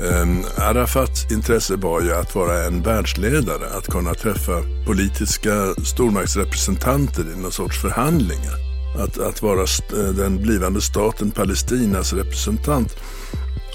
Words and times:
Um, 0.00 0.44
Arafats 0.56 1.30
intresse 1.30 1.76
var 1.76 2.00
ju 2.00 2.14
att 2.14 2.34
vara 2.34 2.64
en 2.64 2.82
världsledare, 2.82 3.70
att 3.78 3.86
kunna 3.86 4.14
träffa 4.14 4.62
politiska 4.86 5.74
stormaktsrepresentanter 5.84 7.22
i 7.32 7.36
någon 7.36 7.52
sorts 7.52 7.80
förhandlingar. 7.80 8.54
Att, 8.98 9.18
att 9.18 9.42
vara 9.42 9.60
eh, 9.60 10.14
den 10.14 10.42
blivande 10.42 10.80
staten 10.80 11.30
Palestinas 11.30 12.12
representant. 12.12 12.96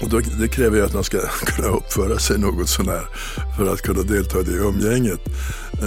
Och 0.02 0.08
då, 0.08 0.20
det 0.40 0.48
kräver 0.48 0.76
ju 0.76 0.84
att 0.84 0.94
man 0.94 1.04
ska 1.04 1.18
kunna 1.44 1.68
uppföra 1.68 2.18
sig 2.18 2.38
något 2.38 2.68
sånär 2.68 3.08
för 3.56 3.72
att 3.72 3.82
kunna 3.82 4.02
delta 4.02 4.40
i 4.40 4.42
det 4.42 4.56
umgänget. 4.56 5.20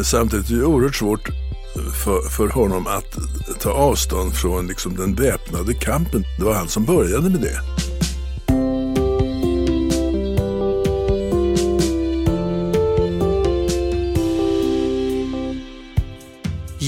Samtidigt 0.04 0.50
är 0.50 0.56
det 0.56 0.66
oerhört 0.66 0.96
svårt 0.96 1.30
för, 2.04 2.30
för 2.30 2.48
honom 2.48 2.88
att 2.88 3.18
ta 3.60 3.72
avstånd 3.72 4.36
från 4.36 4.68
liksom 4.68 4.96
den 4.96 5.16
väpnade 5.16 5.74
kampen. 5.74 6.24
Det 6.38 6.46
var 6.46 6.54
han 6.54 6.68
som 6.68 6.86
började 6.86 7.30
med 7.30 7.42
det. 7.42 7.87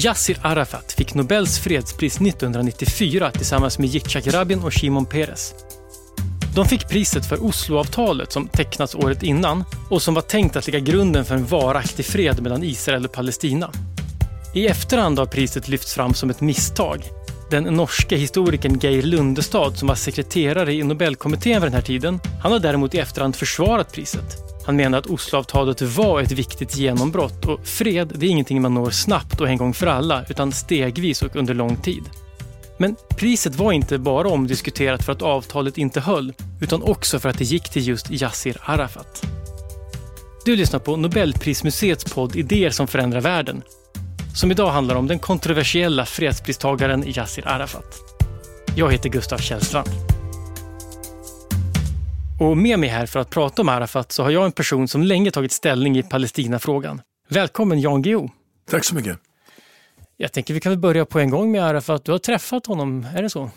Yassir 0.05 0.37
Arafat 0.41 0.91
fick 0.91 1.13
Nobels 1.13 1.59
fredspris 1.59 2.21
1994 2.21 3.31
tillsammans 3.31 3.79
med 3.79 3.89
Yitzhak 3.89 4.27
Rabin 4.27 4.59
och 4.59 4.73
Shimon 4.73 5.05
Peres. 5.05 5.53
De 6.55 6.65
fick 6.65 6.89
priset 6.89 7.25
för 7.25 7.45
Osloavtalet 7.45 8.31
som 8.31 8.47
tecknats 8.47 8.95
året 8.95 9.23
innan 9.23 9.63
och 9.89 10.01
som 10.01 10.13
var 10.13 10.21
tänkt 10.21 10.55
att 10.55 10.67
lägga 10.67 10.79
grunden 10.79 11.25
för 11.25 11.35
en 11.35 11.45
varaktig 11.45 12.05
fred 12.05 12.41
mellan 12.41 12.63
Israel 12.63 13.05
och 13.05 13.11
Palestina. 13.11 13.71
I 14.53 14.67
efterhand 14.67 15.19
har 15.19 15.25
priset 15.25 15.67
lyfts 15.67 15.93
fram 15.93 16.13
som 16.13 16.29
ett 16.29 16.41
misstag. 16.41 17.03
Den 17.51 17.63
norske 17.63 18.15
historikern 18.15 18.79
Geir 18.79 19.01
Lundestad 19.01 19.71
som 19.77 19.87
var 19.87 19.95
sekreterare 19.95 20.73
i 20.73 20.83
Nobelkommittén 20.83 21.61
vid 21.61 21.71
den 21.71 21.73
här 21.73 21.81
tiden, 21.81 22.19
han 22.41 22.51
har 22.51 22.59
däremot 22.59 22.95
i 22.95 22.99
efterhand 22.99 23.35
försvarat 23.35 23.91
priset. 23.93 24.37
Han 24.69 24.75
menar 24.75 24.97
att 24.97 25.07
Osloavtalet 25.07 25.81
var 25.81 26.21
ett 26.21 26.31
viktigt 26.31 26.77
genombrott 26.77 27.45
och 27.45 27.67
fred 27.67 28.11
det 28.15 28.25
är 28.25 28.29
ingenting 28.29 28.61
man 28.61 28.73
når 28.73 28.89
snabbt 28.89 29.41
och 29.41 29.49
en 29.49 29.57
gång 29.57 29.73
för 29.73 29.87
alla 29.87 30.25
utan 30.29 30.51
stegvis 30.51 31.21
och 31.21 31.35
under 31.35 31.53
lång 31.53 31.75
tid. 31.75 32.03
Men 32.77 32.95
priset 33.17 33.55
var 33.55 33.71
inte 33.71 33.97
bara 33.97 34.27
omdiskuterat 34.27 35.05
för 35.05 35.11
att 35.11 35.21
avtalet 35.21 35.77
inte 35.77 35.99
höll 35.99 36.33
utan 36.61 36.83
också 36.83 37.19
för 37.19 37.29
att 37.29 37.37
det 37.37 37.43
gick 37.43 37.69
till 37.69 37.87
just 37.87 38.11
Yassir 38.11 38.57
Arafat. 38.61 39.25
Du 40.45 40.55
lyssnar 40.55 40.79
på 40.79 40.95
Nobelprismuseets 40.95 42.13
podd 42.13 42.35
Idéer 42.35 42.69
som 42.69 42.87
förändrar 42.87 43.21
världen 43.21 43.63
som 44.35 44.51
idag 44.51 44.69
handlar 44.69 44.95
om 44.95 45.07
den 45.07 45.19
kontroversiella 45.19 46.05
fredspristagaren 46.05 47.03
Yassir 47.07 47.47
Arafat. 47.47 47.97
Jag 48.75 48.91
heter 48.91 49.09
Gustav 49.09 49.37
Källstrand. 49.37 50.18
Och 52.39 52.57
med 52.57 52.79
mig 52.79 52.89
här 52.89 53.05
för 53.05 53.19
att 53.19 53.29
prata 53.29 53.61
om 53.61 53.69
Arafat 53.69 54.11
så 54.11 54.23
har 54.23 54.29
jag 54.29 54.45
en 54.45 54.51
person 54.51 54.87
som 54.87 55.03
länge 55.03 55.31
tagit 55.31 55.51
ställning 55.51 55.97
i 55.97 56.03
Palestinafrågan. 56.03 57.01
Välkommen 57.29 57.81
Jan 57.81 58.01
Guillou. 58.01 58.29
Tack 58.69 58.85
så 58.85 58.95
mycket. 58.95 59.19
Jag 60.17 60.31
tänker 60.31 60.53
vi 60.53 60.59
kan 60.59 60.71
väl 60.71 60.79
börja 60.79 61.05
på 61.05 61.19
en 61.19 61.29
gång 61.29 61.51
med 61.51 61.63
Arafat. 61.63 62.05
Du 62.05 62.11
har 62.11 62.19
träffat 62.19 62.65
honom, 62.65 63.07
är 63.15 63.21
det 63.21 63.29
så? 63.29 63.51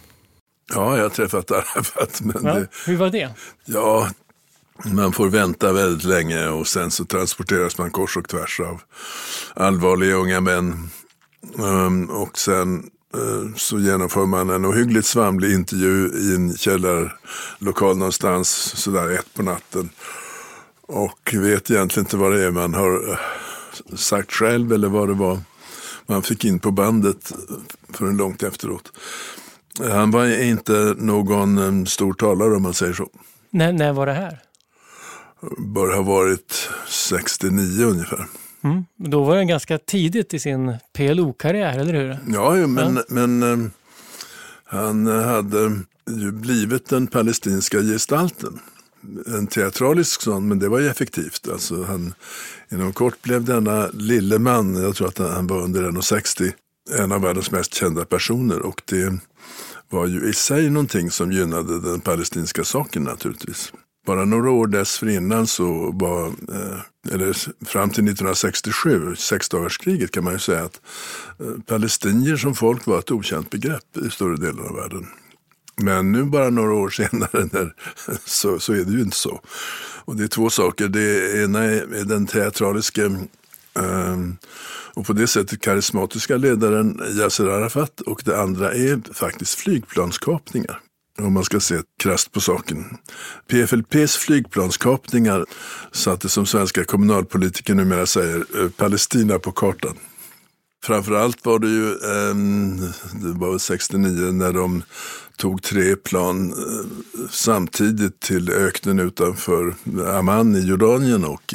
Ja, 0.74 0.96
jag 0.96 1.02
har 1.02 1.10
träffat 1.10 1.50
Arafat. 1.50 2.20
Men 2.20 2.44
ja, 2.44 2.54
det, 2.54 2.68
hur 2.86 2.96
var 2.96 3.10
det? 3.10 3.30
Ja, 3.64 4.08
man 4.84 5.12
får 5.12 5.28
vänta 5.28 5.72
väldigt 5.72 6.04
länge 6.04 6.48
och 6.48 6.66
sen 6.66 6.90
så 6.90 7.04
transporteras 7.04 7.78
man 7.78 7.90
kors 7.90 8.16
och 8.16 8.28
tvärs 8.28 8.60
av 8.60 8.82
allvarliga 9.54 10.14
unga 10.14 10.40
män. 10.40 10.90
Um, 11.58 12.10
och 12.10 12.38
sen 12.38 12.90
så 13.56 13.78
genomför 13.78 14.26
man 14.26 14.50
en 14.50 14.66
ohyggligt 14.66 15.06
svamlig 15.06 15.52
intervju 15.52 16.10
i 16.14 16.34
en 16.34 16.56
källarlokal 16.56 17.96
någonstans 17.96 18.48
sådär 18.76 19.10
ett 19.10 19.34
på 19.34 19.42
natten. 19.42 19.90
Och 20.82 21.34
vet 21.34 21.70
egentligen 21.70 22.06
inte 22.06 22.16
vad 22.16 22.32
det 22.32 22.44
är 22.44 22.50
man 22.50 22.74
har 22.74 23.10
uh, 23.10 23.16
sagt 23.96 24.32
själv 24.32 24.72
eller 24.72 24.88
vad 24.88 25.08
det 25.08 25.14
var 25.14 25.40
man 26.06 26.22
fick 26.22 26.44
in 26.44 26.58
på 26.58 26.70
bandet 26.70 27.32
förrän 27.92 28.16
långt 28.16 28.42
efteråt. 28.42 28.92
Han 29.90 30.10
var 30.10 30.42
inte 30.42 30.94
någon 30.98 31.86
stor 31.86 32.12
talare 32.12 32.56
om 32.56 32.62
man 32.62 32.74
säger 32.74 32.92
så. 32.92 33.08
När, 33.50 33.72
när 33.72 33.92
var 33.92 34.06
det 34.06 34.12
här? 34.12 34.42
bör 35.58 35.94
ha 35.94 36.02
varit 36.02 36.70
69 36.88 37.84
ungefär. 37.84 38.26
Mm. 38.64 38.84
Då 38.96 39.24
var 39.24 39.36
det 39.36 39.44
ganska 39.44 39.78
tidigt 39.78 40.34
i 40.34 40.38
sin 40.38 40.76
PLO-karriär, 40.92 41.78
eller 41.78 41.92
hur? 41.92 42.18
Ja, 42.34 42.66
men, 42.66 42.96
ja. 42.96 43.02
men 43.08 43.42
um, 43.42 43.70
han 44.64 45.06
hade 45.06 45.80
ju 46.10 46.32
blivit 46.32 46.88
den 46.88 47.06
palestinska 47.06 47.80
gestalten. 47.80 48.60
En 49.26 49.46
teatralisk 49.46 50.22
sån, 50.22 50.48
men 50.48 50.58
det 50.58 50.68
var 50.68 50.78
ju 50.78 50.88
effektivt. 50.88 51.48
Alltså 51.52 51.82
han, 51.82 52.14
inom 52.72 52.92
kort 52.92 53.22
blev 53.22 53.44
denna 53.44 53.88
lille 53.92 54.38
man, 54.38 54.82
jag 54.82 54.96
tror 54.96 55.08
att 55.08 55.18
han 55.18 55.46
var 55.46 55.62
under 55.62 55.82
1,60, 55.82 56.52
en 56.98 57.12
av 57.12 57.20
världens 57.20 57.50
mest 57.50 57.74
kända 57.74 58.04
personer. 58.04 58.62
Och 58.62 58.82
det 58.84 59.18
var 59.90 60.06
ju 60.06 60.28
i 60.28 60.32
sig 60.32 60.70
någonting 60.70 61.10
som 61.10 61.32
gynnade 61.32 61.80
den 61.80 62.00
palestinska 62.00 62.64
saken 62.64 63.04
naturligtvis. 63.04 63.72
Bara 64.06 64.24
några 64.24 64.50
år 64.50 64.66
dessförinnan 64.66 65.46
så 65.46 65.90
var, 65.92 66.26
eh, 66.26 66.80
eller 67.10 67.32
fram 67.66 67.90
till 67.90 68.04
1967, 68.04 69.16
sexdagarskriget 69.16 70.10
kan 70.10 70.24
man 70.24 70.32
ju 70.32 70.38
säga 70.38 70.64
att 70.64 70.80
eh, 71.40 71.62
palestinier 71.66 72.36
som 72.36 72.54
folk 72.54 72.86
var 72.86 72.98
ett 72.98 73.10
okänt 73.10 73.50
begrepp 73.50 73.96
i 74.06 74.10
större 74.10 74.36
delen 74.36 74.66
av 74.66 74.76
världen. 74.76 75.06
Men 75.76 76.12
nu 76.12 76.24
bara 76.24 76.50
några 76.50 76.74
år 76.74 76.90
senare 77.00 77.48
när, 77.52 77.74
så, 78.24 78.58
så 78.58 78.72
är 78.72 78.84
det 78.84 78.92
ju 78.92 79.00
inte 79.00 79.16
så. 79.16 79.40
Och 80.04 80.16
det 80.16 80.24
är 80.24 80.28
två 80.28 80.50
saker. 80.50 80.88
Det 80.88 81.42
ena 81.44 81.64
är 81.64 82.04
den 82.04 82.26
teatraliska 82.26 83.04
ehm, 83.74 84.36
och 84.94 85.06
på 85.06 85.12
det 85.12 85.26
sättet 85.26 85.60
karismatiska 85.60 86.36
ledaren 86.36 87.00
Yasser 87.18 87.46
Arafat 87.46 88.00
och 88.00 88.22
det 88.24 88.40
andra 88.40 88.72
är 88.72 89.14
faktiskt 89.14 89.54
flygplanskapningar 89.54 90.80
om 91.24 91.32
man 91.32 91.44
ska 91.44 91.60
se 91.60 91.80
krasst 91.98 92.32
på 92.32 92.40
saken. 92.40 92.98
PFLPs 93.50 94.16
flygplanskapningar 94.16 95.44
satte 95.92 96.28
som 96.28 96.46
svenska 96.46 96.84
kommunalpolitiker 96.84 97.74
numera 97.74 98.06
säger 98.06 98.44
eh, 98.58 98.68
Palestina 98.68 99.38
på 99.38 99.52
kartan. 99.52 99.96
Framförallt 100.84 101.44
var 101.44 101.58
det 101.58 101.68
ju, 101.68 101.90
eh, 101.90 102.34
det 103.22 103.38
var 103.38 103.58
69 103.58 104.32
när 104.32 104.52
de 104.52 104.82
tog 105.36 105.62
tre 105.62 105.96
plan 105.96 106.52
eh, 106.52 107.26
samtidigt 107.30 108.20
till 108.20 108.50
öknen 108.50 108.98
utanför 108.98 109.74
Amman 110.18 110.56
i 110.56 110.60
Jordanien 110.60 111.24
och 111.24 111.54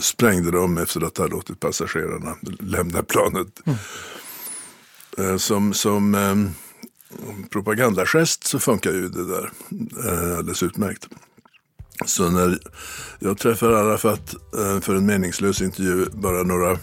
sprängde 0.00 0.50
dem 0.50 0.78
efter 0.78 1.04
att 1.06 1.18
ha 1.18 1.26
låtit 1.26 1.60
passagerarna 1.60 2.36
lämna 2.60 3.02
planet. 3.02 3.48
Mm. 3.64 3.78
Som, 5.38 5.74
som 5.74 6.14
propagandagest 7.50 8.46
så 8.46 8.58
funkar 8.58 8.90
ju 8.90 9.08
det 9.08 9.28
där 9.28 9.50
eh, 10.04 10.38
alldeles 10.38 10.62
utmärkt. 10.62 11.08
Så 12.06 12.30
när 12.30 12.58
jag 13.18 13.38
träffar 13.38 13.72
Arafat 13.72 14.34
eh, 14.58 14.80
för 14.80 14.94
en 14.94 15.06
meningslös 15.06 15.62
intervju 15.62 16.06
bara 16.12 16.42
några 16.42 16.78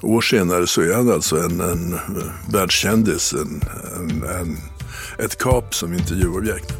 år 0.00 0.20
senare 0.20 0.66
så 0.66 0.80
är 0.80 0.94
han 0.94 1.12
alltså 1.12 1.36
en, 1.36 1.60
en 1.60 1.94
eh, 1.94 2.52
världskändis, 2.52 3.32
en, 3.32 3.62
en, 3.96 4.22
en, 4.22 4.56
ett 5.18 5.38
kap 5.38 5.74
som 5.74 5.92
intervjuobjekt. 5.92 6.72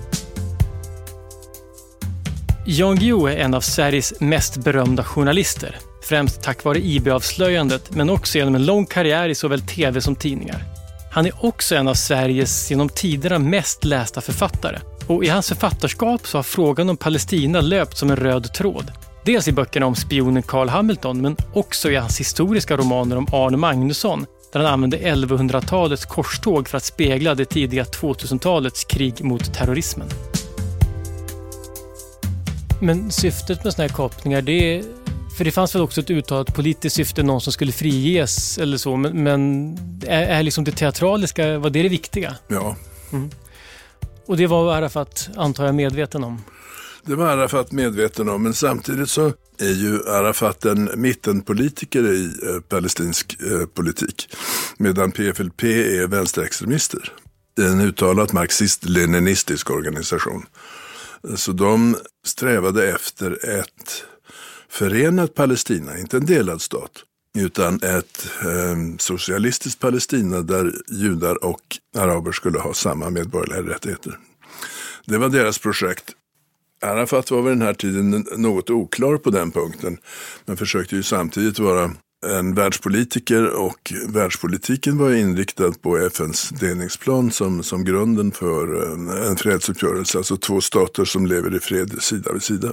Jan 2.67 2.97
Guillou 2.97 3.27
är 3.27 3.37
en 3.37 3.55
av 3.55 3.61
Sveriges 3.61 4.21
mest 4.21 4.57
berömda 4.57 5.05
journalister. 5.05 5.77
Främst 6.03 6.43
tack 6.43 6.65
vare 6.65 6.79
IB-avslöjandet 6.79 7.91
men 7.95 8.11
också 8.11 8.39
genom 8.39 8.55
en 8.55 8.67
lång 8.67 8.87
karriär 8.87 9.29
i 9.29 9.35
såväl 9.35 9.61
tv 9.61 10.01
som 10.01 10.17
tidningar. 10.17 10.76
Han 11.17 11.27
är 11.27 11.45
också 11.45 11.75
en 11.75 11.89
av 11.89 11.95
Sveriges 11.95 12.71
genom 12.71 12.89
tiderna 12.89 13.39
mest 13.39 13.85
lästa 13.85 14.21
författare. 14.21 14.79
Och 15.07 15.25
i 15.25 15.29
hans 15.29 15.49
författarskap 15.49 16.27
så 16.27 16.39
har 16.39 16.43
frågan 16.43 16.91
om 16.91 16.97
Palestina 16.97 17.61
löpt 17.61 17.97
som 17.97 18.11
en 18.11 18.17
röd 18.17 18.53
tråd. 18.55 18.93
Dels 19.25 19.49
i 19.49 19.53
böckerna 19.53 19.87
om 19.87 19.95
spionen 19.95 20.43
Carl 20.43 20.69
Hamilton, 20.69 21.21
men 21.21 21.37
också 21.53 21.91
i 21.91 21.97
hans 21.97 22.21
historiska 22.21 22.77
romaner 22.77 23.17
om 23.17 23.27
Arne 23.33 23.57
Magnusson, 23.57 24.27
där 24.53 24.61
han 24.61 24.73
använde 24.73 24.97
1100-talets 24.97 26.05
korståg 26.05 26.69
för 26.69 26.77
att 26.77 26.85
spegla 26.85 27.35
det 27.35 27.45
tidiga 27.45 27.85
2000-talets 27.85 28.85
krig 28.85 29.25
mot 29.25 29.55
terrorismen. 29.55 30.09
Men 32.81 33.11
syftet 33.11 33.65
med 33.65 33.73
sådana 33.73 33.89
här 33.89 33.97
kapningar, 33.97 34.43
det 34.43 34.77
är 34.77 34.85
för 35.37 35.45
det 35.45 35.51
fanns 35.51 35.75
väl 35.75 35.83
också 35.83 36.01
ett 36.01 36.11
uttalat 36.11 36.55
politiskt 36.55 36.97
syfte, 36.97 37.23
någon 37.23 37.41
som 37.41 37.53
skulle 37.53 37.73
friges 37.73 38.59
eller 38.59 38.77
så. 38.77 38.97
Men, 38.97 39.23
men 39.23 39.73
är, 40.07 40.23
är 40.23 40.43
liksom 40.43 40.65
det 40.65 40.73
teatraliska, 40.73 41.59
var 41.59 41.71
det 41.71 41.83
det 41.83 41.89
viktiga? 41.89 42.37
Ja. 42.49 42.77
Mm. 43.13 43.31
Och 44.27 44.37
det 44.37 44.47
var 44.47 44.75
Arafat, 44.75 45.29
antar 45.37 45.67
jag, 45.67 45.75
medveten 45.75 46.25
om? 46.25 46.45
Det 47.03 47.15
var 47.15 47.27
Arafat 47.27 47.73
medveten 47.73 48.29
om, 48.29 48.43
men 48.43 48.55
samtidigt 48.55 49.11
så 49.11 49.33
är 49.59 49.73
ju 49.73 50.09
Arafat 50.09 50.65
en 50.65 50.91
mittenpolitiker 50.97 52.13
i 52.13 52.25
eh, 52.25 52.61
palestinsk 52.69 53.37
eh, 53.43 53.67
politik. 53.67 54.29
Medan 54.79 55.13
PFLP 55.13 55.63
är 55.63 56.07
vänsterextremister. 56.07 57.13
Det 57.57 57.63
är 57.63 57.69
en 57.69 57.81
uttalat 57.81 58.33
marxist-leninistisk 58.33 59.71
organisation. 59.71 60.47
Så 61.37 61.53
de 61.53 61.97
strävade 62.27 62.89
efter 62.89 63.59
ett 63.61 64.05
förenat 64.79 65.35
Palestina, 65.35 65.99
inte 65.99 66.17
en 66.17 66.27
delad 66.27 66.63
stat, 66.63 66.93
utan 67.39 67.75
ett 67.75 68.29
eh, 68.41 68.97
socialistiskt 68.99 69.81
Palestina 69.81 70.43
där 70.43 70.73
judar 70.89 71.45
och 71.45 71.79
araber 71.99 72.33
skulle 72.33 72.59
ha 72.59 72.75
samma 72.75 73.11
medborgerliga 73.11 73.75
rättigheter. 73.75 74.19
Det 75.07 75.19
var 75.19 75.29
deras 75.29 75.59
projekt. 75.59 76.05
Arafat 76.83 77.31
var 77.31 77.43
vid 77.43 77.53
den 77.53 77.63
här 77.63 77.75
tiden 77.75 78.27
något 78.37 78.71
oklar 78.71 79.17
på 79.17 79.31
den 79.31 79.51
punkten, 79.51 79.99
men 80.45 80.57
försökte 80.57 80.97
ju 80.97 81.03
samtidigt 81.03 81.59
vara 81.59 81.91
en 82.27 82.55
världspolitiker 82.55 83.51
och 83.51 83.93
världspolitiken 84.09 84.99
var 84.99 85.13
inriktad 85.13 85.73
på 85.73 85.99
FNs 85.99 86.49
delningsplan 86.49 87.31
som, 87.31 87.63
som 87.63 87.85
grunden 87.85 88.33
för 88.33 88.93
en, 88.93 89.09
en 89.09 89.37
fredsuppgörelse, 89.37 90.19
alltså 90.19 90.37
två 90.37 90.61
stater 90.61 91.05
som 91.05 91.27
lever 91.27 91.57
i 91.57 91.61
fred 91.61 92.03
sida 92.03 92.33
vid 92.33 92.43
sida. 92.43 92.73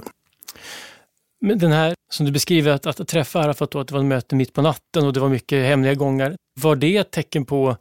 Men 1.44 1.58
den 1.58 1.72
här 1.72 1.94
som 2.12 2.26
du 2.26 2.32
beskriver, 2.32 2.70
att, 2.72 2.86
att 2.86 3.08
träffa 3.08 3.40
Arafat 3.40 3.70
då, 3.70 3.80
att 3.80 3.88
det 3.88 3.94
var 3.94 4.00
ett 4.00 4.06
möte 4.06 4.36
mitt 4.36 4.52
på 4.52 4.62
natten 4.62 5.06
och 5.06 5.12
det 5.12 5.20
var 5.20 5.28
mycket 5.28 5.66
hemliga 5.66 5.94
gångar. 5.94 6.36
Var 6.60 6.76
det 6.76 6.96
ett 6.96 7.10
tecken 7.10 7.44
på 7.44 7.76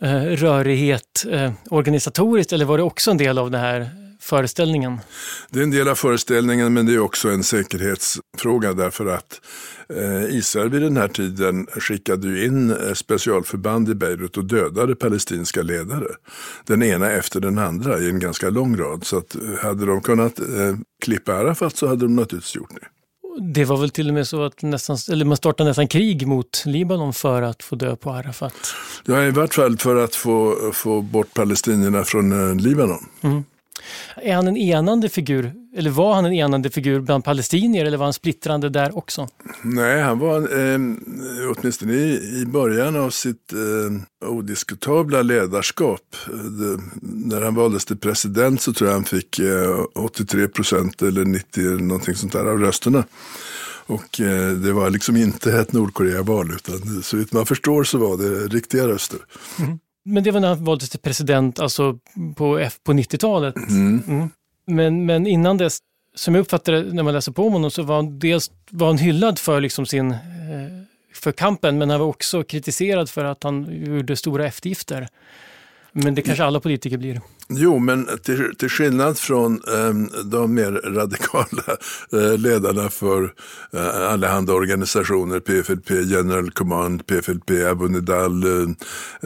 eh, 0.00 0.22
rörighet 0.22 1.24
eh, 1.30 1.52
organisatoriskt 1.70 2.52
eller 2.52 2.64
var 2.64 2.76
det 2.76 2.82
också 2.82 3.10
en 3.10 3.16
del 3.16 3.38
av 3.38 3.50
den 3.50 3.60
här 3.60 3.90
föreställningen? 4.28 5.00
Det 5.50 5.58
är 5.58 5.62
en 5.62 5.70
del 5.70 5.88
av 5.88 5.94
föreställningen 5.94 6.72
men 6.72 6.86
det 6.86 6.94
är 6.94 6.98
också 6.98 7.28
en 7.28 7.44
säkerhetsfråga 7.44 8.72
därför 8.72 9.06
att 9.06 9.40
eh, 9.88 10.36
Israel 10.36 10.70
vid 10.70 10.82
den 10.82 10.96
här 10.96 11.08
tiden 11.08 11.66
skickade 11.66 12.44
in 12.44 12.70
eh, 12.70 12.92
specialförband 12.92 13.88
i 13.88 13.94
Beirut 13.94 14.36
och 14.36 14.44
dödade 14.44 14.96
palestinska 14.96 15.62
ledare. 15.62 16.08
Den 16.66 16.82
ena 16.82 17.10
efter 17.10 17.40
den 17.40 17.58
andra 17.58 17.98
i 17.98 18.08
en 18.08 18.18
ganska 18.18 18.50
lång 18.50 18.76
rad. 18.76 19.04
Så 19.04 19.18
att 19.18 19.34
eh, 19.34 19.40
hade 19.62 19.86
de 19.86 20.00
kunnat 20.00 20.40
klippa 21.04 21.34
Arafat 21.34 21.76
så 21.76 21.86
hade 21.86 22.04
de 22.04 22.16
naturligtvis 22.16 22.56
gjort 22.56 22.70
det. 22.70 22.86
Det 23.40 23.64
var 23.64 23.76
väl 23.76 23.90
till 23.90 24.08
och 24.08 24.14
med 24.14 24.28
så 24.28 24.44
att 24.44 24.62
nästan, 24.62 24.96
eller 25.10 25.24
man 25.24 25.36
startade 25.36 25.70
nästan 25.70 25.88
krig 25.88 26.26
mot 26.26 26.62
Libanon 26.66 27.12
för 27.12 27.42
att 27.42 27.62
få 27.62 27.76
dö 27.76 27.96
på 27.96 28.10
Arafat? 28.10 28.54
Ja, 29.04 29.24
i 29.24 29.30
vart 29.30 29.54
fall 29.54 29.76
för 29.78 29.96
att 29.96 30.14
få, 30.14 30.56
få 30.74 31.00
bort 31.00 31.34
palestinierna 31.34 32.04
från 32.04 32.58
Libanon. 32.58 33.06
Mm. 33.20 33.44
Är 34.16 34.34
han 34.34 34.48
en 34.48 34.56
enande 34.56 35.08
figur, 35.08 35.52
eller 35.76 35.90
var 35.90 36.14
han 36.14 36.24
en 36.24 36.32
enande 36.32 36.70
figur 36.70 37.00
bland 37.00 37.24
palestinier 37.24 37.84
eller 37.84 37.96
var 37.96 38.06
han 38.06 38.12
splittrande 38.12 38.68
där 38.68 38.98
också? 38.98 39.28
Nej, 39.62 40.02
han 40.02 40.18
var 40.18 40.40
eh, 40.40 40.78
åtminstone 41.56 41.92
i, 41.92 42.40
i 42.42 42.46
början 42.46 42.96
av 42.96 43.10
sitt 43.10 43.52
eh, 43.52 44.28
odiskutabla 44.28 45.22
ledarskap. 45.22 46.16
Det, 46.26 46.80
när 47.02 47.42
han 47.42 47.54
valdes 47.54 47.84
till 47.84 47.98
president 47.98 48.62
så 48.62 48.72
tror 48.72 48.90
jag 48.90 48.94
han 48.94 49.04
fick 49.04 49.38
eh, 49.38 49.84
83 49.94 50.48
procent 50.48 51.02
eller 51.02 51.24
90 51.24 51.60
någonting 51.62 52.14
sånt 52.14 52.32
där 52.32 52.44
av 52.44 52.58
rösterna. 52.58 53.04
Och 53.88 54.20
eh, 54.20 54.52
det 54.52 54.72
var 54.72 54.90
liksom 54.90 55.16
inte 55.16 55.52
ett 55.52 55.72
Nordkorea-val 55.72 56.54
utan 56.54 57.02
så 57.02 57.16
vitt 57.16 57.32
man 57.32 57.46
förstår 57.46 57.84
så 57.84 57.98
var 57.98 58.16
det 58.16 58.46
riktiga 58.46 58.88
röster. 58.88 59.18
Mm. 59.58 59.78
Men 60.08 60.22
det 60.22 60.30
var 60.30 60.40
när 60.40 60.48
han 60.48 60.64
valdes 60.64 60.90
till 60.90 61.00
president, 61.00 61.60
alltså 61.60 61.98
på, 62.36 62.58
F, 62.58 62.78
på 62.84 62.92
90-talet. 62.92 63.56
Mm. 63.56 64.02
Mm. 64.08 64.30
Men, 64.66 65.06
men 65.06 65.26
innan 65.26 65.56
dess, 65.56 65.78
som 66.14 66.34
jag 66.34 66.42
uppfattade 66.42 66.82
när 66.82 67.02
man 67.02 67.14
läser 67.14 67.32
på 67.32 67.46
om 67.46 67.52
honom, 67.52 67.70
så 67.70 67.82
var 67.82 67.96
han 67.96 68.18
dels 68.18 68.50
var 68.70 68.86
han 68.86 68.98
hyllad 68.98 69.38
för 69.38 69.60
liksom 69.60 69.86
sin, 69.86 70.10
eh, 70.10 70.18
för 71.14 71.32
kampen, 71.32 71.78
men 71.78 71.90
han 71.90 72.00
var 72.00 72.06
också 72.06 72.42
kritiserad 72.42 73.10
för 73.10 73.24
att 73.24 73.42
han 73.42 73.84
gjorde 73.86 74.16
stora 74.16 74.46
eftergifter. 74.46 75.08
Men 75.92 76.14
det 76.14 76.22
kanske 76.22 76.44
alla 76.44 76.60
politiker 76.60 76.98
blir. 76.98 77.20
Jo, 77.48 77.78
men 77.78 78.08
till, 78.22 78.56
till 78.56 78.68
skillnad 78.68 79.18
från 79.18 79.52
eh, 79.54 80.22
de 80.24 80.54
mer 80.54 80.72
radikala 80.72 81.76
eh, 82.12 82.38
ledarna 82.38 82.88
för 82.88 83.32
eh, 83.72 84.12
allehanda 84.12 84.52
organisationer, 84.52 85.40
PFLP, 85.40 85.90
General 85.90 86.50
Command, 86.50 87.06
PFLP, 87.06 87.50
Abu 87.70 87.88
Nidal, 87.88 88.44
eh, 88.44 88.68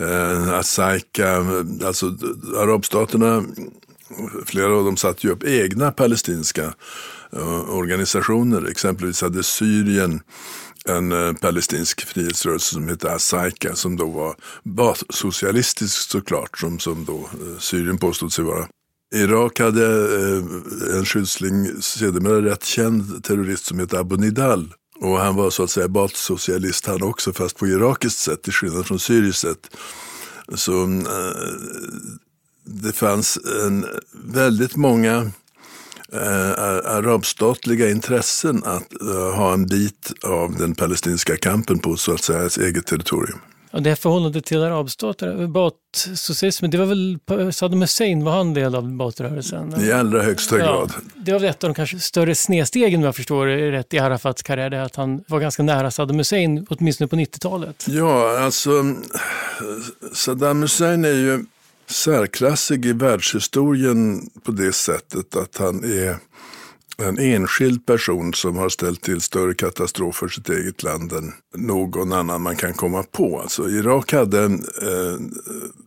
eh 0.05 0.55
Asaika, 0.55 1.37
alltså 1.85 2.06
arabstaterna, 2.56 3.44
flera 4.47 4.76
av 4.76 4.85
dem 4.85 4.97
satte 4.97 5.26
ju 5.26 5.32
upp 5.32 5.44
egna 5.44 5.93
palestinska 5.93 6.75
eh, 7.32 7.70
organisationer. 7.70 8.70
Exempelvis 8.70 9.23
hade 9.23 9.43
Syrien 9.43 10.20
en 10.84 11.12
eh, 11.12 11.32
palestinsk 11.32 12.06
frihetsrörelse 12.06 12.75
som 12.75 12.88
hette 12.88 13.12
Asaika 13.12 13.75
som 13.75 13.96
då 13.96 14.06
var 14.06 14.37
bassocialistisk 14.62 16.11
såklart 16.11 16.58
som, 16.58 16.79
som 16.79 17.05
då 17.05 17.19
eh, 17.19 17.58
Syrien 17.58 17.99
påstod 17.99 18.32
sig 18.32 18.44
vara. 18.44 18.67
Irak 19.14 19.61
hade 19.61 19.87
eh, 19.87 20.96
en 20.99 21.05
skyddsling, 21.05 21.82
sedermera 21.82 22.43
rätt 22.43 22.64
känd 22.64 23.25
terrorist 23.25 23.64
som 23.64 23.79
hette 23.79 23.99
Abu 23.99 24.17
Nidal. 24.17 24.75
Och 25.00 25.19
han 25.19 25.37
var 25.37 25.50
så 25.50 25.62
att 25.62 25.70
säga 25.70 25.88
bassocialist 25.88 26.87
han 26.87 27.02
också 27.02 27.32
fast 27.32 27.56
på 27.56 27.67
irakiskt 27.67 28.19
sätt 28.19 28.43
till 28.43 28.52
skillnad 28.52 28.87
från 28.87 28.99
syriskt 28.99 29.40
sätt. 29.40 29.76
Så 30.55 30.82
eh, 30.82 31.52
det 32.64 32.93
fanns 32.93 33.38
en, 33.67 33.87
väldigt 34.12 34.76
många 34.76 35.31
eh, 36.12 36.97
arabstatliga 36.97 37.91
intressen 37.91 38.62
att 38.64 39.00
eh, 39.00 39.35
ha 39.37 39.53
en 39.53 39.67
bit 39.67 40.12
av 40.25 40.56
den 40.59 40.75
palestinska 40.75 41.37
kampen 41.37 41.79
på 41.79 41.97
så 41.97 42.12
att 42.12 42.23
säga 42.23 42.69
eget 42.69 42.87
territorium. 42.87 43.38
Och 43.73 43.82
det 43.82 43.88
här 43.88 43.97
förhållandet 43.97 44.44
till 44.44 44.62
arabstater, 44.62 45.47
Baath-socialismen, 45.47 46.70
det 46.70 46.79
var 46.79 46.87
väl 46.87 47.19
Saddam 47.53 47.81
Hussein, 47.81 48.25
var 48.25 48.32
han 48.32 48.55
del 48.55 48.75
av 48.75 48.88
Baath-rörelsen? 48.97 49.85
I 49.85 49.93
allra 49.93 50.23
högsta 50.23 50.59
ja, 50.59 50.64
grad. 50.64 50.93
Det 51.14 51.32
var 51.32 51.38
väl 51.38 51.50
ett 51.50 51.64
av 51.64 51.70
de 51.70 51.75
kanske 51.75 51.99
större 51.99 52.35
snedstegen, 52.35 53.00
om 53.00 53.05
jag 53.05 53.17
förstår 53.17 53.47
rätt, 53.47 53.94
i 53.94 53.99
Arafats 53.99 54.43
karriär, 54.43 54.70
det 54.70 54.82
att 54.82 54.97
han 54.97 55.25
var 55.29 55.41
ganska 55.41 55.62
nära 55.62 55.91
Saddam 55.91 56.19
Hussein, 56.19 56.67
åtminstone 56.70 57.08
på 57.08 57.17
90-talet. 57.17 57.87
Ja, 57.88 58.38
alltså 58.38 58.70
Saddam 60.12 60.62
Hussein 60.62 61.05
är 61.05 61.12
ju 61.12 61.44
särklassig 61.87 62.87
i 62.87 62.93
världshistorien 62.93 64.31
på 64.44 64.52
det 64.52 64.73
sättet 64.73 65.37
att 65.37 65.56
han 65.56 65.84
är 65.84 66.17
en 66.99 67.19
enskild 67.19 67.87
person 67.87 68.34
som 68.34 68.56
har 68.56 68.69
ställt 68.69 69.02
till 69.02 69.20
större 69.20 69.55
katastrof 69.55 70.17
för 70.17 70.29
sitt 70.29 70.49
eget 70.49 70.82
land 70.82 71.12
än 71.12 71.32
någon 71.56 72.12
annan 72.12 72.43
man 72.43 72.56
kan 72.56 72.73
komma 72.73 73.02
på. 73.02 73.40
Alltså, 73.40 73.69
Irak 73.69 74.12
hade 74.12 74.44
eh, 74.44 75.19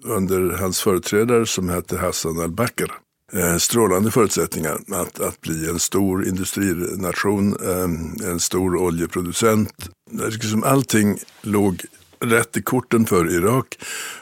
under 0.04 0.58
hans 0.58 0.82
företrädare 0.82 1.46
som 1.46 1.70
hette 1.70 1.98
Hassan 1.98 2.40
al-Bakr 2.40 2.92
eh, 3.34 3.58
strålande 3.58 4.12
förutsättningar 4.12 4.78
att, 4.92 5.20
att 5.20 5.42
bli 5.42 5.70
en 5.70 5.80
stor 5.80 6.28
industrination, 6.28 7.58
eh, 7.64 8.30
en 8.30 8.40
stor 8.40 8.76
oljeproducent. 8.76 9.90
Liksom 10.12 10.64
allting 10.64 11.18
låg 11.42 11.82
rätt 12.20 12.58
i 12.58 12.62
korten 12.62 13.06
för 13.06 13.32
Irak 13.32 13.78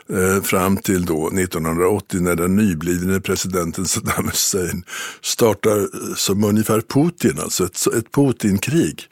eh, 0.10 0.44
fram 0.44 0.78
till 0.78 1.06
då 1.06 1.28
1980 1.28 2.20
när 2.22 2.36
den 2.36 2.56
nyblivne 2.56 3.20
presidenten 3.20 3.86
Saddam 3.86 4.26
Hussein 4.26 4.84
startar 5.22 5.88
som 6.16 6.44
ungefär 6.44 6.82
Putin, 6.82 7.40
alltså 7.40 7.66
ett, 7.66 7.88
ett 7.98 8.12
Putin-krig. 8.12 9.10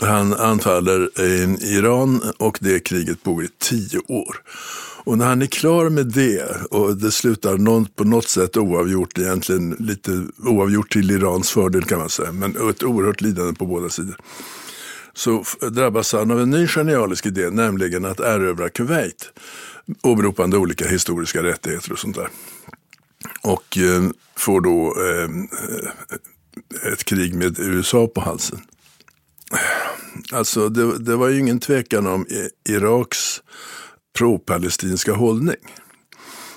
Han 0.00 0.34
anfaller 0.34 1.20
Iran 1.64 2.22
och 2.38 2.58
det 2.60 2.80
kriget 2.80 3.22
pågår 3.22 3.44
i 3.44 3.48
tio 3.58 3.98
år. 4.08 4.36
Och 5.04 5.18
när 5.18 5.26
han 5.26 5.42
är 5.42 5.46
klar 5.46 5.88
med 5.88 6.06
det 6.06 6.62
och 6.70 6.96
det 6.96 7.10
slutar 7.10 7.58
någon, 7.58 7.86
på 7.86 8.04
något 8.04 8.28
sätt 8.28 8.56
oavgjort, 8.56 9.18
egentligen 9.18 9.76
lite 9.78 10.26
oavgjort 10.38 10.92
till 10.92 11.10
Irans 11.10 11.50
fördel 11.50 11.84
kan 11.84 11.98
man 11.98 12.08
säga, 12.08 12.32
men 12.32 12.70
ett 12.70 12.82
oerhört 12.82 13.20
lidande 13.20 13.54
på 13.54 13.66
båda 13.66 13.88
sidor 13.88 14.16
så 15.14 15.44
drabbas 15.70 16.12
han 16.12 16.30
av 16.30 16.40
en 16.40 16.50
ny 16.50 16.66
genialisk 16.66 17.26
idé, 17.26 17.50
nämligen 17.50 18.04
att 18.04 18.20
erövra 18.20 18.68
Kuwait. 18.68 19.32
Åberopande 20.02 20.56
olika 20.56 20.88
historiska 20.88 21.42
rättigheter 21.42 21.92
och 21.92 21.98
sånt 21.98 22.16
där. 22.16 22.28
Och 23.42 23.78
eh, 23.78 24.02
får 24.36 24.60
då 24.60 24.96
eh, 25.00 25.24
eh 25.24 26.92
ett 26.92 27.04
krig 27.04 27.34
med 27.34 27.58
USA 27.58 28.06
på 28.06 28.20
halsen. 28.20 28.60
Alltså 30.32 30.68
det, 30.68 30.98
det 30.98 31.16
var 31.16 31.28
ju 31.28 31.38
ingen 31.38 31.60
tvekan 31.60 32.06
om 32.06 32.26
Iraks 32.68 33.42
pro-palestinska 34.18 35.12
hållning. 35.12 35.56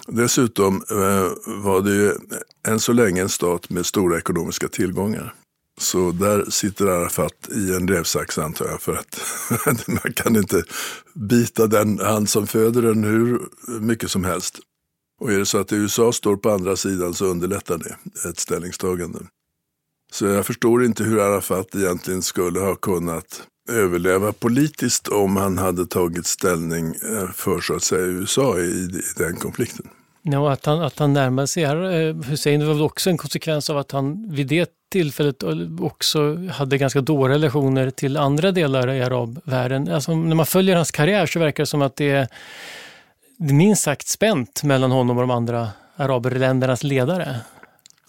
Dessutom 0.07 0.83
eh, 0.91 1.31
var 1.63 1.81
det 1.81 1.95
ju 1.95 2.13
än 2.67 2.79
så 2.79 2.93
länge 2.93 3.21
en 3.21 3.29
stat 3.29 3.69
med 3.69 3.85
stora 3.85 4.17
ekonomiska 4.17 4.67
tillgångar. 4.67 5.33
Så 5.81 6.11
där 6.11 6.49
sitter 6.49 6.87
Arafat 6.87 7.49
i 7.51 7.73
en 7.73 7.87
rävsax 7.87 8.37
antar 8.37 8.65
jag, 8.65 8.81
för 8.81 8.95
att 8.95 9.87
man 9.87 10.13
kan 10.13 10.35
inte 10.35 10.63
bita 11.13 11.67
den 11.67 11.99
hand 11.99 12.29
som 12.29 12.47
föder 12.47 12.81
den 12.81 13.03
hur 13.03 13.39
mycket 13.79 14.11
som 14.11 14.23
helst. 14.23 14.59
Och 15.21 15.31
är 15.31 15.39
det 15.39 15.45
så 15.45 15.57
att 15.57 15.73
USA 15.73 16.11
står 16.11 16.35
på 16.35 16.49
andra 16.49 16.75
sidan 16.75 17.13
så 17.13 17.25
underlättar 17.25 17.77
det 17.77 17.97
ett 18.29 18.39
ställningstagande. 18.39 19.19
Så 20.11 20.25
jag 20.25 20.45
förstår 20.45 20.85
inte 20.85 21.03
hur 21.03 21.19
Arafat 21.19 21.75
egentligen 21.75 22.21
skulle 22.21 22.59
ha 22.59 22.75
kunnat 22.75 23.47
överleva 23.69 24.33
politiskt 24.33 25.07
om 25.07 25.35
han 25.35 25.57
hade 25.57 25.85
tagit 25.85 26.27
ställning 26.27 26.95
eh, 26.95 27.31
för 27.31 27.61
så 27.61 27.75
att 27.75 27.83
säga 27.83 28.05
USA 28.05 28.59
i, 28.59 28.63
i 28.63 29.01
den 29.15 29.35
konflikten. 29.35 29.89
Ja, 30.27 30.51
att 30.51 30.65
han, 30.65 30.81
att 30.81 30.99
han 30.99 31.13
närmade 31.13 31.47
sig 31.47 31.63
eh, 31.63 32.15
Hussein 32.15 32.67
var 32.67 32.73
väl 32.73 32.83
också 32.83 33.09
en 33.09 33.17
konsekvens 33.17 33.69
av 33.69 33.77
att 33.77 33.91
han 33.91 34.29
vid 34.29 34.47
det 34.47 34.69
tillfället 34.91 35.43
eh, 35.43 35.49
också 35.79 36.35
hade 36.51 36.77
ganska 36.77 37.01
dåliga 37.01 37.35
relationer 37.35 37.89
till 37.89 38.17
andra 38.17 38.51
delar 38.51 38.91
i 38.91 39.01
arabvärlden. 39.01 39.91
Alltså, 39.91 40.15
när 40.15 40.35
man 40.35 40.45
följer 40.45 40.75
hans 40.75 40.91
karriär 40.91 41.25
så 41.25 41.39
verkar 41.39 41.63
det 41.63 41.67
som 41.67 41.81
att 41.81 41.95
det 41.95 42.09
är, 42.09 42.27
det 43.37 43.49
är 43.49 43.53
minst 43.53 43.83
sagt 43.83 44.07
spänt 44.07 44.63
mellan 44.63 44.91
honom 44.91 45.17
och 45.17 45.23
de 45.23 45.31
andra 45.31 45.69
arabländernas 45.95 46.83
ledare. 46.83 47.35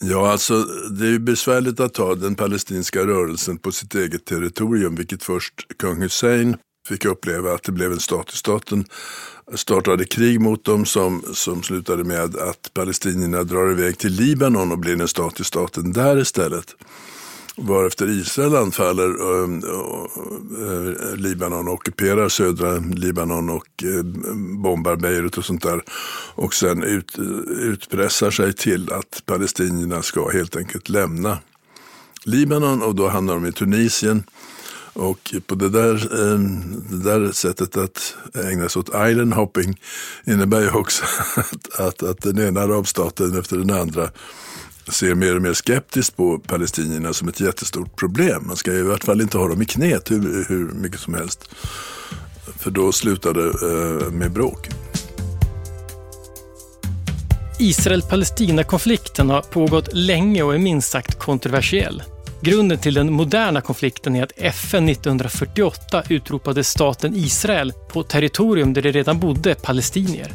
Ja, 0.01 0.31
alltså 0.31 0.55
det 0.91 1.07
är 1.07 1.11
ju 1.11 1.19
besvärligt 1.19 1.81
att 1.81 1.95
ta 1.95 2.15
den 2.15 2.35
palestinska 2.35 2.99
rörelsen 2.99 3.59
på 3.59 3.73
sitt 3.73 3.95
eget 3.95 4.25
territorium, 4.25 4.95
vilket 4.95 5.23
först 5.23 5.55
kung 5.79 6.03
Hussein 6.03 6.57
fick 6.87 7.05
uppleva 7.05 7.55
att 7.55 7.63
det 7.63 7.73
blev 7.73 7.93
en 7.93 8.01
stat 8.01 8.33
i 8.33 8.37
staten 8.37 8.85
startade 9.55 10.05
krig 10.05 10.41
mot 10.41 10.65
dem 10.65 10.85
som, 10.85 11.23
som 11.33 11.63
slutade 11.63 12.05
med 12.05 12.37
att 12.37 12.71
palestinierna 12.75 13.43
drar 13.43 13.73
iväg 13.73 13.99
till 13.99 14.13
Libanon 14.13 14.73
och 14.73 14.79
blir 14.79 15.01
en 15.01 15.09
stat 15.09 15.41
i 15.41 15.45
staten 15.45 15.93
där 15.93 16.19
istället. 16.19 16.77
Varefter 17.59 18.09
Israel 18.09 18.57
anfaller 18.57 19.09
äh, 19.09 19.49
Libanon 21.17 21.69
och 21.69 21.75
ockuperar 21.75 22.29
södra 22.29 22.79
Libanon 22.79 23.51
och 23.51 23.67
äh, 23.83 24.03
bombar 24.63 24.97
Beirut 24.97 25.39
och 25.39 25.45
sånt 25.45 25.63
där. 25.63 25.83
Och 26.35 26.55
sen 26.55 26.83
ut, 26.83 27.19
utpressar 27.49 28.31
sig 28.31 28.53
till 28.53 28.93
att 28.93 29.23
palestinierna 29.27 30.03
ska 30.03 30.29
helt 30.29 30.57
enkelt 30.57 30.89
lämna 30.89 31.39
Libanon 32.25 32.83
och 32.83 32.95
då 32.95 33.09
hamnar 33.09 33.35
de 33.35 33.47
i 33.47 33.53
Tunisien. 33.53 34.25
Och 34.97 35.35
på 35.47 35.55
det 35.55 35.69
där, 35.69 35.95
eh, 35.95 36.39
det 36.91 37.11
där 37.11 37.33
sättet 37.33 37.77
att 37.77 38.17
ägna 38.45 38.69
sig 38.69 38.81
åt 38.81 38.89
island 38.89 39.35
hopping 39.35 39.81
innebär 40.27 40.61
ju 40.61 40.71
också 40.71 41.05
att, 41.37 41.81
att, 41.81 42.03
att 42.03 42.23
den 42.23 42.39
ena 42.39 42.61
arabstaten 42.61 43.39
efter 43.39 43.57
den 43.57 43.71
andra 43.71 44.11
ser 44.89 45.15
mer 45.15 45.37
och 45.37 45.43
mer 45.43 45.55
skeptiskt 45.55 46.17
på 46.17 46.39
palestinierna 46.39 47.13
som 47.13 47.29
ett 47.29 47.41
jättestort 47.41 47.97
problem. 47.97 48.47
Man 48.47 48.57
ska 48.57 48.73
i 48.73 48.83
vart 48.83 49.05
fall 49.05 49.21
inte 49.21 49.39
ha 49.39 49.49
dem 49.49 49.63
i 49.63 49.67
knät 49.67 50.11
hur, 50.11 50.45
hur 50.49 50.73
mycket 50.73 51.01
som 51.01 51.15
helst. 51.15 51.51
För 52.59 52.71
då 52.71 52.93
slutar 52.93 53.35
det 53.35 53.47
eh, 53.47 54.11
med 54.11 54.33
bråk. 54.33 54.69
Israel-Palestina-konflikten 57.59 59.31
har 59.31 59.43
pågått 59.43 59.89
länge 59.93 60.43
och 60.43 60.55
är 60.55 60.59
minst 60.59 60.91
sagt 60.91 61.19
kontroversiell. 61.19 62.03
Grunden 62.47 62.79
till 62.79 62.95
den 62.95 63.13
moderna 63.13 63.61
konflikten 63.61 64.17
är 64.17 64.23
att 64.23 64.33
FN 64.37 64.89
1948 64.89 66.03
utropade 66.09 66.65
staten 66.65 67.15
Israel 67.17 67.73
på 67.89 68.03
territorium 68.03 68.73
där 68.73 68.83
det 68.83 68.91
redan 68.91 69.21
bodde 69.21 69.55
palestinier. 69.55 70.33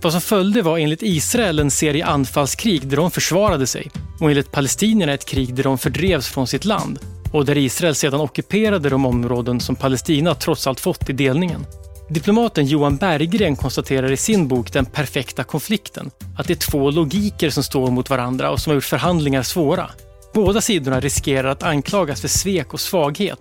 Vad 0.00 0.12
som 0.12 0.20
följde 0.20 0.62
var 0.62 0.78
enligt 0.78 1.02
Israel 1.02 1.58
en 1.58 1.70
serie 1.70 2.06
anfallskrig 2.06 2.88
där 2.88 2.96
de 2.96 3.10
försvarade 3.10 3.66
sig 3.66 3.90
och 4.20 4.30
enligt 4.30 4.52
palestinierna 4.52 5.12
ett 5.12 5.24
krig 5.24 5.54
där 5.54 5.62
de 5.62 5.78
fördrevs 5.78 6.28
från 6.28 6.46
sitt 6.46 6.64
land 6.64 6.98
och 7.32 7.44
där 7.44 7.58
Israel 7.58 7.94
sedan 7.94 8.20
ockuperade 8.20 8.88
de 8.88 9.06
områden 9.06 9.60
som 9.60 9.76
Palestina 9.76 10.34
trots 10.34 10.66
allt 10.66 10.80
fått 10.80 11.10
i 11.10 11.12
delningen. 11.12 11.66
Diplomaten 12.10 12.66
Johan 12.66 12.96
Berggren 12.96 13.56
konstaterar 13.56 14.12
i 14.12 14.16
sin 14.16 14.48
bok 14.48 14.72
Den 14.72 14.86
perfekta 14.86 15.44
konflikten 15.44 16.10
att 16.38 16.46
det 16.46 16.52
är 16.52 16.70
två 16.70 16.90
logiker 16.90 17.50
som 17.50 17.62
står 17.62 17.90
mot 17.90 18.10
varandra 18.10 18.50
och 18.50 18.60
som 18.60 18.70
har 18.70 18.74
gjort 18.74 18.84
förhandlingar 18.84 19.42
svåra. 19.42 19.90
Båda 20.34 20.60
sidorna 20.60 21.00
riskerar 21.00 21.48
att 21.48 21.62
anklagas 21.62 22.20
för 22.20 22.28
svek 22.28 22.74
och 22.74 22.80
svaghet. 22.80 23.38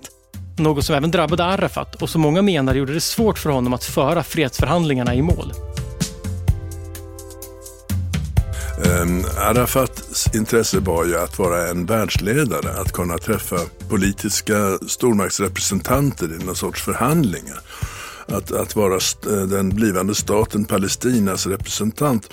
Något 0.58 0.86
som 0.86 0.96
även 0.96 1.12
drabbade 1.12 1.44
Arafat 1.44 2.02
och 2.02 2.10
som 2.10 2.22
många 2.22 2.42
menar 2.42 2.76
gjorde 2.76 2.94
det 2.94 3.02
svårt 3.02 3.40
för 3.40 3.50
honom 3.50 3.74
att 3.74 3.84
föra 3.84 4.24
fredsförhandlingarna 4.24 5.16
i 5.16 5.22
mål. 5.22 5.54
Um, 9.02 9.26
Arafats 9.38 10.36
intresse 10.36 10.80
var 10.80 11.06
ju 11.06 11.18
att 11.18 11.40
vara 11.40 11.70
en 11.70 11.86
världsledare, 11.86 12.82
att 12.82 12.92
kunna 12.92 13.18
träffa 13.18 13.58
politiska 13.90 14.78
stormaktsrepresentanter 14.88 16.26
i 16.42 16.46
någon 16.46 16.56
sorts 16.56 16.82
förhandlingar. 16.82 17.60
Att, 18.28 18.52
att 18.52 18.76
vara 18.76 18.96
eh, 18.96 19.48
den 19.48 19.70
blivande 19.70 20.16
staten 20.16 20.66
Palestinas 20.66 21.48
representant. 21.48 22.30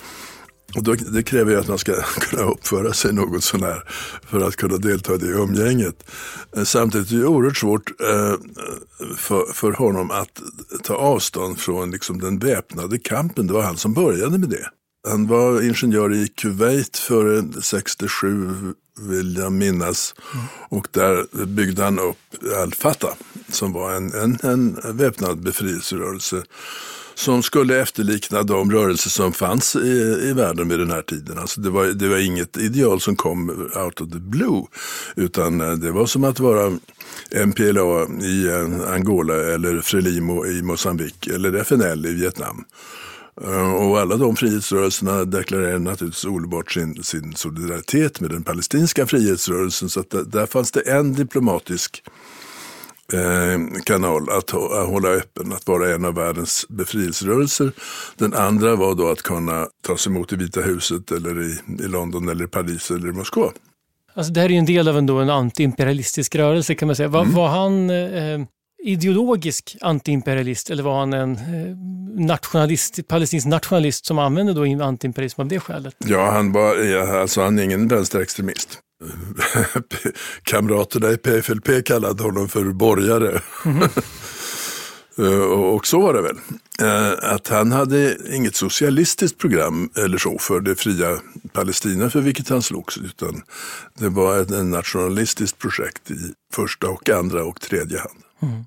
Och 0.76 0.82
då, 0.82 0.94
det 0.94 1.22
kräver 1.22 1.52
ju 1.52 1.58
att 1.58 1.68
man 1.68 1.78
ska 1.78 2.02
kunna 2.20 2.42
uppföra 2.42 2.92
sig 2.92 3.12
något 3.12 3.44
sånär 3.44 3.82
för 4.30 4.40
att 4.40 4.56
kunna 4.56 4.76
delta 4.76 5.14
i 5.14 5.18
det 5.18 5.26
umgänget. 5.26 6.10
Eh, 6.56 6.64
samtidigt 6.64 7.12
är 7.12 7.16
det 7.16 7.26
oerhört 7.26 7.56
svårt 7.56 8.00
eh, 8.00 8.34
för, 9.16 9.52
för 9.52 9.72
honom 9.72 10.10
att 10.10 10.42
ta 10.82 10.94
avstånd 10.94 11.58
från 11.58 11.90
liksom, 11.90 12.20
den 12.20 12.38
väpnade 12.38 12.98
kampen. 12.98 13.46
Det 13.46 13.52
var 13.52 13.62
han 13.62 13.76
som 13.76 13.94
började 13.94 14.38
med 14.38 14.48
det. 14.48 14.70
Han 15.08 15.26
var 15.26 15.62
ingenjör 15.62 16.14
i 16.14 16.28
Kuwait 16.28 16.96
före 16.96 17.44
67 17.62 18.74
vill 19.00 19.36
jag 19.36 19.52
minnas. 19.52 20.14
Mm. 20.34 20.46
Och 20.68 20.88
där 20.90 21.46
byggde 21.46 21.84
han 21.84 21.98
upp 21.98 22.18
Al-Fatah 22.56 23.14
som 23.48 23.72
var 23.72 23.92
en, 23.92 24.12
en, 24.14 24.38
en 24.42 24.96
väpnad 24.96 25.42
befrielserörelse 25.42 26.42
som 27.18 27.42
skulle 27.42 27.80
efterlikna 27.80 28.42
de 28.42 28.72
rörelser 28.72 29.10
som 29.10 29.32
fanns 29.32 29.76
i, 29.76 30.20
i 30.22 30.32
världen 30.32 30.68
vid 30.68 30.78
den 30.78 30.90
här 30.90 31.02
tiden. 31.02 31.38
Alltså 31.38 31.60
det, 31.60 31.70
var, 31.70 31.86
det 31.86 32.08
var 32.08 32.18
inget 32.18 32.56
ideal 32.56 33.00
som 33.00 33.16
kom 33.16 33.50
out 33.84 34.00
of 34.00 34.10
the 34.10 34.18
blue, 34.18 34.62
utan 35.16 35.60
eh, 35.60 35.72
det 35.72 35.90
var 35.90 36.06
som 36.06 36.24
att 36.24 36.40
vara 36.40 36.78
MPLA 37.46 38.06
i 38.22 38.46
eh, 38.46 38.92
Angola 38.94 39.34
eller 39.34 39.80
Frelimo 39.80 40.46
i 40.46 40.62
Mosambik 40.62 41.26
eller 41.26 41.52
FNL 41.52 42.06
i 42.06 42.14
Vietnam. 42.14 42.64
Eh, 43.44 43.74
och 43.74 43.98
alla 43.98 44.16
de 44.16 44.36
frihetsrörelserna 44.36 45.24
deklarerade 45.24 45.78
naturligtvis 45.78 46.24
omedelbart 46.24 46.72
sin, 46.72 47.04
sin 47.04 47.34
solidaritet 47.36 48.20
med 48.20 48.30
den 48.30 48.42
palestinska 48.42 49.06
frihetsrörelsen. 49.06 49.88
Så 49.88 50.00
att 50.00 50.14
där 50.32 50.46
fanns 50.46 50.72
det 50.72 50.80
en 50.80 51.14
diplomatisk 51.14 52.02
Eh, 52.02 52.27
kanal 53.84 54.30
att, 54.30 54.50
hålla 54.50 55.08
öppen, 55.08 55.52
att 55.52 55.66
vara 55.66 55.94
en 55.94 56.04
av 56.04 56.14
världens 56.14 56.66
befrielserörelser. 56.68 57.72
Den 58.16 58.34
andra 58.34 58.76
var 58.76 58.94
då 58.94 59.08
att 59.08 59.22
kunna 59.22 59.66
tas 59.86 60.06
emot 60.06 60.32
i 60.32 60.36
Vita 60.36 60.60
huset 60.60 61.10
eller 61.10 61.42
i, 61.42 61.58
i 61.84 61.88
London 61.88 62.28
eller 62.28 62.46
Paris 62.46 62.90
eller 62.90 63.12
Moskva. 63.12 63.50
Alltså 64.14 64.32
det 64.32 64.40
här 64.40 64.48
är 64.48 64.52
ju 64.52 64.58
en 64.58 64.66
del 64.66 64.88
av 64.88 64.98
en, 64.98 65.06
då 65.06 65.18
en 65.18 65.30
antiimperialistisk 65.30 66.34
rörelse 66.34 66.74
kan 66.74 66.86
man 66.86 66.96
säga. 66.96 67.08
Var, 67.08 67.22
mm. 67.22 67.34
var 67.34 67.48
han 67.48 67.90
eh, 67.90 68.46
ideologisk 68.84 69.76
antiimperialist 69.80 70.70
eller 70.70 70.82
var 70.82 70.98
han 70.98 71.12
en 71.12 71.32
eh, 71.32 71.76
nationalist, 72.26 73.08
palestinsk 73.08 73.46
nationalist 73.46 74.06
som 74.06 74.18
använde 74.18 74.52
då 74.52 74.84
antiimperialism 74.84 75.40
av 75.40 75.48
det 75.48 75.60
skälet? 75.60 75.94
Ja, 75.98 76.30
han 76.30 76.52
var 76.52 76.96
alltså 77.20 77.42
han 77.42 77.58
är 77.58 77.62
ingen 77.62 77.88
vänsterextremist. 77.88 78.82
kamraterna 80.42 81.10
i 81.10 81.16
PFLP 81.16 81.84
kallade 81.84 82.22
honom 82.22 82.48
för 82.48 82.64
borgare. 82.64 83.40
Mm. 85.18 85.50
och 85.52 85.86
så 85.86 86.00
var 86.00 86.14
det 86.14 86.22
väl. 86.22 86.36
Eh, 86.80 87.32
att 87.34 87.48
han 87.48 87.72
hade 87.72 88.16
inget 88.34 88.56
socialistiskt 88.56 89.38
program 89.38 89.90
eller 89.96 90.18
så 90.18 90.38
för 90.38 90.60
det 90.60 90.74
fria 90.76 91.18
Palestina 91.52 92.10
för 92.10 92.20
vilket 92.20 92.48
han 92.48 92.62
slogs. 92.62 92.98
Utan 92.98 93.42
det 93.98 94.08
var 94.08 94.38
ett 94.38 94.66
nationalistiskt 94.66 95.58
projekt 95.58 96.10
i 96.10 96.32
första 96.54 96.88
och 96.88 97.10
andra 97.10 97.44
och 97.44 97.60
tredje 97.60 97.98
hand. 97.98 98.18
Mm. 98.42 98.64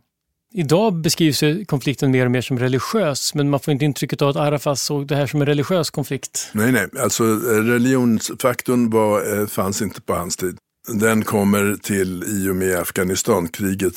Idag 0.53 0.93
beskrivs 0.93 1.43
konflikten 1.67 2.11
mer 2.11 2.25
och 2.25 2.31
mer 2.31 2.41
som 2.41 2.59
religiös, 2.59 3.33
men 3.35 3.49
man 3.49 3.59
får 3.59 3.71
inte 3.71 3.85
intrycket 3.85 4.21
av 4.21 4.29
att 4.29 4.35
Arafat 4.35 4.79
såg 4.79 5.07
det 5.07 5.15
här 5.15 5.27
som 5.27 5.41
en 5.41 5.47
religiös 5.47 5.89
konflikt. 5.89 6.49
Nej, 6.51 6.71
nej, 6.71 6.87
alltså 6.99 7.23
eh, 7.23 7.63
religionsfaktorn 7.63 8.89
var, 8.89 9.39
eh, 9.39 9.47
fanns 9.47 9.81
inte 9.81 10.01
på 10.01 10.13
hans 10.13 10.37
tid. 10.37 10.57
Den 10.93 11.23
kommer 11.23 11.75
till 11.83 12.23
i 12.23 12.49
och 12.49 12.55
med 12.55 12.79
Afghanistankriget. 12.79 13.93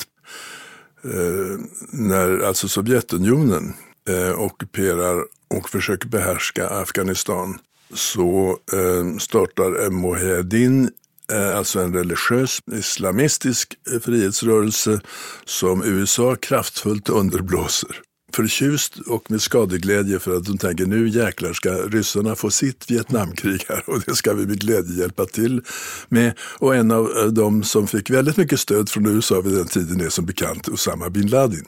Eh, 1.03 1.59
när 1.91 2.39
alltså 2.39 2.67
Sovjetunionen 2.67 3.73
eh, 4.09 4.39
ockuperar 4.39 5.23
och 5.47 5.69
försöker 5.69 6.07
behärska 6.07 6.67
Afghanistan 6.67 7.59
så 7.93 8.57
eh, 8.73 9.17
startar 9.17 9.89
Mujahedin 9.89 10.89
Eh, 11.31 11.57
alltså 11.57 11.79
en 11.79 11.93
religiös 11.93 12.59
islamistisk 12.71 13.73
eh, 13.93 13.99
frihetsrörelse 13.99 15.01
som 15.45 15.83
USA 15.83 16.35
kraftfullt 16.35 17.09
underblåser. 17.09 18.01
Förtjust 18.33 18.99
och 18.99 19.31
med 19.31 19.41
skadeglädje 19.41 20.19
för 20.19 20.37
att 20.37 20.45
de 20.45 20.57
tänker 20.57 20.85
nu 20.85 21.09
jäklar 21.09 21.53
ska 21.53 21.69
ryssarna 21.69 22.35
få 22.35 22.51
sitt 22.51 22.91
Vietnamkrig 22.91 23.65
här 23.69 23.83
och 23.87 24.01
det 24.05 24.15
ska 24.15 24.33
vi 24.33 24.45
med 24.45 24.59
glädje 24.59 24.99
hjälpa 24.99 25.25
till 25.25 25.61
med. 26.09 26.33
Och 26.39 26.75
en 26.75 26.91
av 26.91 27.17
eh, 27.17 27.25
de 27.25 27.63
som 27.63 27.87
fick 27.87 28.09
väldigt 28.09 28.37
mycket 28.37 28.59
stöd 28.59 28.89
från 28.89 29.05
USA 29.05 29.41
vid 29.41 29.53
den 29.53 29.67
tiden 29.67 30.01
är 30.01 30.09
som 30.09 30.25
bekant 30.25 30.67
Osama 30.67 31.09
bin 31.09 31.27
Laden. 31.27 31.65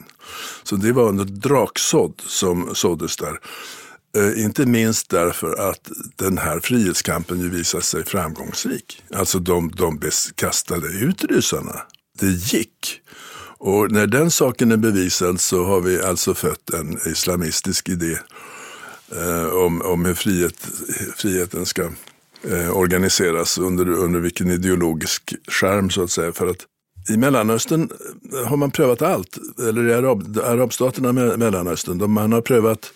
Så 0.62 0.76
det 0.76 0.92
var 0.92 1.08
en 1.08 1.40
draksådd 1.40 2.22
som 2.26 2.70
såddes 2.74 3.16
där. 3.16 3.38
Eh, 4.16 4.44
inte 4.44 4.66
minst 4.66 5.10
därför 5.10 5.70
att 5.70 5.90
den 6.16 6.38
här 6.38 6.60
frihetskampen 6.60 7.40
ju 7.40 7.50
visade 7.50 7.84
sig 7.84 8.04
framgångsrik. 8.04 9.02
Alltså 9.14 9.38
de, 9.38 9.70
de 9.70 10.00
kastade 10.34 10.86
ut 10.86 11.24
ryssarna. 11.24 11.82
Det 12.20 12.26
gick. 12.26 13.00
Och 13.58 13.92
när 13.92 14.06
den 14.06 14.30
saken 14.30 14.72
är 14.72 14.76
bevisad 14.76 15.40
så 15.40 15.64
har 15.64 15.80
vi 15.80 16.02
alltså 16.02 16.34
fött 16.34 16.70
en 16.70 16.98
islamistisk 17.06 17.88
idé 17.88 18.18
eh, 19.16 19.46
om, 19.46 19.82
om 19.82 20.04
hur 20.04 20.14
frihet, 20.14 20.68
friheten 21.16 21.66
ska 21.66 21.90
eh, 22.42 22.76
organiseras 22.76 23.58
under, 23.58 23.88
under 23.88 24.20
vilken 24.20 24.50
ideologisk 24.50 25.34
skärm 25.48 25.90
så 25.90 26.02
att 26.02 26.10
säga. 26.10 26.32
För 26.32 26.46
att 26.46 26.66
i 27.10 27.16
Mellanöstern 27.16 27.90
eh, 28.32 28.48
har 28.48 28.56
man 28.56 28.70
prövat 28.70 29.02
allt, 29.02 29.38
eller 29.68 29.88
i 29.88 29.94
Arab, 29.94 30.38
arabstaterna 30.44 31.08
i 31.08 31.36
Mellanöstern. 31.36 31.98
De, 31.98 32.12
man 32.12 32.32
har 32.32 32.40
prövat 32.40 32.92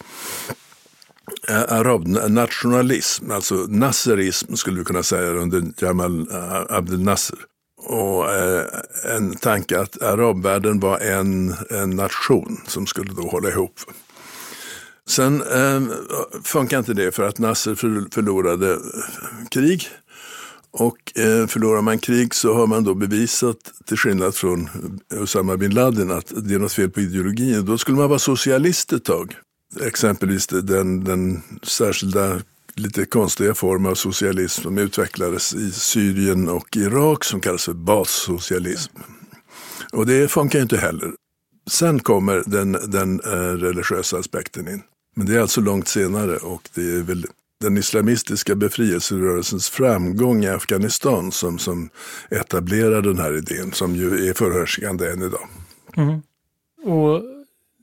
arabnationalism, 1.52 3.30
alltså 3.30 3.54
nasserism 3.54 4.54
skulle 4.54 4.78
vi 4.78 4.84
kunna 4.84 5.02
säga 5.02 5.30
under 5.30 5.62
Jamal 5.78 6.26
Abdel 6.68 7.02
Nasser. 7.02 7.38
Och 7.84 8.32
eh, 8.34 8.64
en 9.16 9.36
tanke 9.36 9.80
att 9.80 10.02
arabvärlden 10.02 10.80
var 10.80 10.98
en, 10.98 11.54
en 11.70 11.90
nation 11.90 12.60
som 12.66 12.86
skulle 12.86 13.12
då 13.12 13.22
hålla 13.22 13.48
ihop. 13.48 13.80
Sen 15.08 15.42
eh, 15.42 15.82
funkar 16.44 16.78
inte 16.78 16.94
det 16.94 17.12
för 17.12 17.22
att 17.22 17.38
Nasser 17.38 17.74
förlorade 18.14 18.72
eh, 18.72 18.78
krig 19.50 19.88
och 20.70 21.18
eh, 21.18 21.46
förlorar 21.46 21.82
man 21.82 21.98
krig 21.98 22.34
så 22.34 22.54
har 22.54 22.66
man 22.66 22.84
då 22.84 22.94
bevisat, 22.94 23.56
till 23.86 23.96
skillnad 23.96 24.34
från 24.34 24.68
Usama 25.14 25.56
bin 25.56 25.74
Laden, 25.74 26.10
att 26.10 26.32
det 26.36 26.54
är 26.54 26.58
något 26.58 26.72
fel 26.72 26.90
på 26.90 27.00
ideologin. 27.00 27.64
Då 27.64 27.78
skulle 27.78 27.96
man 27.96 28.08
vara 28.08 28.18
socialist 28.18 28.92
ett 28.92 29.04
tag. 29.04 29.36
Exempelvis 29.80 30.46
den, 30.46 31.04
den 31.04 31.42
särskilda 31.62 32.40
lite 32.74 33.04
konstiga 33.04 33.54
form 33.54 33.86
av 33.86 33.94
socialism 33.94 34.62
som 34.62 34.78
utvecklades 34.78 35.54
i 35.54 35.70
Syrien 35.70 36.48
och 36.48 36.76
Irak 36.76 37.24
som 37.24 37.40
kallas 37.40 37.64
för 37.64 37.72
bassocialism. 37.72 38.96
Och 39.92 40.06
det 40.06 40.30
funkar 40.30 40.58
ju 40.58 40.62
inte 40.62 40.76
heller. 40.76 41.12
Sen 41.70 42.00
kommer 42.00 42.42
den, 42.46 42.72
den 42.72 43.20
eh, 43.20 43.56
religiösa 43.56 44.18
aspekten 44.18 44.68
in. 44.68 44.82
Men 45.16 45.26
det 45.26 45.36
är 45.36 45.40
alltså 45.40 45.60
långt 45.60 45.88
senare 45.88 46.36
och 46.36 46.68
det 46.74 46.82
är 46.82 47.02
väl 47.02 47.26
den 47.60 47.78
islamistiska 47.78 48.54
befrielserörelsens 48.54 49.68
framgång 49.68 50.44
i 50.44 50.48
Afghanistan 50.48 51.32
som, 51.32 51.58
som 51.58 51.90
etablerar 52.30 53.02
den 53.02 53.18
här 53.18 53.36
idén 53.36 53.72
som 53.72 53.96
ju 53.96 54.28
är 54.28 54.34
förhärskande 54.34 55.10
än 55.10 55.22
idag. 55.22 55.48
Mm. 55.96 56.22
Och 56.84 57.22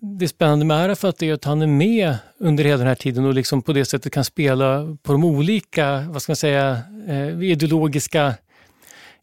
det 0.02 0.28
spännande 0.28 0.66
med 0.66 0.78
Arafat 0.78 1.22
är 1.22 1.34
att 1.34 1.46
han 1.46 1.62
är 1.62 1.68
med 1.68 2.18
under 2.40 2.64
hela 2.64 2.78
den 2.78 2.88
här 2.88 2.96
tiden 2.96 3.26
och 3.26 3.34
liksom 3.34 3.62
på 3.62 3.74
det 3.74 3.86
sättet 3.86 4.14
kan 4.14 4.26
spela 4.26 4.98
på 5.04 5.12
de 5.12 5.24
olika, 5.24 6.06
vad 6.10 6.22
ska 6.22 6.32
man 6.32 6.38
säga, 6.38 6.82
eh, 7.08 7.44
ideologiska 7.44 8.34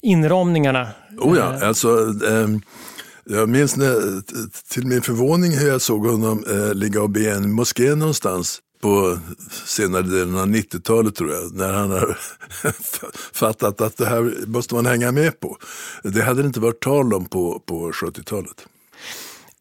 inramningarna. 0.02 0.88
Oh 1.18 1.38
ja, 1.38 1.66
alltså 1.66 1.88
eh, 2.28 2.48
jag 3.24 3.48
minns 3.48 3.76
när, 3.76 4.22
till 4.72 4.86
min 4.86 5.02
förvåning 5.02 5.52
hur 5.52 5.68
jag 5.68 5.80
såg 5.80 6.06
honom 6.06 6.44
eh, 6.50 6.74
ligga 6.74 7.02
och 7.02 7.10
be 7.10 7.20
i 7.20 7.30
en 7.30 7.52
moské 7.52 7.94
någonstans 7.94 8.60
på 8.80 9.18
senare 9.64 10.02
delen 10.02 10.38
av 10.38 10.46
90-talet 10.46 11.14
tror 11.14 11.32
jag, 11.32 11.54
när 11.54 11.72
han 11.72 11.90
har 11.90 12.18
fattat 13.32 13.80
att 13.80 13.96
det 13.96 14.06
här 14.06 14.46
måste 14.46 14.74
man 14.74 14.86
hänga 14.86 15.12
med 15.12 15.40
på. 15.40 15.56
Det 16.02 16.22
hade 16.22 16.42
det 16.42 16.46
inte 16.46 16.60
varit 16.60 16.80
tal 16.80 17.14
om 17.14 17.24
på, 17.24 17.62
på 17.66 17.90
70-talet. 17.90 18.66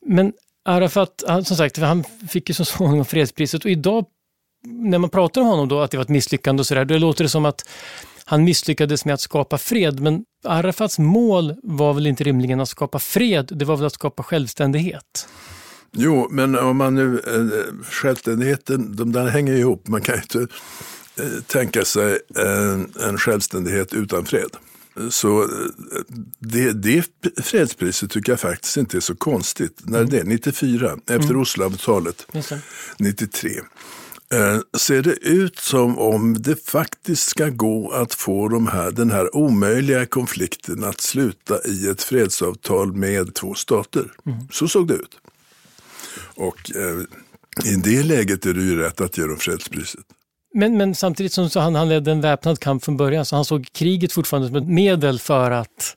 Men 0.06 0.34
Arafat, 0.66 1.24
som 1.44 1.58
sagt, 1.58 1.78
han 1.78 2.04
fick 2.30 2.50
ju 2.50 2.54
så 2.54 2.66
småningom 2.66 3.06
fredspriset 3.06 3.66
och 3.66 3.72
idag 3.72 4.06
när 4.68 4.98
man 4.98 5.10
pratar 5.10 5.42
om 5.42 5.48
honom 5.48 5.68
då, 5.68 5.80
att 5.80 5.92
det 5.92 5.98
var 5.98 6.02
ett 6.02 6.10
misslyckande 6.10 6.62
och 6.62 6.68
sådär, 6.68 6.86
då 6.86 6.98
låter 6.98 7.24
det 7.24 7.30
som 7.30 7.46
att 7.46 7.70
han 8.26 8.44
misslyckades 8.44 9.06
med 9.06 9.14
att 9.14 9.22
skapa 9.22 9.58
fred, 9.58 10.00
men 10.00 10.24
Arafats 10.44 11.00
mål 11.00 11.56
var 11.64 11.94
väl 11.94 12.08
inte 12.08 12.24
rimligen 12.24 12.60
att 12.60 12.70
skapa 12.70 13.00
fred, 13.00 13.52
det 13.52 13.66
var 13.66 13.78
väl 13.78 13.86
att 13.86 13.94
skapa 13.94 14.24
självständighet? 14.24 15.28
Jo, 15.92 16.28
men 16.32 16.60
om 16.60 16.78
man 16.78 16.96
nu, 16.96 17.20
eh, 17.28 17.86
självständigheten, 17.90 18.96
de 18.96 19.12
där 19.12 19.28
hänger 19.28 19.54
ihop. 19.54 19.88
Man 19.88 20.02
kan 20.02 20.16
ju 20.16 20.22
inte 20.22 20.54
eh, 21.20 21.42
tänka 21.48 21.86
sig 21.86 22.20
en, 22.36 22.92
en 23.02 23.18
självständighet 23.18 23.94
utan 23.94 24.26
fred. 24.26 24.50
Så 25.10 25.44
eh, 25.44 25.48
det, 26.40 26.72
det 26.72 27.06
fredspriset 27.44 28.12
tycker 28.12 28.32
jag 28.32 28.40
faktiskt 28.40 28.78
inte 28.78 28.98
är 28.98 29.02
så 29.02 29.16
konstigt. 29.16 29.82
När 29.84 30.00
mm. 30.00 30.10
det 30.10 30.20
är 30.20 30.24
94, 30.24 30.98
efter 31.08 31.30
mm. 31.30 31.42
Osloavtalet 31.42 32.28
93 33.00 33.50
ser 34.78 35.02
det 35.02 35.14
ut 35.14 35.60
som 35.60 36.00
om 36.00 36.42
det 36.42 36.66
faktiskt 36.66 37.28
ska 37.28 37.50
gå 37.50 37.92
att 37.92 38.14
få 38.14 38.48
de 38.48 38.68
här, 38.68 38.92
den 38.92 39.12
här 39.12 39.36
omöjliga 39.36 40.06
konflikten 40.06 40.84
att 40.84 41.02
sluta 41.02 41.68
i 41.68 41.88
ett 41.88 42.04
fredsavtal 42.04 42.94
med 42.94 43.34
två 43.34 43.54
stater. 43.54 44.12
Mm. 44.26 44.40
Så 44.52 44.68
såg 44.68 44.88
det 44.88 44.94
ut. 44.94 45.18
Och 46.36 46.72
eh, 46.76 47.02
i 47.72 47.76
det 47.76 48.04
läget 48.04 48.46
är 48.46 48.54
det 48.54 48.62
ju 48.62 48.76
rätt 48.76 49.02
att 49.02 49.18
ge 49.18 49.24
dem 49.26 49.38
fredspriset. 49.38 50.06
Men, 50.58 50.78
men 50.78 50.96
samtidigt 50.96 51.34
som 51.34 51.50
så 51.50 51.60
han, 51.60 51.76
han 51.76 51.90
ledde 51.90 52.12
en 52.12 52.22
väpnad 52.22 52.60
kamp 52.60 52.84
från 52.84 52.98
början 52.98 53.26
så 53.26 53.36
han 53.36 53.46
såg 53.46 53.68
kriget 53.72 54.12
fortfarande 54.12 54.48
som 54.48 54.58
ett 54.58 54.68
medel 54.68 55.20
för 55.20 55.52
att 55.52 55.96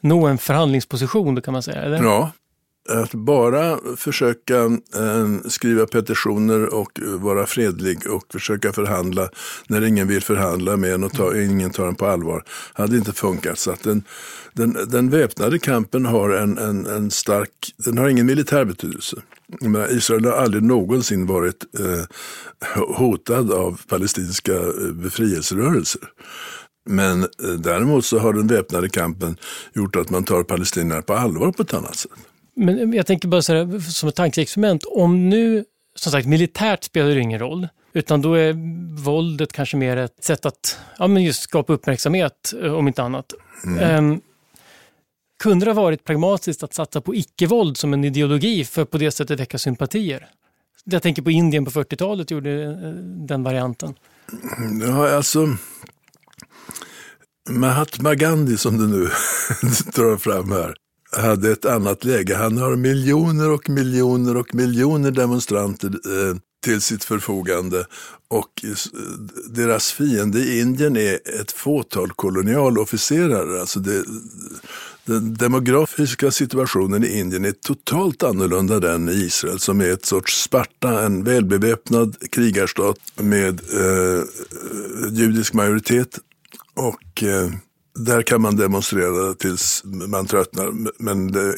nå 0.00 0.26
en 0.26 0.38
förhandlingsposition, 0.38 1.34
då 1.34 1.40
kan 1.40 1.52
man 1.52 1.62
säga? 1.62 1.82
Eller? 1.82 2.02
Ja, 2.02 2.30
att 2.88 3.14
bara 3.14 3.78
försöka 3.96 4.56
eh, 4.96 5.48
skriva 5.48 5.86
petitioner 5.86 6.74
och 6.74 7.00
vara 7.04 7.46
fredlig 7.46 8.10
och 8.10 8.24
försöka 8.32 8.72
förhandla 8.72 9.28
när 9.68 9.84
ingen 9.84 10.08
vill 10.08 10.22
förhandla 10.22 10.76
med 10.76 10.94
en 10.94 11.04
och 11.04 11.12
ta, 11.12 11.36
ingen 11.36 11.70
tar 11.70 11.88
en 11.88 11.94
på 11.94 12.06
allvar 12.06 12.44
hade 12.72 12.96
inte 12.96 13.12
funkat. 13.12 13.58
Så 13.58 13.70
att 13.70 13.82
den, 13.82 14.02
den, 14.52 14.76
den 14.88 15.10
väpnade 15.10 15.58
kampen 15.58 16.06
har 16.06 16.30
en, 16.30 16.58
en, 16.58 16.86
en 16.86 17.10
stark, 17.10 17.74
den 17.76 17.98
har 17.98 18.08
ingen 18.08 18.26
militär 18.26 18.64
betydelse. 18.64 19.16
Menar, 19.60 19.92
Israel 19.96 20.24
har 20.24 20.32
aldrig 20.32 20.62
någonsin 20.62 21.26
varit 21.26 21.64
eh, 21.78 22.04
hotad 22.96 23.52
av 23.52 23.80
palestinska 23.88 24.54
eh, 24.54 24.92
befrielserörelser. 24.92 26.02
Men 26.88 27.22
eh, 27.22 27.48
däremot 27.58 28.04
så 28.04 28.18
har 28.18 28.32
den 28.32 28.46
väpnade 28.46 28.88
kampen 28.88 29.36
gjort 29.74 29.96
att 29.96 30.10
man 30.10 30.24
tar 30.24 30.42
palestinierna 30.42 31.02
på 31.02 31.14
allvar 31.14 31.52
på 31.52 31.62
ett 31.62 31.74
annat 31.74 31.96
sätt. 31.96 32.12
Men 32.56 32.92
jag 32.92 33.06
tänker 33.06 33.28
bara 33.28 33.42
så 33.42 33.54
här, 33.54 33.80
som 33.80 34.08
ett 34.08 34.14
tankeexperiment, 34.14 34.84
om 34.84 35.28
nu, 35.28 35.64
som 35.94 36.12
sagt, 36.12 36.26
militärt 36.26 36.84
spelar 36.84 37.08
det 37.10 37.20
ingen 37.20 37.38
roll, 37.38 37.68
utan 37.92 38.22
då 38.22 38.34
är 38.34 38.54
våldet 39.02 39.52
kanske 39.52 39.76
mer 39.76 39.96
ett 39.96 40.24
sätt 40.24 40.46
att 40.46 40.78
ja, 40.98 41.06
men 41.06 41.24
just 41.24 41.42
skapa 41.42 41.72
uppmärksamhet, 41.72 42.54
eh, 42.62 42.72
om 42.72 42.88
inte 42.88 43.02
annat. 43.02 43.32
Mm. 43.64 44.10
Um, 44.10 44.20
kunde 45.42 45.64
det 45.64 45.70
ha 45.70 45.82
varit 45.82 46.04
pragmatiskt 46.04 46.62
att 46.62 46.74
satsa 46.74 47.00
på 47.00 47.14
icke-våld 47.14 47.76
som 47.76 47.92
en 47.92 48.04
ideologi 48.04 48.64
för 48.64 48.82
att 48.82 48.90
på 48.90 48.98
det 48.98 49.10
sättet 49.10 49.40
väcka 49.40 49.58
sympatier? 49.58 50.28
Jag 50.84 51.02
tänker 51.02 51.22
på 51.22 51.30
Indien 51.30 51.64
på 51.64 51.70
40-talet 51.70 52.30
gjorde 52.30 52.62
eh, 52.62 52.70
den 53.26 53.42
varianten. 53.42 53.94
Ja, 54.82 55.16
alltså 55.16 55.56
Mahatma 57.50 58.14
Gandhi 58.14 58.56
som 58.56 58.78
du 58.78 58.86
nu 58.86 59.02
drar 59.94 60.16
fram 60.16 60.52
här 60.52 60.74
hade 61.12 61.52
ett 61.52 61.64
annat 61.64 62.04
läge. 62.04 62.36
Han 62.36 62.58
har 62.58 62.76
miljoner 62.76 63.50
och 63.50 63.70
miljoner 63.70 64.36
och 64.36 64.54
miljoner 64.54 65.10
demonstranter 65.10 65.88
eh, 65.88 66.36
till 66.64 66.80
sitt 66.80 67.04
förfogande 67.04 67.86
och 68.28 68.64
deras 69.48 69.92
fiende 69.92 70.38
i 70.38 70.60
Indien 70.60 70.96
är 70.96 71.40
ett 71.40 71.52
fåtal 71.52 72.10
kolonialofficerare. 72.10 73.60
Alltså 73.60 73.80
det, 73.80 74.04
den 75.04 75.34
demografiska 75.34 76.30
situationen 76.30 77.04
i 77.04 77.18
Indien 77.18 77.44
är 77.44 77.52
totalt 77.52 78.22
annorlunda 78.22 78.80
den 78.80 79.08
i 79.08 79.12
Israel 79.12 79.58
som 79.58 79.80
är 79.80 79.90
ett 79.90 80.04
sorts 80.04 80.42
Sparta, 80.42 81.02
en 81.04 81.24
välbeväpnad 81.24 82.16
krigarstat 82.30 82.98
med 83.14 83.60
eh, 83.72 84.22
judisk 85.10 85.52
majoritet. 85.54 86.18
Och 86.74 87.22
eh, 87.22 87.50
där 87.96 88.22
kan 88.22 88.42
man 88.42 88.56
demonstrera 88.56 89.34
tills 89.34 89.82
man 89.84 90.26
tröttnar. 90.26 90.72
Men 90.98 91.32
det, 91.32 91.54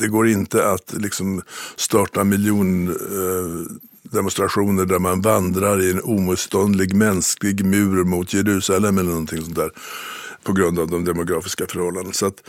det 0.00 0.08
går 0.08 0.28
inte 0.28 0.70
att 0.70 0.94
liksom 0.96 1.42
starta 1.76 2.24
miljon 2.24 2.88
eh, 2.88 3.76
demonstrationer 4.02 4.86
där 4.86 4.98
man 4.98 5.20
vandrar 5.20 5.82
i 5.82 5.90
en 5.90 6.00
omotståndlig 6.02 6.94
mänsklig 6.94 7.64
mur 7.64 8.04
mot 8.04 8.34
Jerusalem 8.34 8.98
eller 8.98 9.10
någonting 9.10 9.42
sånt 9.42 9.56
där 9.56 9.70
på 10.42 10.52
grund 10.52 10.78
av 10.78 10.90
de 10.90 11.04
demografiska 11.04 11.66
förhållandena. 11.66 12.12
Så 12.12 12.26
att, 12.26 12.42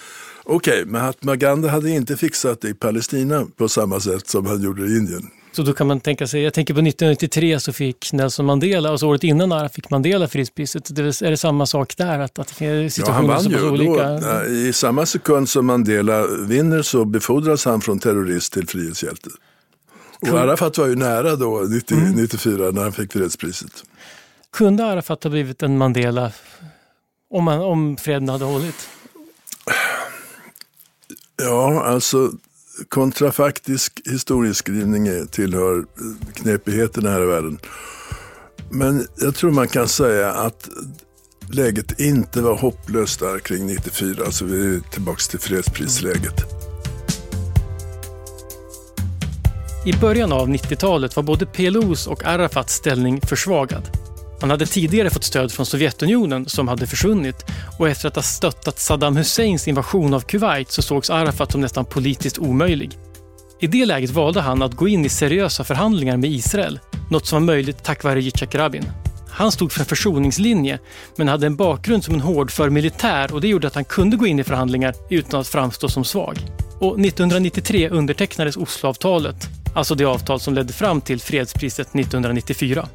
Okej, 0.44 0.82
okay, 0.82 0.92
Mahatma 0.92 1.36
Gandhi 1.36 1.70
hade 1.70 1.90
inte 1.90 2.18
fixat 2.18 2.62
det 2.62 2.70
i 2.70 2.74
Palestina 2.74 3.48
på 3.58 3.70
samma 3.70 4.00
sätt 4.00 4.28
som 4.28 4.46
han 4.46 4.62
gjorde 4.62 4.82
i 4.82 4.98
Indien. 4.98 5.30
Så 5.58 5.64
då 5.64 5.74
kan 5.74 5.88
man 5.88 6.00
tänka 6.00 6.28
sig, 6.28 6.42
jag 6.42 6.54
tänker 6.54 6.74
på 6.74 6.80
1993 6.80 7.60
så 7.60 7.74
fick 7.74 8.14
Nelson 8.14 8.46
Mandela, 8.46 8.90
alltså 8.90 9.06
året 9.08 9.24
innan 9.24 9.70
fick 9.70 9.90
Mandela 9.90 10.28
fredspriset. 10.28 10.96
Det 10.96 11.02
är 11.02 11.30
det 11.30 11.38
samma 11.38 11.66
sak 11.66 11.98
där? 11.98 12.20
Att, 12.20 12.40
att 12.40 12.50
situationer 12.50 12.94
ja, 13.06 13.12
han 13.12 13.28
vann 13.28 13.52
ju. 13.52 13.70
Olika... 13.70 14.10
Då, 14.10 14.46
I 14.46 14.74
samma 14.74 15.06
sekund 15.06 15.50
som 15.50 15.66
Mandela 15.66 16.28
vinner 16.28 16.82
så 16.82 17.06
befordras 17.06 17.66
han 17.66 17.82
från 17.82 18.00
terrorist 18.00 18.54
till 18.54 18.68
frihetshjälte. 18.68 19.30
Och 20.22 20.28
Arafat 20.28 20.78
var 20.78 20.88
ju 20.88 20.96
nära 20.96 21.36
då, 21.36 21.60
90, 21.70 21.98
mm. 21.98 22.12
94, 22.12 22.72
när 22.72 22.82
han 22.82 22.92
fick 22.92 23.14
fredspriset. 23.14 23.84
Kunde 24.52 24.86
Arafat 24.86 25.24
ha 25.24 25.32
blivit 25.32 25.64
en 25.64 25.78
Mandela 25.78 26.32
om, 27.30 27.44
man, 27.44 27.60
om 27.60 27.98
freden 27.98 28.30
hade 28.30 28.46
hållit? 28.46 28.90
Ja, 31.38 31.84
alltså 31.84 32.32
kontrafaktisk 32.90 34.02
historieskrivning 34.06 35.28
tillhör 35.28 35.78
eh, 35.78 36.34
knepigheterna 36.34 37.10
här 37.10 37.22
i 37.22 37.26
världen. 37.26 37.60
Men 38.70 39.08
jag 39.16 39.36
tror 39.36 39.52
man 39.52 39.68
kan 39.68 39.88
säga 39.88 40.32
att 40.32 40.70
läget 41.54 42.00
inte 42.00 42.42
var 42.42 42.56
hopplöst 42.56 43.20
där 43.20 43.40
kring 43.40 43.66
94, 43.66 44.26
alltså 44.26 44.46
vi 44.46 44.76
är 44.76 44.80
tillbaka 44.80 45.20
till 45.30 45.40
fredsprisläget. 45.40 46.58
I 49.86 49.94
början 49.94 50.32
av 50.32 50.50
90-talet 50.50 51.16
var 51.16 51.24
både 51.24 51.46
PLOs 51.46 52.08
och 52.08 52.26
Arafats 52.26 52.74
ställning 52.74 53.22
försvagad. 53.22 54.07
Han 54.42 54.50
hade 54.50 54.66
tidigare 54.66 55.10
fått 55.10 55.24
stöd 55.24 55.52
från 55.52 55.66
Sovjetunionen 55.66 56.46
som 56.46 56.68
hade 56.68 56.88
försvunnit 56.88 57.46
och 57.80 57.90
efter 57.90 58.08
att 58.08 58.16
ha 58.16 58.24
stöttat 58.24 58.80
Saddam 58.80 59.16
Husseins 59.16 59.68
invasion 59.68 60.14
av 60.14 60.22
Kuwait 60.22 60.72
så 60.72 60.82
sågs 60.82 61.10
Arafat 61.10 61.52
som 61.52 61.62
nästan 61.62 61.86
politiskt 61.86 62.38
omöjlig. 62.38 62.92
I 63.60 63.68
det 63.68 63.86
läget 63.86 64.10
valde 64.10 64.42
han 64.42 64.62
att 64.62 64.74
gå 64.74 64.88
in 64.88 65.06
i 65.06 65.10
seriösa 65.10 65.64
förhandlingar 65.64 66.18
med 66.18 66.30
Israel, 66.30 66.80
något 67.10 67.26
som 67.26 67.36
var 67.36 67.46
möjligt 67.46 67.84
tack 67.84 68.04
vare 68.04 68.22
Yitzhak 68.22 68.56
Rabin. 68.56 68.92
Han 69.30 69.52
stod 69.52 69.72
för 69.72 69.80
en 69.80 69.86
försoningslinje, 69.86 70.80
men 71.16 71.28
hade 71.28 71.48
en 71.48 71.56
bakgrund 71.56 72.04
som 72.04 72.14
en 72.14 72.22
hårdför 72.22 72.70
militär 72.70 73.34
och 73.34 73.42
det 73.42 73.48
gjorde 73.48 73.68
att 73.68 73.76
han 73.76 73.86
kunde 73.86 74.18
gå 74.18 74.28
in 74.28 74.40
i 74.40 74.44
förhandlingar 74.44 74.96
utan 75.10 75.40
att 75.40 75.48
framstå 75.48 75.90
som 75.90 76.06
svag. 76.06 76.38
Och 76.80 77.00
1993 77.00 77.90
undertecknades 77.90 78.58
Osloavtalet, 78.58 79.48
alltså 79.76 79.96
det 79.96 80.06
avtal 80.06 80.40
som 80.40 80.54
ledde 80.54 80.74
fram 80.74 81.02
till 81.02 81.20
fredspriset 81.20 81.96
1994. 81.96 82.88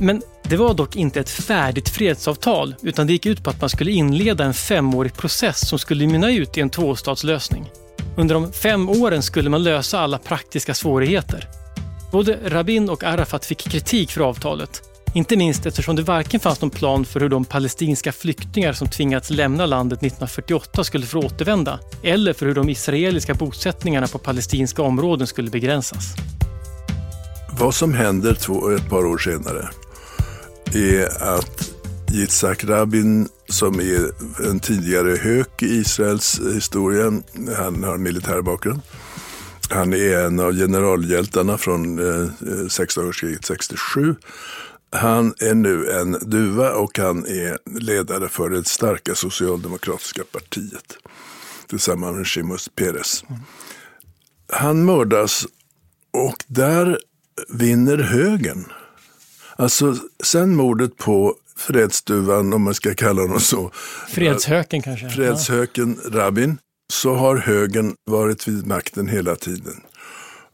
Men 0.00 0.22
det 0.42 0.56
var 0.56 0.74
dock 0.74 0.96
inte 0.96 1.20
ett 1.20 1.30
färdigt 1.30 1.88
fredsavtal, 1.88 2.74
utan 2.82 3.06
det 3.06 3.12
gick 3.12 3.26
ut 3.26 3.44
på 3.44 3.50
att 3.50 3.60
man 3.60 3.70
skulle 3.70 3.90
inleda 3.90 4.44
en 4.44 4.54
femårig 4.54 5.14
process 5.14 5.68
som 5.68 5.78
skulle 5.78 6.06
mynna 6.06 6.30
ut 6.32 6.58
i 6.58 6.60
en 6.60 6.70
tvåstatslösning. 6.70 7.70
Under 8.16 8.34
de 8.34 8.52
fem 8.52 8.88
åren 8.88 9.22
skulle 9.22 9.50
man 9.50 9.62
lösa 9.62 10.00
alla 10.00 10.18
praktiska 10.18 10.74
svårigheter. 10.74 11.48
Både 12.12 12.38
Rabin 12.44 12.90
och 12.90 13.04
Arafat 13.04 13.46
fick 13.46 13.58
kritik 13.58 14.10
för 14.10 14.20
avtalet. 14.20 14.82
Inte 15.14 15.36
minst 15.36 15.66
eftersom 15.66 15.96
det 15.96 16.02
varken 16.02 16.40
fanns 16.40 16.60
någon 16.60 16.70
plan 16.70 17.04
för 17.04 17.20
hur 17.20 17.28
de 17.28 17.44
palestinska 17.44 18.12
flyktingar 18.12 18.72
som 18.72 18.88
tvingats 18.88 19.30
lämna 19.30 19.66
landet 19.66 19.98
1948 19.98 20.84
skulle 20.84 21.06
få 21.06 21.18
återvända, 21.18 21.80
eller 22.02 22.32
för 22.32 22.46
hur 22.46 22.54
de 22.54 22.68
israeliska 22.68 23.34
bosättningarna 23.34 24.06
på 24.06 24.18
palestinska 24.18 24.82
områden 24.82 25.26
skulle 25.26 25.50
begränsas. 25.50 26.14
Vad 27.58 27.74
som 27.74 27.94
händer 27.94 28.34
två, 28.34 28.70
ett 28.70 28.90
par 28.90 29.06
år 29.06 29.18
senare 29.18 29.68
är 30.74 31.22
att 31.22 31.72
Yitzhak 32.12 32.64
Rabin 32.64 33.28
som 33.48 33.80
är 33.80 34.10
en 34.50 34.60
tidigare 34.60 35.16
hök 35.16 35.62
i 35.62 35.66
Israels 35.66 36.40
historia, 36.54 37.22
han 37.56 37.84
har 37.84 37.98
militär 37.98 38.42
bakgrund. 38.42 38.80
Han 39.70 39.92
är 39.92 40.18
en 40.18 40.40
av 40.40 40.52
generalhjältarna 40.52 41.58
från 41.58 41.98
eh, 41.98 42.22
eh 42.24 42.68
sexdagarskriget 42.68 43.44
67. 43.44 44.14
Han 44.92 45.34
är 45.38 45.54
nu 45.54 45.90
en 45.90 46.12
duva 46.12 46.72
och 46.72 46.98
han 46.98 47.26
är 47.26 47.58
ledare 47.80 48.28
för 48.28 48.50
det 48.50 48.66
starka 48.66 49.14
socialdemokratiska 49.14 50.22
partiet 50.32 50.96
tillsammans 51.66 52.16
med 52.16 52.26
Shimon 52.26 52.58
Peres. 52.74 53.24
Han 54.52 54.84
mördas 54.84 55.46
och 56.12 56.44
där 56.46 56.98
vinner 57.48 57.98
högern. 57.98 58.64
Alltså 59.60 59.96
sen 60.22 60.56
mordet 60.56 60.96
på 60.96 61.34
fredsduvan, 61.56 62.52
om 62.52 62.62
man 62.62 62.74
ska 62.74 62.94
kalla 62.94 63.22
honom 63.22 63.40
så. 63.40 63.70
Fredshöken 64.08 64.82
kanske? 64.82 65.10
Fredshöken 65.10 65.98
Rabin. 66.04 66.58
Så 66.92 67.14
har 67.14 67.36
högern 67.36 67.94
varit 68.10 68.48
vid 68.48 68.66
makten 68.66 69.08
hela 69.08 69.36
tiden. 69.36 69.80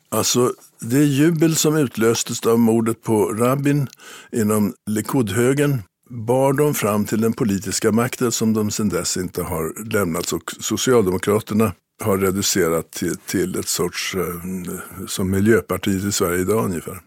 Alltså 0.08 0.52
det 0.80 1.04
jubel 1.04 1.56
som 1.56 1.76
utlöstes 1.76 2.46
av 2.46 2.58
mordet 2.58 3.02
på 3.02 3.24
Rabin 3.24 3.88
inom 4.32 4.74
Likudhögern 4.90 5.82
bar 6.10 6.52
dem 6.52 6.74
fram 6.74 7.04
till 7.04 7.20
den 7.20 7.32
politiska 7.32 7.92
makten 7.92 8.32
som 8.32 8.52
de 8.52 8.70
sedan 8.70 8.88
dess 8.88 9.16
inte 9.16 9.42
har 9.42 9.92
lämnat. 9.92 10.32
Och 10.32 10.52
Socialdemokraterna 10.60 11.72
har 12.02 12.18
reducerat 12.18 12.90
till, 12.90 13.16
till 13.16 13.58
ett 13.58 13.68
sorts, 13.68 14.14
eh, 14.14 15.06
som 15.06 15.30
Miljöpartiet 15.30 16.04
i 16.04 16.12
Sverige 16.12 16.40
idag 16.40 16.64
ungefär. 16.64 17.00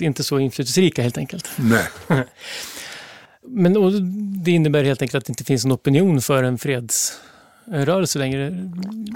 Inte 0.00 0.24
så 0.24 0.38
inflytelserika 0.38 1.02
helt 1.02 1.18
enkelt. 1.18 1.48
Nej. 1.56 1.86
Men 3.48 3.72
det 4.44 4.50
innebär 4.50 4.84
helt 4.84 5.02
enkelt 5.02 5.22
att 5.22 5.26
det 5.26 5.30
inte 5.30 5.44
finns 5.44 5.64
en 5.64 5.72
opinion 5.72 6.22
för 6.22 6.42
en 6.42 6.58
fredsrörelse 6.58 8.18
längre? 8.18 8.50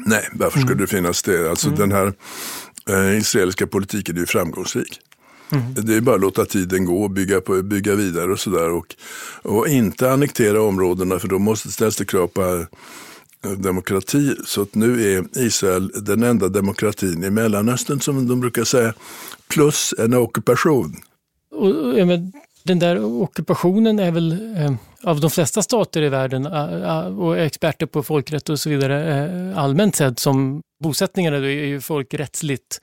Nej, 0.07 0.29
varför 0.33 0.59
skulle 0.59 0.73
mm. 0.73 0.85
det 0.85 0.87
finnas 0.87 1.23
det? 1.23 1.51
Alltså 1.51 1.67
mm. 1.67 1.79
den 1.79 1.93
här 1.93 2.12
eh, 2.91 3.19
israeliska 3.19 3.67
politiken 3.67 4.17
är 4.17 4.21
ju 4.21 4.27
framgångsrik. 4.27 5.01
Mm. 5.53 5.75
Det 5.75 5.97
är 5.97 6.01
bara 6.01 6.15
att 6.15 6.21
låta 6.21 6.45
tiden 6.45 6.85
gå 6.85 7.03
och 7.03 7.11
bygga, 7.11 7.41
på, 7.41 7.62
bygga 7.62 7.95
vidare 7.95 8.33
och 8.33 8.41
sådär. 8.41 8.71
Och, 8.71 8.95
och 9.43 9.69
inte 9.69 10.12
annektera 10.12 10.62
områdena 10.62 11.19
för 11.19 11.29
då 11.29 11.39
måste 11.39 11.73
ställas 11.73 11.97
det 11.97 12.05
krav 12.05 12.27
på 12.27 12.67
demokrati. 13.54 14.35
Så 14.44 14.62
att 14.62 14.74
nu 14.74 15.12
är 15.12 15.38
Israel 15.38 15.92
den 15.94 16.22
enda 16.22 16.48
demokratin 16.48 17.24
i 17.24 17.30
Mellanöstern 17.30 18.00
som 18.00 18.28
de 18.28 18.40
brukar 18.40 18.64
säga. 18.64 18.94
Plus 19.48 19.94
en 19.98 20.14
ockupation. 20.14 20.96
Och, 21.50 21.96
den 22.62 22.78
där 22.78 23.04
ockupationen 23.22 23.98
är 23.98 24.11
väl 24.11 24.32
eh, 24.56 24.72
av 25.02 25.20
de 25.20 25.30
flesta 25.30 25.62
stater 25.62 26.02
i 26.02 26.09
världen 26.09 26.46
eh, 26.46 27.18
och 27.18 27.38
experter 27.38 27.87
på 27.87 28.02
folkrätt 28.02 28.48
och 28.48 28.61
så 28.61 28.70
vidare 28.70 29.24
eh, 29.24 29.59
allmänt 29.59 29.96
sett 29.96 30.18
som 30.18 30.62
bosättningarna 30.82 31.37
är 31.37 31.42
ju 31.42 31.80
folkrättsligt 31.80 32.80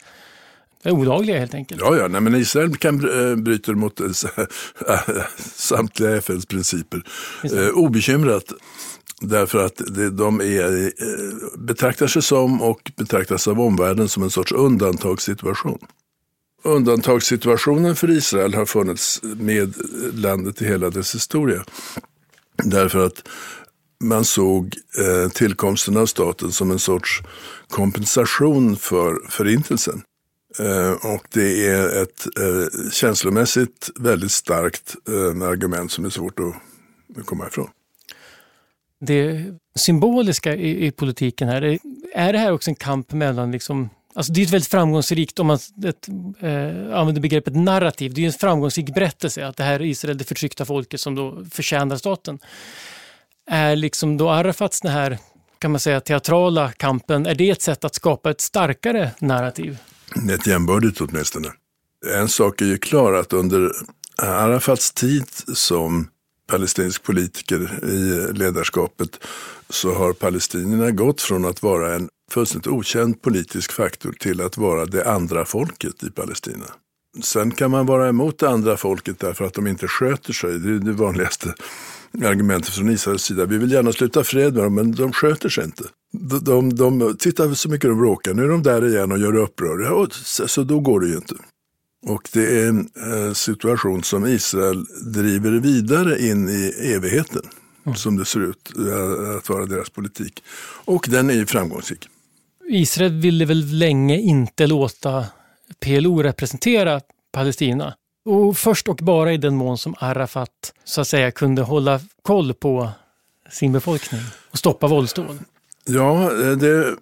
olagliga 0.85 1.39
helt 1.39 1.53
enkelt. 1.53 1.81
Ja, 1.81 1.97
ja 1.97 2.07
nej, 2.07 2.21
men 2.21 2.35
Israel 2.35 2.77
kan 2.77 3.29
äh, 3.29 3.35
bryta 3.35 3.71
mot 3.71 4.01
samtliga 5.37 6.15
FNs 6.15 6.45
principer 6.45 7.03
äh, 7.43 7.67
obekymrat. 7.67 8.53
Därför 9.21 9.65
att 9.65 9.81
de 10.11 10.41
är, 10.41 10.85
eh, 10.85 11.59
betraktar 11.59 12.07
sig 12.07 12.21
som 12.21 12.61
och 12.61 12.91
betraktas 12.97 13.47
av 13.47 13.61
omvärlden 13.61 14.09
som 14.09 14.23
en 14.23 14.29
sorts 14.29 14.51
undantagssituation. 14.51 15.79
Undantagssituationen 16.63 17.95
för 17.95 18.09
Israel 18.09 18.53
har 18.53 18.65
funnits 18.65 19.21
med 19.23 19.73
landet 20.13 20.61
i 20.61 20.65
hela 20.65 20.89
dess 20.89 21.15
historia. 21.15 21.65
Därför 22.63 23.05
att 23.05 23.27
man 24.03 24.25
såg 24.25 24.75
eh, 24.99 25.31
tillkomsten 25.31 25.97
av 25.97 26.05
staten 26.05 26.51
som 26.51 26.71
en 26.71 26.79
sorts 26.79 27.21
kompensation 27.69 28.75
för 28.75 29.29
förintelsen. 29.29 30.01
Eh, 30.59 30.91
och 30.91 31.25
det 31.29 31.67
är 31.67 32.01
ett 32.03 32.27
eh, 32.39 32.89
känslomässigt 32.91 33.89
väldigt 33.95 34.31
starkt 34.31 34.95
eh, 35.07 35.47
argument 35.47 35.91
som 35.91 36.05
är 36.05 36.09
svårt 36.09 36.39
att 36.39 37.25
komma 37.25 37.47
ifrån. 37.47 37.69
Det 39.05 39.45
symboliska 39.75 40.55
i, 40.55 40.85
i 40.85 40.91
politiken 40.91 41.47
här, 41.47 41.61
är, 41.61 41.79
är 42.13 42.33
det 42.33 42.39
här 42.39 42.51
också 42.51 42.69
en 42.69 42.75
kamp 42.75 43.11
mellan 43.11 43.51
liksom 43.51 43.89
Alltså 44.15 44.33
det 44.33 44.41
är 44.41 44.45
ett 44.45 44.53
väldigt 44.53 44.69
framgångsrikt, 44.69 45.39
om 45.39 45.47
man 45.47 45.59
ett, 45.85 46.07
eh, 46.39 46.99
använder 46.99 47.21
begreppet 47.21 47.55
narrativ, 47.55 48.13
det 48.13 48.21
är 48.21 48.25
en 48.25 48.33
framgångsrik 48.33 48.93
berättelse 48.93 49.47
att 49.47 49.57
det 49.57 49.63
här 49.63 49.73
är 49.73 49.81
Israel, 49.83 50.17
det 50.17 50.23
förtryckta 50.23 50.65
folket 50.65 50.99
som 50.99 51.15
då 51.15 51.45
förtjänar 51.51 51.97
staten. 51.97 52.39
Är 53.47 53.75
liksom 53.75 54.17
då 54.17 54.29
Arafats 54.29 54.81
den 54.81 54.91
här, 54.91 55.17
kan 55.59 55.71
man 55.71 55.79
säga, 55.79 56.01
teatrala 56.01 56.71
kampen, 56.71 57.25
är 57.25 57.35
det 57.35 57.49
ett 57.49 57.61
sätt 57.61 57.83
att 57.83 57.95
skapa 57.95 58.31
ett 58.31 58.41
starkare 58.41 59.11
narrativ? 59.19 59.77
Ett 60.31 60.47
jämbördigt 60.47 61.01
åtminstone. 61.01 61.47
En 62.15 62.29
sak 62.29 62.61
är 62.61 62.65
ju 62.65 62.77
klar 62.77 63.13
att 63.13 63.33
under 63.33 63.71
Arafats 64.17 64.93
tid 64.93 65.27
som 65.53 66.07
palestinsk 66.53 67.03
politiker 67.03 67.79
i 67.83 68.33
ledarskapet 68.33 69.19
så 69.69 69.93
har 69.93 70.13
palestinierna 70.13 70.91
gått 70.91 71.21
från 71.21 71.45
att 71.45 71.63
vara 71.63 71.95
en 71.95 72.09
fullständigt 72.31 72.67
okänd 72.67 73.21
politisk 73.21 73.71
faktor 73.71 74.11
till 74.19 74.41
att 74.41 74.57
vara 74.57 74.85
det 74.85 75.11
andra 75.11 75.45
folket 75.45 76.03
i 76.03 76.11
Palestina. 76.11 76.65
Sen 77.23 77.51
kan 77.51 77.71
man 77.71 77.85
vara 77.85 78.09
emot 78.09 78.39
det 78.39 78.49
andra 78.49 78.77
folket 78.77 79.19
därför 79.19 79.45
att 79.45 79.53
de 79.53 79.67
inte 79.67 79.87
sköter 79.87 80.33
sig. 80.33 80.59
Det 80.59 80.69
är 80.69 80.79
det 80.79 80.91
vanligaste 80.91 81.53
argumentet 82.23 82.73
från 82.73 82.89
Israels 82.89 83.23
sida. 83.23 83.45
Vi 83.45 83.57
vill 83.57 83.71
gärna 83.71 83.91
sluta 83.91 84.23
fred 84.23 84.53
med 84.53 84.63
dem, 84.63 84.75
men 84.75 84.91
de 84.91 85.13
sköter 85.13 85.49
sig 85.49 85.63
inte. 85.63 85.83
De, 86.11 86.45
de, 86.45 86.75
de 86.75 87.17
tittar 87.17 87.53
så 87.53 87.69
mycket 87.69 87.89
de 87.89 87.97
bråkar. 87.97 88.33
Nu 88.33 88.43
är 88.43 88.47
de 88.47 88.63
där 88.63 88.87
igen 88.87 89.11
och 89.11 89.19
gör 89.19 89.35
uppror. 89.35 89.83
Ja, 89.83 90.07
så 90.47 90.63
då 90.63 90.79
går 90.79 90.99
det 90.99 91.07
ju 91.07 91.15
inte. 91.15 91.35
Och 92.05 92.29
det 92.33 92.61
är 92.61 92.67
en 92.67 92.89
eh, 92.95 93.33
situation 93.33 94.03
som 94.03 94.25
Israel 94.25 94.85
driver 95.13 95.51
vidare 95.51 96.27
in 96.27 96.49
i 96.49 96.73
evigheten. 96.95 97.41
Mm. 97.85 97.95
Som 97.95 98.17
det 98.17 98.25
ser 98.25 98.39
ut 98.39 98.71
eh, 98.77 99.37
att 99.37 99.49
vara 99.49 99.65
deras 99.65 99.89
politik. 99.89 100.43
Och 100.85 101.05
den 101.09 101.29
är 101.29 101.33
ju 101.33 101.45
framgångsrik. 101.45 102.07
Israel 102.69 103.11
ville 103.11 103.45
väl 103.45 103.77
länge 103.77 104.19
inte 104.19 104.67
låta 104.67 105.25
PLO 105.79 106.23
representera 106.23 107.01
Palestina. 107.31 107.95
Och 108.25 108.57
först 108.57 108.89
och 108.89 108.95
bara 108.95 109.33
i 109.33 109.37
den 109.37 109.55
mån 109.55 109.77
som 109.77 109.95
Arafat 109.97 110.73
så 110.83 111.01
att 111.01 111.07
säga 111.07 111.31
kunde 111.31 111.61
hålla 111.61 111.99
koll 112.21 112.53
på 112.53 112.89
sin 113.51 113.71
befolkning 113.71 114.21
och 114.51 114.57
stoppa 114.57 114.87
våldsdåd. 114.87 115.39
Ja, 115.85 116.31
det, 116.59 116.87
eh, 116.87 116.93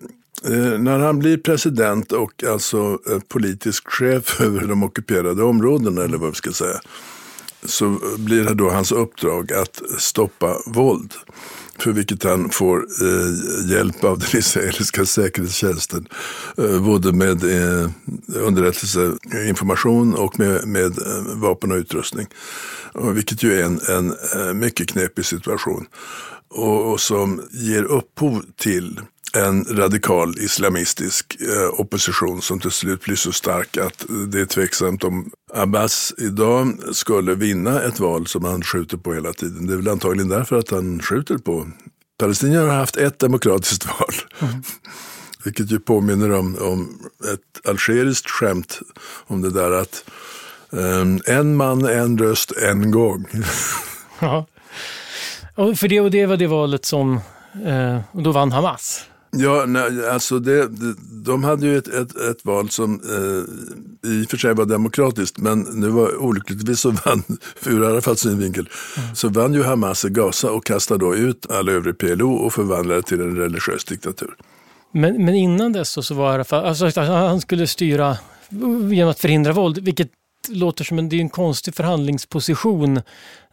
Eh, 0.46 0.80
när 0.80 1.00
han 1.00 1.20
blir 1.20 1.38
president 1.38 2.12
och 2.12 2.44
alltså 2.44 3.00
eh, 3.10 3.20
politisk 3.28 3.88
chef 3.88 4.42
över 4.42 4.68
de 4.68 4.84
ockuperade 4.84 5.44
områdena 5.44 6.04
eller 6.04 6.18
vad 6.18 6.30
vi 6.30 6.36
ska 6.36 6.52
säga. 6.52 6.82
så 7.64 8.00
blir 8.18 8.44
det 8.44 8.54
då 8.54 8.70
hans 8.70 8.92
uppdrag 8.92 9.54
att 9.54 9.82
stoppa 9.98 10.58
våld. 10.66 11.14
För 11.78 11.92
vilket 11.92 12.24
han 12.24 12.50
får 12.50 12.78
eh, 12.78 13.72
hjälp 13.72 14.04
av 14.04 14.20
den 14.20 14.28
israeliska 14.40 15.06
säkerhetstjänsten. 15.06 16.08
Eh, 16.58 16.86
både 16.86 17.12
med 17.12 17.44
eh, 17.44 17.90
underrättelseinformation 18.36 20.14
och 20.14 20.40
med, 20.40 20.68
med 20.68 21.00
eh, 21.00 21.36
vapen 21.36 21.72
och 21.72 21.78
utrustning. 21.78 22.28
Och 22.94 23.18
vilket 23.18 23.44
ju 23.44 23.60
är 23.60 23.64
en, 23.64 23.80
en 23.90 24.14
eh, 24.36 24.54
mycket 24.54 24.90
knepig 24.90 25.26
situation. 25.26 25.86
Och, 26.50 26.92
och 26.92 27.00
som 27.00 27.42
ger 27.52 27.84
upphov 27.84 28.46
till 28.58 29.00
en 29.34 29.66
radikal 29.66 30.38
islamistisk 30.38 31.38
eh, 31.42 31.80
opposition 31.80 32.42
som 32.42 32.60
till 32.60 32.72
slut 32.72 33.04
blir 33.04 33.16
så 33.16 33.32
stark 33.32 33.78
att 33.78 34.06
det 34.28 34.42
är 34.42 34.46
tveksamt 34.46 35.04
om 35.04 35.32
Abbas 35.54 36.14
idag 36.18 36.80
skulle 36.92 37.36
vinna 37.36 37.82
ett 37.82 38.00
val 38.00 38.28
som 38.28 38.44
han 38.44 38.62
skjuter 38.62 38.98
på 38.98 39.14
hela 39.14 39.34
tiden. 39.34 39.68
Det 39.68 39.74
är 39.74 39.78
väl 39.78 39.88
antagligen 39.88 40.30
därför 40.30 40.60
att 40.60 40.72
han 40.72 41.02
skjuter 41.02 41.38
på. 41.38 41.68
Palestinierna 42.20 42.68
har 42.68 42.78
haft 42.78 42.98
ett 42.98 43.20
demokratiskt 43.20 43.86
val. 44.00 44.14
Mm. 44.40 44.64
Vilket 45.44 45.72
ju 45.72 45.80
påminner 45.80 46.32
om, 46.32 46.58
om 46.62 47.00
ett 47.34 47.68
algeriskt 47.70 48.30
skämt 48.30 48.80
om 49.28 49.42
det 49.42 49.50
där 49.50 49.72
att 49.72 50.04
um, 50.70 51.22
en 51.26 51.56
man, 51.56 51.86
en 51.86 52.18
röst, 52.18 52.52
en 52.52 52.92
gång. 52.92 53.26
ja. 54.20 54.46
Och 55.56 55.78
för 55.78 55.88
det, 55.88 56.00
och 56.00 56.12
det 56.12 56.26
var 56.26 56.38
det 56.38 56.48
valet 56.48 56.86
som, 56.86 57.20
eh, 57.66 58.00
och 58.12 58.24
då 58.24 58.32
vann 58.32 58.52
Hamas. 58.52 59.06
Ja, 59.32 59.66
nej, 59.68 60.10
alltså 60.10 60.40
det, 60.40 60.70
de 61.26 61.44
hade 61.44 61.66
ju 61.66 61.78
ett, 61.78 61.88
ett, 61.88 62.16
ett 62.16 62.46
val 62.46 62.70
som 62.70 62.94
eh, 62.94 64.12
i 64.12 64.26
och 64.26 64.30
för 64.30 64.38
sig 64.38 64.54
var 64.54 64.66
demokratiskt, 64.66 65.38
men 65.38 65.60
nu 65.60 65.90
var 65.90 66.18
olyckligtvis 66.18 66.80
så 66.80 66.92
vann, 67.06 67.24
ur 67.66 67.84
Arafats 67.84 68.22
synvinkel, 68.22 68.70
mm. 68.98 69.16
så 69.16 69.30
vann 69.30 69.54
ju 69.54 69.64
Hamas 69.64 70.06
i 70.06 70.10
Gaza 70.10 70.52
och 70.52 70.66
kastade 70.66 71.06
då 71.06 71.16
ut 71.16 71.52
alla 71.52 71.72
övriga 71.72 71.96
PLO 71.96 72.34
och 72.34 72.54
förvandlade 72.54 73.02
till 73.02 73.22
en 73.22 73.36
religiös 73.36 73.86
diktatur. 73.86 74.36
Men, 74.94 75.26
men 75.26 75.36
innan 75.36 75.74
dess 75.74 75.90
så, 75.90 76.04
så 76.04 76.14
var 76.14 76.34
Arafat, 76.34 76.64
alltså 76.64 77.02
han 77.02 77.42
skulle 77.42 77.68
styra 77.68 78.18
genom 78.92 79.12
att 79.12 79.20
förhindra 79.20 79.54
våld, 79.54 79.78
vilket 79.78 80.12
låter 80.50 80.84
som 80.84 81.00
en, 81.00 81.10
det 81.10 81.16
är 81.16 81.22
en 81.22 81.30
konstig 81.30 81.76
förhandlingsposition 81.76 83.02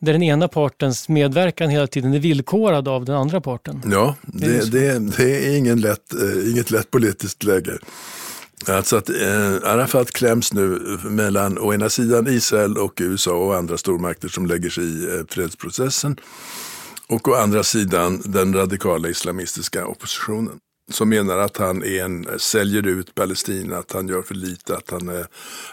där 0.01 0.13
den 0.13 0.23
ena 0.23 0.49
partens 0.49 1.09
medverkan 1.09 1.71
hela 1.71 1.87
tiden 1.87 2.15
är 2.15 2.19
villkorad 2.19 2.89
av 2.89 3.05
den 3.05 3.15
andra 3.15 3.41
parten. 3.41 3.83
Ja, 3.93 4.15
det, 4.23 4.73
det, 4.73 4.99
det 4.99 5.47
är 5.47 5.57
ingen 5.57 5.81
lätt, 5.81 6.15
eh, 6.15 6.51
inget 6.51 6.71
lätt 6.71 6.91
politiskt 6.91 7.45
läge. 7.45 7.79
Alltså 8.67 8.97
att 8.97 9.09
eh, 9.09 9.55
Arafat 9.65 10.11
kläms 10.11 10.53
nu 10.53 10.99
mellan 11.05 11.59
å 11.59 11.75
ena 11.75 11.89
sidan 11.89 12.27
Israel 12.27 12.79
och 12.79 12.99
USA 13.01 13.33
och 13.33 13.57
andra 13.57 13.79
stormakter 13.79 14.29
som 14.29 14.47
lägger 14.47 14.71
sig 14.71 14.85
i 14.85 15.05
eh, 15.05 15.25
fredsprocessen 15.29 16.17
och 17.07 17.29
å 17.29 17.35
andra 17.35 17.63
sidan 17.63 18.23
den 18.25 18.55
radikala 18.55 19.09
islamistiska 19.09 19.87
oppositionen 19.87 20.59
som 20.91 21.09
menar 21.09 21.39
att 21.39 21.57
han 21.57 21.83
är 21.83 22.05
en, 22.05 22.29
säljer 22.39 22.87
ut 22.87 23.15
Palestina, 23.15 23.77
att 23.79 23.93
han 23.93 24.09
gör 24.09 24.23
för 24.23 24.35
lite, 24.35 24.77
att 24.77 24.91
han 24.91 25.09
är, 25.09 25.27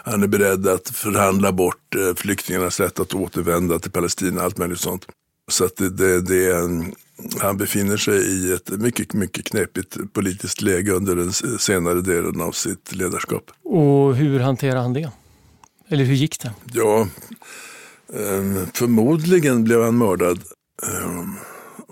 han 0.04 0.22
är 0.22 0.26
beredd 0.26 0.68
att 0.68 0.88
förhandla 0.88 1.52
bort 1.52 1.94
eh, 1.94 2.14
flyktingarnas 2.14 2.80
rätt 2.80 3.00
att 3.00 3.14
återvända 3.14 3.78
till 3.78 3.90
Palestina, 3.90 4.42
allt 4.42 4.58
möjligt 4.58 4.80
sånt. 4.80 5.06
Så 5.50 5.64
att 5.64 5.76
det, 5.76 5.90
det, 5.90 6.20
det 6.20 6.46
är 6.46 6.58
en, 6.58 6.94
han 7.40 7.56
befinner 7.56 7.96
sig 7.96 8.18
i 8.18 8.52
ett 8.52 8.68
mycket, 8.68 9.12
mycket 9.12 9.44
knepigt 9.44 9.96
politiskt 10.12 10.62
läge 10.62 10.92
under 10.92 11.16
den 11.16 11.32
senare 11.58 12.00
delen 12.00 12.40
av 12.40 12.52
sitt 12.52 12.94
ledarskap. 12.94 13.50
Och 13.64 14.16
hur 14.16 14.40
hanterar 14.40 14.80
han 14.80 14.92
det? 14.92 15.10
Eller 15.88 16.04
hur 16.04 16.14
gick 16.14 16.40
det? 16.40 16.52
Ja, 16.72 17.08
eh, 18.12 18.68
förmodligen 18.74 19.64
blev 19.64 19.82
han 19.82 19.98
mördad. 19.98 20.40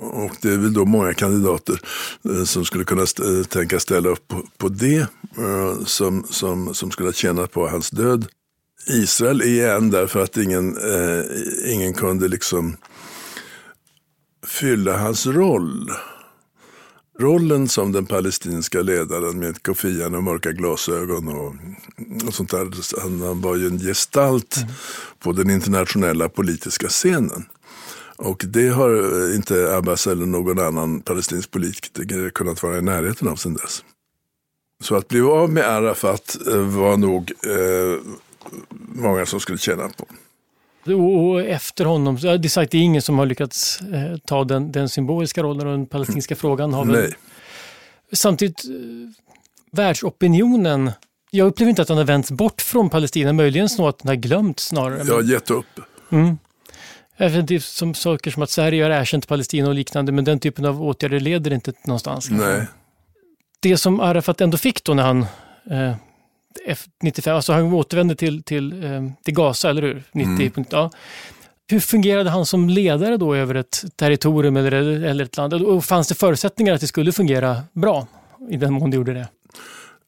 Och 0.04 0.36
det 0.40 0.48
är 0.48 0.58
väl 0.58 0.72
då 0.72 0.84
många 0.84 1.14
kandidater 1.14 1.80
eh, 2.30 2.44
som 2.44 2.64
skulle 2.64 2.84
kunna 2.84 3.02
st 3.02 3.22
eh, 3.22 3.42
tänka 3.42 3.80
ställa 3.80 4.08
upp 4.08 4.28
på, 4.28 4.42
på 4.58 4.68
det, 4.68 5.06
eh, 5.38 5.84
som, 5.84 6.24
som, 6.30 6.74
som 6.74 6.90
skulle 6.90 7.08
ha 7.08 7.12
tjänat 7.12 7.52
på 7.52 7.68
hans 7.68 7.90
död. 7.90 8.26
Israel 8.86 9.42
är 9.42 9.76
en 9.76 9.90
därför 9.90 10.22
att 10.22 10.36
ingen, 10.36 10.76
eh, 10.76 11.24
ingen 11.72 11.94
kunde 11.94 12.28
liksom 12.28 12.76
fylla 14.46 14.96
hans 14.96 15.26
roll. 15.26 15.90
Rollen 17.18 17.68
som 17.68 17.92
den 17.92 18.06
palestinska 18.06 18.82
ledaren 18.82 19.38
med 19.38 19.62
kofian 19.62 20.14
och 20.14 20.22
mörka 20.22 20.52
glasögon 20.52 21.28
och, 21.28 21.54
och 22.26 22.34
sånt 22.34 22.50
där. 22.50 23.00
Han, 23.00 23.20
han 23.20 23.40
var 23.40 23.56
ju 23.56 23.66
en 23.66 23.78
gestalt 23.78 24.56
mm. 24.56 24.68
på 25.18 25.32
den 25.32 25.50
internationella 25.50 26.28
politiska 26.28 26.88
scenen. 26.88 27.44
Och 28.16 28.44
det 28.48 28.68
har 28.68 28.90
inte 29.34 29.76
Abbas 29.76 30.06
eller 30.06 30.26
någon 30.26 30.58
annan 30.58 31.00
palestinsk 31.00 31.50
politiker 31.50 32.30
kunnat 32.30 32.62
vara 32.62 32.78
i 32.78 32.82
närheten 32.82 33.28
av 33.28 33.36
sedan 33.36 33.54
dess. 33.54 33.84
Så 34.82 34.96
att 34.96 35.08
bli 35.08 35.20
av 35.20 35.50
med 35.50 35.64
Arafat 35.64 36.36
eh, 36.46 36.56
var 36.56 36.96
nog 36.96 37.32
eh, 37.46 38.00
många 38.78 39.26
som 39.26 39.40
skulle 39.40 39.58
tjäna 39.58 39.88
på. 39.88 40.06
Och 40.92 41.40
efter 41.40 41.84
honom, 41.84 42.16
det 42.16 42.28
är 42.28 42.48
sagt 42.48 42.72
det 42.72 42.78
är 42.78 42.82
ingen 42.82 43.02
som 43.02 43.18
har 43.18 43.26
lyckats 43.26 43.80
eh, 43.80 44.16
ta 44.24 44.44
den, 44.44 44.72
den, 44.72 44.88
symboliska 44.88 45.42
rollen 45.42 45.66
och 45.66 45.72
den 45.72 45.86
palestinska 45.86 46.36
frågan 46.36 46.74
har 46.74 46.84
väl... 46.84 46.94
Nej. 46.94 47.14
Samtidigt, 48.12 48.64
eh, 48.64 48.70
världsopinionen, 49.70 50.90
jag 51.30 51.46
upplever 51.46 51.70
inte 51.70 51.82
att 51.82 51.88
den 51.88 51.96
har 51.96 52.04
vänts 52.04 52.30
bort 52.30 52.60
från 52.60 52.90
Palestina, 52.90 53.32
möjligen 53.32 53.68
så 53.68 53.88
att 53.88 53.98
den 53.98 54.08
har 54.08 54.16
glömt 54.16 54.60
snarare. 54.60 55.02
Jag 55.06 55.14
har 55.14 55.22
gett 55.22 55.50
upp. 55.50 55.66
Mm. 56.10 56.38
Det 57.16 57.64
som 57.64 57.94
saker 57.94 58.30
som 58.30 58.42
att 58.42 58.50
Sverige 58.50 58.82
har 58.82 58.90
erkänt 58.90 59.28
Palestina 59.28 59.68
och 59.68 59.74
liknande, 59.74 60.12
men 60.12 60.24
den 60.24 60.40
typen 60.40 60.64
av 60.64 60.82
åtgärder 60.82 61.20
leder 61.20 61.52
inte 61.52 61.72
någonstans. 61.84 62.30
Nej. 62.30 62.66
Det 63.60 63.76
som 63.76 64.00
Arafat 64.00 64.40
ändå 64.40 64.58
fick 64.58 64.84
då 64.84 64.94
när 64.94 65.02
han 65.02 65.26
eh, 65.70 65.96
95, 67.02 67.36
alltså 67.36 67.52
han 67.52 67.72
återvände 67.72 68.16
till, 68.16 68.42
till, 68.42 68.84
eh, 68.84 69.02
till 69.24 69.34
Gaza, 69.34 69.70
eller 69.70 69.82
hur? 69.82 70.02
90, 70.12 70.52
mm. 70.56 70.66
ja. 70.70 70.90
Hur 71.66 71.80
fungerade 71.80 72.30
han 72.30 72.46
som 72.46 72.68
ledare 72.68 73.16
då 73.16 73.34
över 73.34 73.54
ett 73.54 73.84
territorium 73.96 74.56
eller, 74.56 74.72
eller 75.04 75.24
ett 75.24 75.36
land? 75.36 75.54
Och 75.54 75.84
fanns 75.84 76.08
det 76.08 76.14
förutsättningar 76.14 76.74
att 76.74 76.80
det 76.80 76.86
skulle 76.86 77.12
fungera 77.12 77.62
bra 77.72 78.06
i 78.50 78.56
den 78.56 78.72
mån 78.72 78.90
det 78.90 78.96
gjorde 78.96 79.14
det? 79.14 79.28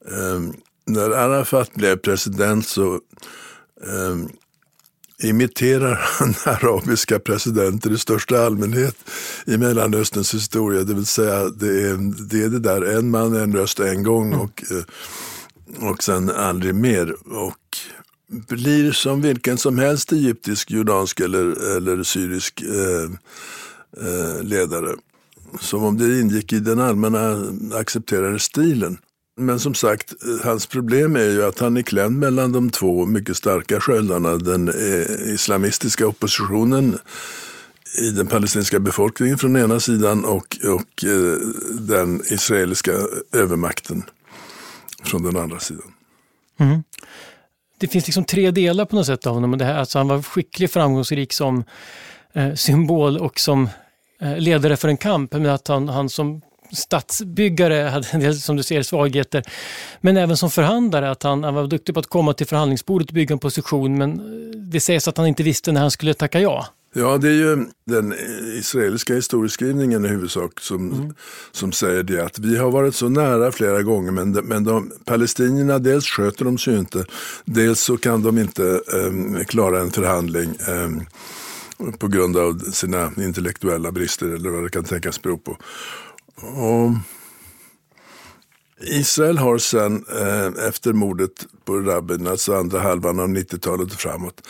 Um, 0.05 0.55
när 0.85 1.11
Arafat 1.11 1.75
blev 1.75 1.97
president 1.97 2.67
så 2.67 3.01
um, 4.11 4.33
imiterar 5.23 5.95
han 6.19 6.35
arabiska 6.45 7.19
presidenter 7.19 7.93
i 7.93 7.99
största 7.99 8.47
allmänhet 8.47 8.97
i 9.45 9.57
Mellanösterns 9.57 10.35
historia. 10.35 10.83
Det 10.83 10.95
vill 10.95 11.07
säga 11.07 11.49
det 11.49 11.67
är 11.67 12.27
det, 12.29 12.43
är 12.43 12.49
det 12.49 12.59
där 12.59 12.83
en 12.83 13.11
man, 13.11 13.37
en 13.37 13.57
röst, 13.57 13.81
en 13.81 14.03
gång 14.03 14.27
mm. 14.27 14.41
och, 14.41 14.65
eh, 14.71 15.91
och 15.91 16.03
sen 16.03 16.31
aldrig 16.31 16.75
mer. 16.75 17.17
Och 17.33 17.79
blir 18.29 18.93
som 18.93 19.21
vilken 19.21 19.59
som 19.59 19.79
helst 19.79 20.13
egyptisk, 20.13 20.71
jordansk 20.71 21.21
eller, 21.21 21.77
eller 21.77 22.03
syrisk 22.03 22.63
eh, 22.63 23.11
eh, 24.07 24.43
ledare. 24.43 24.95
Som 25.61 25.85
om 25.85 25.99
det 25.99 26.21
ingick 26.21 26.53
i 26.53 26.61
den 26.61 26.81
allmänna 26.81 27.47
accepterade 27.75 28.39
stilen. 28.39 28.99
Men 29.37 29.61
som 29.61 29.75
sagt, 29.75 30.13
eh, 30.25 30.47
hans 30.47 30.67
problem 30.67 31.17
är 31.17 31.31
ju 31.31 31.45
att 31.45 31.59
han 31.59 31.77
är 31.77 31.83
klämd 31.83 32.19
mellan 32.19 32.53
de 32.53 32.71
två 32.71 33.07
mycket 33.07 33.37
starka 33.37 33.81
sköldarna. 33.81 34.37
Den 34.37 34.69
eh, 34.69 35.33
islamistiska 35.35 36.07
oppositionen 36.07 36.99
i 38.03 38.11
den 38.11 38.27
palestinska 38.27 38.81
befolkningen 38.81 39.39
från 39.39 39.57
ena 39.57 39.81
sidan 39.81 40.25
och, 40.25 40.57
och 40.65 41.05
eh, 41.05 41.39
den 41.81 42.23
israeliska 42.31 42.93
övermakten 43.33 44.03
från 45.05 45.23
den 45.23 45.37
andra 45.37 45.59
sidan. 45.59 45.93
Mm. 46.61 46.83
Det 47.79 47.89
finns 47.89 48.07
liksom 48.07 48.25
tre 48.25 48.51
delar 48.51 48.85
på 48.85 48.97
något 48.97 49.07
sätt 49.07 49.27
av 49.27 49.35
honom. 49.35 49.59
Det 49.59 49.65
här, 49.65 49.75
alltså 49.75 49.99
han 49.99 50.09
var 50.09 50.23
skicklig, 50.23 50.71
framgångsrik 50.71 51.33
som 51.33 51.65
eh, 52.33 52.55
symbol 52.55 53.19
och 53.19 53.41
som 53.41 53.69
eh, 54.21 54.39
ledare 54.39 54.77
för 54.77 54.89
en 54.89 54.97
kamp. 54.97 55.33
Men 55.33 55.47
att 55.47 55.69
han, 55.69 55.89
han 55.89 56.09
som 56.09 56.41
stadsbyggare 56.77 57.89
hade 57.89 58.09
en 58.11 58.21
del, 58.21 58.35
som 58.35 58.57
du 58.57 58.63
ser, 58.63 58.83
svagheter. 58.83 59.43
Men 60.01 60.17
även 60.17 60.37
som 60.37 60.51
förhandlare, 60.51 61.11
att 61.11 61.23
han, 61.23 61.45
han, 61.45 61.55
var 61.55 61.67
duktig 61.67 61.95
på 61.95 62.01
att 62.01 62.07
komma 62.07 62.33
till 62.33 62.47
förhandlingsbordet 62.47 63.09
och 63.09 63.15
bygga 63.15 63.33
en 63.33 63.39
position. 63.39 63.99
Men 63.99 64.21
det 64.71 64.81
sägs 64.81 65.09
att 65.09 65.17
han 65.17 65.27
inte 65.27 65.43
visste 65.43 65.73
när 65.73 65.81
han 65.81 65.91
skulle 65.91 66.15
tacka 66.15 66.41
ja. 66.41 66.67
Ja, 66.99 67.19
det 67.19 67.29
är 67.29 67.33
ju 67.33 67.67
den 67.87 68.15
israeliska 68.59 69.15
historieskrivningen 69.15 70.05
i 70.05 70.09
huvudsak 70.09 70.61
som, 70.61 70.93
mm. 70.93 71.15
som 71.53 71.73
säger 71.73 72.03
det 72.03 72.25
att 72.25 72.39
vi 72.39 72.57
har 72.57 72.71
varit 72.71 72.95
så 72.95 73.09
nära 73.09 73.53
flera 73.53 73.83
gånger 73.83 74.13
men, 74.13 74.33
de, 74.33 74.43
men 74.43 74.65
de, 74.65 74.93
palestinierna 75.05 75.79
dels 75.79 76.07
sköter 76.07 76.45
de 76.45 76.59
sig 76.59 76.79
inte, 76.79 77.05
dels 77.45 77.81
så 77.81 77.97
kan 77.97 78.23
de 78.23 78.39
inte 78.39 78.63
um, 78.63 79.45
klara 79.45 79.81
en 79.81 79.91
förhandling 79.91 80.55
um, 80.69 81.03
på 81.99 82.09
grund 82.09 82.37
av 82.37 82.59
sina 82.59 83.13
intellektuella 83.17 83.93
brister 83.93 84.27
eller 84.27 84.51
vad 84.51 84.63
det 84.63 84.71
kan 84.71 84.85
tänkas 84.85 85.23
bero 85.23 85.39
på. 85.39 85.57
Och 86.43 86.91
Israel 88.81 89.39
har 89.39 89.59
sen 89.59 90.05
eh, 90.21 90.69
efter 90.69 90.93
mordet 90.93 91.47
på 91.65 91.81
Rabin, 91.81 92.27
alltså 92.27 92.55
andra 92.55 92.81
halvan 92.81 93.21
av 93.21 93.29
90-talet 93.29 93.93
och 93.93 94.01
framåt, 94.01 94.43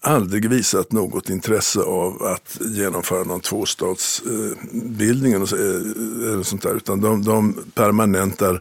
aldrig 0.00 0.48
visat 0.48 0.92
något 0.92 1.30
intresse 1.30 1.80
av 1.80 2.22
att 2.22 2.58
genomföra 2.60 3.24
någon 3.24 3.40
tvåstatsbildning 3.40 5.32
eh, 5.32 5.38
eller 5.38 6.42
sånt 6.42 6.62
där, 6.62 6.74
utan 6.74 7.00
de, 7.00 7.22
de 7.22 7.64
permanentar 7.74 8.60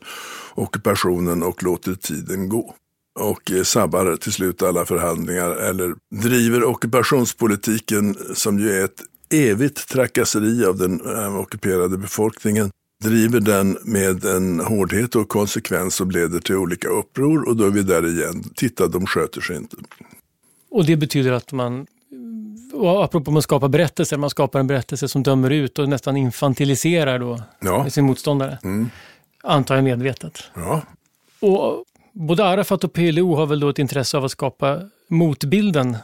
ockupationen 0.56 1.44
och 1.44 1.64
låter 1.64 1.96
tiden 1.96 2.50
gå. 2.50 2.76
Och 3.20 3.52
eh, 3.52 3.64
sabbar 3.64 4.16
till 4.16 4.34
slut 4.34 4.62
alla 4.62 4.86
förhandlingar 4.86 5.50
eller 5.50 5.96
driver 6.16 6.64
ockupationspolitiken 6.64 8.18
som 8.34 8.60
ju 8.60 8.72
är 8.72 8.86
ett 8.86 9.04
evigt 9.34 9.88
trakasseri 9.88 10.66
av 10.66 10.78
den 10.78 11.02
ockuperade 11.38 11.98
befolkningen 11.98 12.72
driver 13.04 13.40
den 13.40 13.78
med 13.84 14.26
en 14.26 14.60
hårdhet 14.60 15.16
och 15.16 15.30
konsekvens 15.30 15.96
som 15.96 16.12
leder 16.12 16.40
till 16.40 16.56
olika 16.56 16.88
uppror 16.88 17.48
och 17.50 17.56
då 17.56 17.66
är 17.66 17.70
vi 17.70 17.84
där 17.84 18.08
igen. 18.08 18.44
Titta, 18.56 18.88
de 18.88 19.06
sköter 19.06 19.42
sig 19.42 19.56
inte. 19.56 19.78
Och 20.72 20.86
det 20.86 20.96
betyder 20.96 21.32
att 21.32 21.52
man, 21.52 21.88
och 22.74 23.04
apropå 23.04 23.38
att 23.38 23.44
skapa 23.44 23.70
berättelser, 23.70 24.18
man 24.18 24.30
skapar 24.30 24.60
en 24.60 24.68
berättelse 24.68 25.08
som 25.08 25.24
dömer 25.24 25.50
ut 25.50 25.80
och 25.80 25.90
nästan 25.90 26.18
infantiliserar 26.18 27.20
då 27.20 27.42
ja. 27.60 27.90
sin 27.90 28.06
motståndare. 28.06 28.58
Mm. 28.64 28.90
Antar 29.44 29.76
jag 29.76 29.84
medvetet. 29.84 30.44
Ja. 30.54 30.82
Och 31.40 31.84
både 32.14 32.46
Arafat 32.46 32.84
och 32.84 32.94
PLO 32.94 33.36
har 33.36 33.46
väl 33.46 33.60
då 33.60 33.70
ett 33.70 33.80
intresse 33.80 34.18
av 34.18 34.26
att 34.26 34.32
skapa 34.32 34.82
motbilden. 35.08 35.98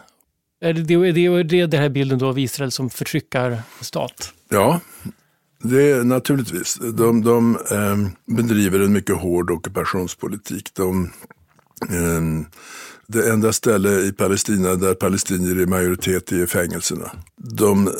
Är 0.59 0.73
det, 0.73 0.93
är 0.93 1.13
det, 1.13 1.25
är 1.25 1.43
det 1.43 1.65
den 1.65 1.81
här 1.81 1.89
bilden 1.89 2.19
då 2.19 2.27
av 2.27 2.39
Israel 2.39 2.71
som 2.71 2.89
förtryckarstat? 2.89 4.33
Ja, 4.49 4.79
det 5.63 5.91
är 5.91 6.03
naturligtvis. 6.03 6.79
De, 6.93 7.23
de 7.23 7.55
eh, 7.71 8.35
bedriver 8.35 8.79
en 8.79 8.93
mycket 8.93 9.15
hård 9.15 9.51
ockupationspolitik. 9.51 10.73
De, 10.73 11.11
eh, 11.89 12.47
det 13.13 13.29
enda 13.29 13.53
ställe 13.53 13.99
i 13.99 14.11
Palestina 14.11 14.75
där 14.75 14.93
palestinier 14.93 15.61
är 15.61 15.65
majoritet 15.65 16.31
är 16.31 16.45
fängelserna. 16.45 17.11
De 17.37 17.87
eh, 17.87 17.93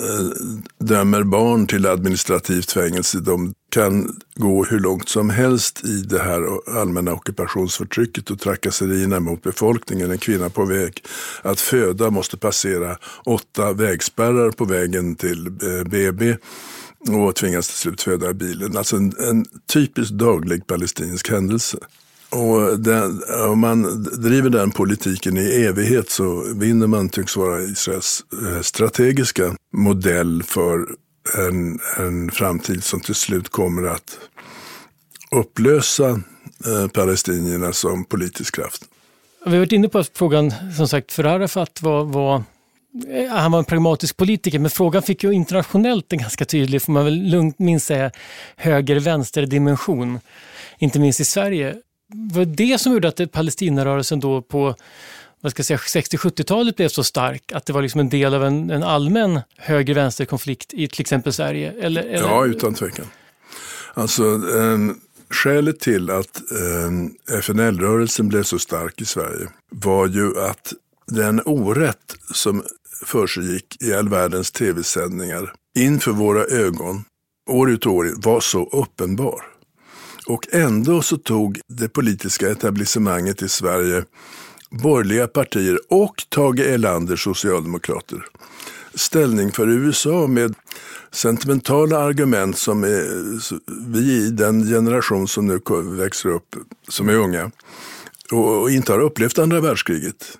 dömer 0.79 1.23
barn 1.23 1.67
till 1.67 1.85
administrativt 1.85 2.71
fängelse. 2.71 3.19
De 3.19 3.53
kan 3.69 4.19
gå 4.35 4.63
hur 4.63 4.79
långt 4.79 5.09
som 5.09 5.29
helst 5.29 5.85
i 5.85 6.01
det 6.01 6.19
här 6.19 6.43
allmänna 6.79 7.13
ockupationsförtrycket 7.13 8.31
och 8.31 8.39
trakasserierna 8.39 9.19
mot 9.19 9.43
befolkningen. 9.43 10.11
En 10.11 10.17
kvinna 10.17 10.49
på 10.49 10.65
väg 10.65 11.03
att 11.41 11.59
föda 11.59 12.09
måste 12.09 12.37
passera 12.37 12.97
åtta 13.25 13.73
vägspärrar 13.73 14.51
på 14.51 14.65
vägen 14.65 15.15
till 15.15 15.47
eh, 15.47 15.83
BB 15.89 16.35
och 17.09 17.35
tvingas 17.35 17.67
till 17.67 17.77
slut 17.77 18.01
föda 18.01 18.29
i 18.29 18.33
bilen. 18.33 18.77
Alltså 18.77 18.95
en, 18.95 19.13
en 19.19 19.45
typisk 19.73 20.11
daglig 20.11 20.67
palestinsk 20.67 21.29
händelse. 21.29 21.77
Och 22.29 22.79
den, 22.79 23.23
om 23.49 23.59
man 23.59 24.03
driver 24.03 24.49
den 24.49 24.71
politiken 24.71 25.37
i 25.37 25.65
evighet 25.65 26.09
så 26.09 26.53
vinner 26.55 26.87
man, 26.87 27.09
tycks 27.09 27.37
vara 27.37 27.61
Israels 27.61 28.23
eh, 28.43 28.61
strategiska 28.61 29.55
modell 29.73 30.43
för 30.43 30.87
en, 31.37 31.79
en 31.97 32.31
framtid 32.31 32.83
som 32.83 33.01
till 33.01 33.15
slut 33.15 33.49
kommer 33.49 33.83
att 33.83 34.19
upplösa 35.31 36.09
eh, 36.65 36.87
palestinierna 36.93 37.73
som 37.73 38.05
politisk 38.05 38.55
kraft. 38.55 38.83
Vi 39.45 39.51
har 39.51 39.59
varit 39.59 39.71
inne 39.71 39.89
på 39.89 40.03
frågan, 40.13 40.53
som 40.77 40.87
sagt, 40.87 41.11
för 41.11 41.23
Arafat 41.23 41.81
var, 41.81 42.03
var 42.03 42.43
eh, 43.07 43.29
han 43.29 43.51
var 43.51 43.59
en 43.59 43.65
pragmatisk 43.65 44.17
politiker, 44.17 44.59
men 44.59 44.71
frågan 44.71 45.03
fick 45.03 45.23
ju 45.23 45.31
internationellt 45.31 46.13
en 46.13 46.19
ganska 46.19 46.45
tydlig, 46.45 46.81
får 46.81 46.93
man 46.93 47.05
väl 47.05 47.29
lugnt 47.29 47.59
minst 47.59 47.87
säga, 47.87 48.11
höger-vänster 48.55 49.45
dimension. 49.45 50.19
Inte 50.79 50.99
minst 50.99 51.19
i 51.19 51.25
Sverige. 51.25 51.75
Var 52.13 52.45
det 52.45 52.81
som 52.81 52.93
gjorde 52.93 53.07
att 53.07 53.31
Palestinarörelsen 53.31 54.19
då 54.19 54.41
på 54.41 54.75
vad 55.41 55.51
ska 55.51 55.63
säga, 55.63 55.77
60-70-talet 55.77 56.75
blev 56.75 56.89
så 56.89 57.03
stark? 57.03 57.51
Att 57.51 57.65
det 57.65 57.73
var 57.73 57.81
liksom 57.81 57.99
en 57.99 58.09
del 58.09 58.33
av 58.33 58.43
en, 58.43 58.69
en 58.69 58.83
allmän 58.83 59.39
höger-vänster-konflikt 59.57 60.73
i 60.73 60.87
till 60.87 61.01
exempel 61.01 61.33
Sverige? 61.33 61.73
Eller, 61.79 62.03
eller? 62.03 62.27
Ja, 62.27 62.45
utan 62.45 62.73
tvekan. 62.73 63.05
Alltså, 63.93 64.23
eh, 64.33 64.77
skälet 65.29 65.79
till 65.79 66.09
att 66.09 66.41
eh, 66.51 67.39
FNL-rörelsen 67.39 68.27
blev 68.27 68.43
så 68.43 68.59
stark 68.59 69.01
i 69.01 69.05
Sverige 69.05 69.47
var 69.71 70.07
ju 70.07 70.39
att 70.39 70.73
den 71.07 71.41
orätt 71.45 72.15
som 72.33 72.63
försiggick 73.05 73.81
i 73.81 73.93
all 73.93 74.09
världens 74.09 74.51
tv-sändningar 74.51 75.53
inför 75.77 76.11
våra 76.11 76.43
ögon 76.45 77.03
år 77.49 77.71
ut 77.71 77.85
och 77.85 77.93
år 77.93 78.07
in 78.07 78.15
var 78.17 78.39
så 78.39 78.65
uppenbar. 78.65 79.56
Och 80.27 80.47
ändå 80.51 81.01
så 81.01 81.17
tog 81.17 81.59
det 81.67 81.89
politiska 81.89 82.51
etablissemanget 82.51 83.41
i 83.41 83.49
Sverige, 83.49 84.03
borgerliga 84.69 85.27
partier 85.27 85.79
och 85.89 86.23
Tage 86.29 86.59
Erlanders 86.59 87.23
socialdemokrater 87.23 88.25
ställning 88.97 89.51
för 89.51 89.69
USA 89.69 90.27
med 90.27 90.55
sentimentala 91.11 91.99
argument 91.99 92.57
som 92.57 92.83
är, 92.83 93.05
vi 93.91 94.27
i 94.27 94.29
den 94.29 94.67
generation 94.67 95.27
som 95.27 95.47
nu 95.47 95.59
växer 95.83 96.29
upp, 96.29 96.55
som 96.87 97.09
är 97.09 97.13
unga, 97.13 97.51
och 98.31 98.71
inte 98.71 98.91
har 98.91 98.99
upplevt 98.99 99.39
andra 99.39 99.61
världskriget 99.61 100.37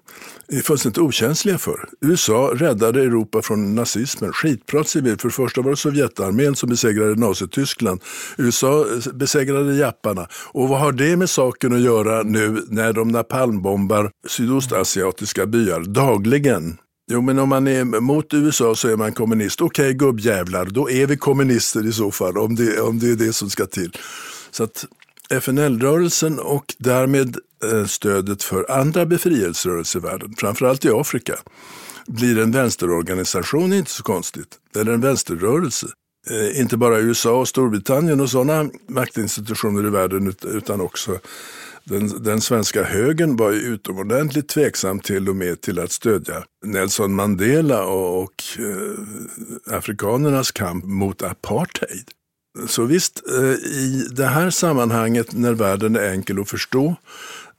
är 0.48 0.62
fullständigt 0.62 0.98
okänsliga 0.98 1.58
för. 1.58 1.90
USA 2.02 2.52
räddade 2.56 3.02
Europa 3.02 3.42
från 3.42 3.76
nazismen. 3.76 4.34
Skitprat, 4.34 4.88
civil. 4.88 5.18
För 5.18 5.28
det 5.28 5.34
första 5.34 5.62
var 5.62 5.72
det 5.72 5.78
Sovjetarmén 5.78 6.56
som 6.56 6.70
besegrade 6.70 7.16
Nazityskland. 7.16 8.02
USA 8.38 8.80
eh, 8.80 9.14
besegrade 9.14 9.76
japparna. 9.76 10.28
Och 10.52 10.70
vad 10.70 10.80
har 10.80 10.92
det 10.92 11.18
med 11.18 11.30
saken 11.30 11.74
att 11.74 11.82
göra 11.82 12.24
nu 12.24 12.66
när 12.68 12.94
de 12.94 13.08
napalmbombar 13.08 14.12
sydostasiatiska 14.28 15.46
byar 15.46 15.80
dagligen? 15.80 16.78
Jo, 17.12 17.22
men 17.22 17.40
om 17.40 17.50
man 17.50 17.68
är 17.68 17.84
mot 17.84 18.34
USA 18.34 18.76
så 18.76 18.88
är 18.88 18.96
man 18.96 19.14
kommunist. 19.14 19.62
Okej, 19.62 19.86
okay, 19.86 19.94
gubbjävlar, 19.94 20.66
då 20.66 20.90
är 20.90 21.08
vi 21.08 21.18
kommunister 21.18 21.88
i 21.88 21.92
så 21.92 22.12
fall, 22.12 22.38
om 22.38 22.56
det, 22.56 22.82
om 22.82 23.00
det 23.00 23.10
är 23.10 23.16
det 23.16 23.34
som 23.34 23.50
ska 23.50 23.66
till. 23.66 23.92
Så 24.52 24.64
att 24.64 24.86
FNL-rörelsen 25.30 26.40
och 26.40 26.66
därmed 26.78 27.38
Eh, 27.64 27.86
stödet 27.86 28.44
för 28.44 28.72
andra 28.72 29.06
befrielserörelser 29.06 30.00
i 30.00 30.02
världen, 30.02 30.34
framförallt 30.38 30.86
i 30.86 30.90
Afrika, 30.90 31.36
blir 32.08 32.40
en 32.40 32.52
vänsterorganisation 32.52 33.74
inte 33.74 33.92
så 33.92 34.04
konstigt. 34.04 34.58
Eller 34.76 34.94
en 34.94 35.02
vänsterrörelse. 35.02 35.88
Eh, 36.30 36.60
inte 36.60 36.78
bara 36.78 37.00
USA 37.00 37.32
och 37.32 37.48
Storbritannien 37.48 38.20
och 38.20 38.30
sådana 38.30 38.70
maktinstitutioner 38.88 39.88
i 39.88 39.90
världen 39.90 40.36
utan 40.44 40.82
också 40.82 41.20
den, 41.84 42.24
den, 42.24 42.42
svenska 42.42 42.84
högern 42.84 43.36
var 43.36 43.52
ju 43.52 43.60
utomordentligt 43.60 44.48
tveksam 44.48 45.00
till 45.00 45.30
och 45.30 45.36
med 45.36 45.62
till 45.62 45.80
att 45.80 45.92
stödja 45.92 46.44
Nelson 46.66 47.16
Mandela 47.16 47.86
och, 47.86 48.24
och 48.24 48.44
eh, 48.60 49.78
afrikanernas 49.78 50.52
kamp 50.52 50.86
mot 50.86 51.22
apartheid. 51.22 52.12
Så 52.68 52.84
visst, 52.84 53.24
eh, 53.28 53.54
i 53.54 54.08
det 54.12 54.26
här 54.26 54.50
sammanhanget 54.50 55.34
när 55.34 55.54
världen 55.54 55.96
är 55.96 56.12
enkel 56.12 56.40
att 56.40 56.50
förstå, 56.50 56.96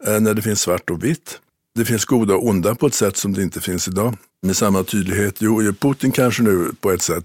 Eh, 0.06 0.20
när 0.20 0.34
det 0.34 0.42
finns 0.42 0.60
svart 0.60 0.90
och 0.90 1.04
vitt, 1.04 1.40
det 1.74 1.84
finns 1.84 2.04
goda 2.04 2.34
och 2.34 2.46
onda 2.46 2.74
på 2.74 2.86
ett 2.86 2.94
sätt 2.94 3.16
som 3.16 3.34
det 3.34 3.42
inte 3.42 3.60
finns 3.60 3.88
idag. 3.88 4.16
Med 4.42 4.56
samma 4.56 4.84
tydlighet. 4.84 5.36
Jo, 5.38 5.72
Putin 5.80 6.12
kanske 6.12 6.42
nu 6.42 6.70
på 6.80 6.90
ett 6.90 7.02
sätt 7.02 7.24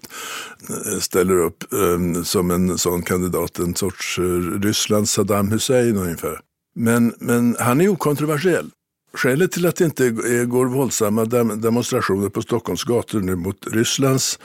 eh, 0.69 0.99
ställer 0.99 1.37
upp 1.37 1.73
eh, 1.73 2.23
som 2.23 2.51
en 2.51 2.77
sån 2.77 3.01
kandidat, 3.01 3.59
en 3.59 3.75
sorts 3.75 4.19
Rysslands 4.61 5.11
Saddam 5.11 5.51
Hussein 5.51 5.97
ungefär. 5.97 6.39
Men, 6.75 7.13
men 7.19 7.55
han 7.59 7.81
är 7.81 7.87
okontroversiell. 7.87 8.69
Skälet 9.13 9.51
till 9.51 9.65
att 9.65 9.75
det 9.75 9.85
inte 9.85 10.09
går 10.45 10.65
våldsamma 10.65 11.25
demonstrationer 11.55 12.29
på 12.29 12.41
Stockholms 12.41 12.83
gator 12.83 13.19
nu 13.19 13.35
mot 13.35 13.67
Rysslands 13.71 14.39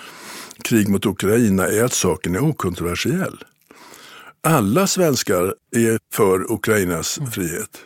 krig 0.62 0.88
mot 0.88 1.07
Ukraina 1.07 1.69
är 1.69 1.85
att 1.85 1.93
saken 1.93 2.35
är 2.35 2.45
okontroversiell. 2.45 3.45
Alla 4.43 4.87
svenskar 4.87 5.55
är 5.77 5.99
för 6.12 6.53
Ukrainas 6.53 7.19
frihet. 7.33 7.85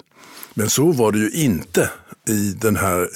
Men 0.54 0.70
så 0.70 0.92
var 0.92 1.12
det 1.12 1.18
ju 1.18 1.30
inte 1.30 1.90
i 2.28 2.56
den 2.60 2.76
här 2.76 3.08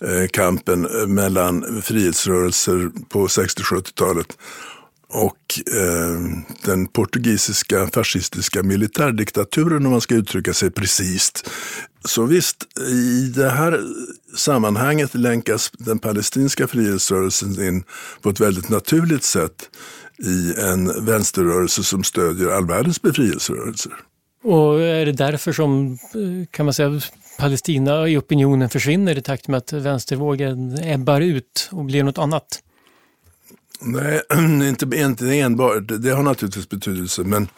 eh, 0.00 0.28
kampen 0.32 1.00
eh, 1.00 1.06
mellan 1.06 1.82
frihetsrörelser 1.82 2.90
på 3.08 3.26
60-70-talet 3.26 4.26
och 5.08 5.60
eh, 5.74 6.20
den 6.64 6.86
portugisiska 6.86 7.86
fascistiska 7.86 8.62
militärdiktaturen 8.62 9.86
om 9.86 9.92
man 9.92 10.00
ska 10.00 10.14
uttrycka 10.14 10.54
sig 10.54 10.70
precis. 10.70 11.32
Så 12.04 12.24
visst, 12.24 12.78
i 12.88 13.32
det 13.34 13.50
här 13.50 13.80
sammanhanget 14.36 15.14
länkas 15.14 15.70
den 15.78 15.98
palestinska 15.98 16.66
frihetsrörelsen 16.66 17.62
in 17.62 17.84
på 18.22 18.30
ett 18.30 18.40
väldigt 18.40 18.68
naturligt 18.68 19.24
sätt 19.24 19.70
i 20.18 20.54
en 20.60 21.04
vänsterrörelse 21.06 21.84
som 21.84 22.04
stödjer 22.04 22.48
all 22.48 22.66
världens 22.66 23.02
befrielserörelser. 23.02 23.92
Och 24.44 24.82
är 24.82 25.06
det 25.06 25.12
därför 25.12 25.52
som, 25.52 25.92
eh, 25.92 26.46
kan 26.50 26.66
man 26.66 26.74
säga, 26.74 27.00
Palestina 27.38 28.08
i 28.08 28.16
opinionen 28.16 28.70
försvinner 28.70 29.18
i 29.18 29.22
takt 29.22 29.48
med 29.48 29.58
att 29.58 29.72
vänstervågen 29.72 30.78
ebbar 30.82 31.20
ut 31.20 31.68
och 31.72 31.84
blir 31.84 32.02
något 32.02 32.18
annat? 32.18 32.62
Nej, 33.80 34.22
inte, 34.68 34.96
inte 34.96 35.34
enbart. 35.34 35.82
Det 35.98 36.10
har 36.10 36.22
naturligtvis 36.22 36.68
betydelse, 36.68 37.22
men 37.24 37.48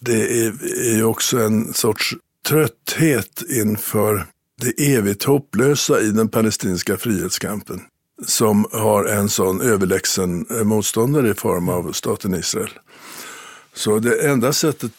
det 0.00 0.46
är, 0.46 0.54
är 0.96 1.04
också 1.04 1.40
en 1.40 1.74
sorts 1.74 2.14
trötthet 2.48 3.42
inför 3.50 4.26
det 4.60 4.94
evigt 4.94 5.24
hopplösa 5.24 6.00
i 6.00 6.10
den 6.10 6.28
palestinska 6.28 6.96
frihetskampen 6.96 7.80
som 8.26 8.66
har 8.72 9.04
en 9.04 9.28
sån 9.28 9.60
överlägsen 9.60 10.46
eh, 10.50 10.64
motståndare 10.64 11.30
i 11.30 11.34
form 11.34 11.68
av 11.68 11.92
staten 11.92 12.34
Israel. 12.34 12.70
Så 13.74 13.98
det 13.98 14.28
enda 14.28 14.52
sättet 14.52 14.92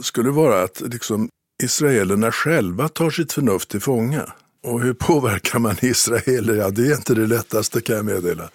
skulle 0.00 0.30
vara 0.30 0.62
att 0.62 0.80
liksom 0.80 1.28
israelerna 1.62 2.32
själva 2.32 2.88
tar 2.88 3.10
sitt 3.10 3.32
förnuft 3.32 3.68
till 3.68 3.80
fånga. 3.80 4.32
Och 4.64 4.80
hur 4.80 4.94
påverkar 4.94 5.58
man 5.58 5.76
israeler? 5.80 6.54
Ja, 6.54 6.70
det 6.70 6.86
är 6.86 6.94
inte 6.94 7.14
det 7.14 7.26
lättaste 7.26 7.80
kan 7.80 7.96
jag 7.96 8.04
meddela. 8.04 8.50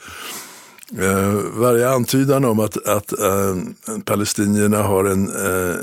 Eh, 0.97 1.33
varje 1.53 1.89
antydan 1.89 2.45
om 2.45 2.59
att, 2.59 2.87
att 2.87 3.19
eh, 3.19 3.55
palestinierna 4.05 4.83
har 4.83 5.05
en, 5.05 5.29
eh, 5.29 5.75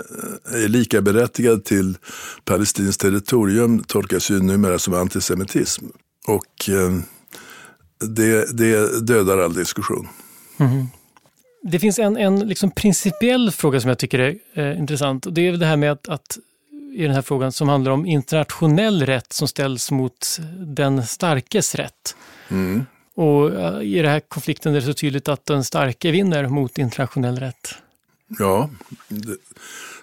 är 0.62 0.68
likaberättigade 0.68 1.61
till 1.61 1.96
palestinskt 2.44 3.00
territorium 3.00 3.82
tolkas 3.82 4.30
ju 4.30 4.40
numera 4.40 4.78
som 4.78 4.94
antisemitism. 4.94 5.84
Och 6.26 6.68
eh, 6.68 6.98
det, 8.09 8.59
det 8.59 9.00
dödar 9.07 9.38
all 9.38 9.55
diskussion. 9.55 10.09
Mm. 10.59 10.86
Det 11.70 11.78
finns 11.78 11.98
en, 11.98 12.16
en 12.16 12.48
liksom 12.48 12.70
principiell 12.70 13.50
fråga 13.50 13.80
som 13.80 13.88
jag 13.88 13.98
tycker 13.98 14.18
är 14.18 14.36
eh, 14.54 14.78
intressant. 14.78 15.26
Och 15.26 15.32
det 15.32 15.48
är 15.48 15.52
det 15.52 15.66
här 15.66 15.76
med 15.76 15.92
att, 15.92 16.08
att 16.08 16.38
i 16.94 17.02
den 17.02 17.10
här 17.10 17.22
frågan 17.22 17.52
som 17.52 17.68
handlar 17.68 17.92
om 17.92 18.06
internationell 18.06 19.06
rätt 19.06 19.32
som 19.32 19.48
ställs 19.48 19.90
mot 19.90 20.38
den 20.58 21.06
starkes 21.06 21.74
rätt. 21.74 22.16
Mm. 22.48 22.86
Och 23.14 23.50
i 23.82 23.96
den 23.96 24.10
här 24.10 24.20
konflikten 24.20 24.72
är 24.72 24.80
det 24.80 24.86
så 24.86 24.94
tydligt 24.94 25.28
att 25.28 25.46
den 25.46 25.64
starke 25.64 26.10
vinner 26.10 26.48
mot 26.48 26.78
internationell 26.78 27.38
rätt. 27.38 27.74
Ja, 28.38 28.70
det, 29.08 29.36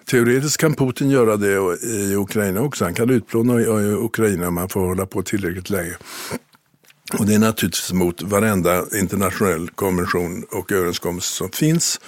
teoretiskt 0.04 0.56
kan 0.56 0.74
Putin 0.74 1.10
göra 1.10 1.36
det 1.36 1.78
i 1.82 2.14
Ukraina 2.16 2.60
också. 2.60 2.84
Han 2.84 2.94
kan 2.94 3.10
utplåna 3.10 3.54
Ukraina 4.04 4.48
om 4.48 4.54
man 4.54 4.68
får 4.68 4.80
hålla 4.86 5.06
på 5.06 5.22
tillräckligt 5.22 5.70
länge. 5.70 5.96
Och 7.18 7.26
det 7.26 7.34
är 7.34 7.38
naturligtvis 7.38 7.92
mot 7.92 8.22
varenda 8.22 8.84
internationell 8.98 9.70
konvention 9.70 10.44
och 10.50 10.72
överenskommelse 10.72 11.34
som 11.34 11.50
finns. 11.50 12.00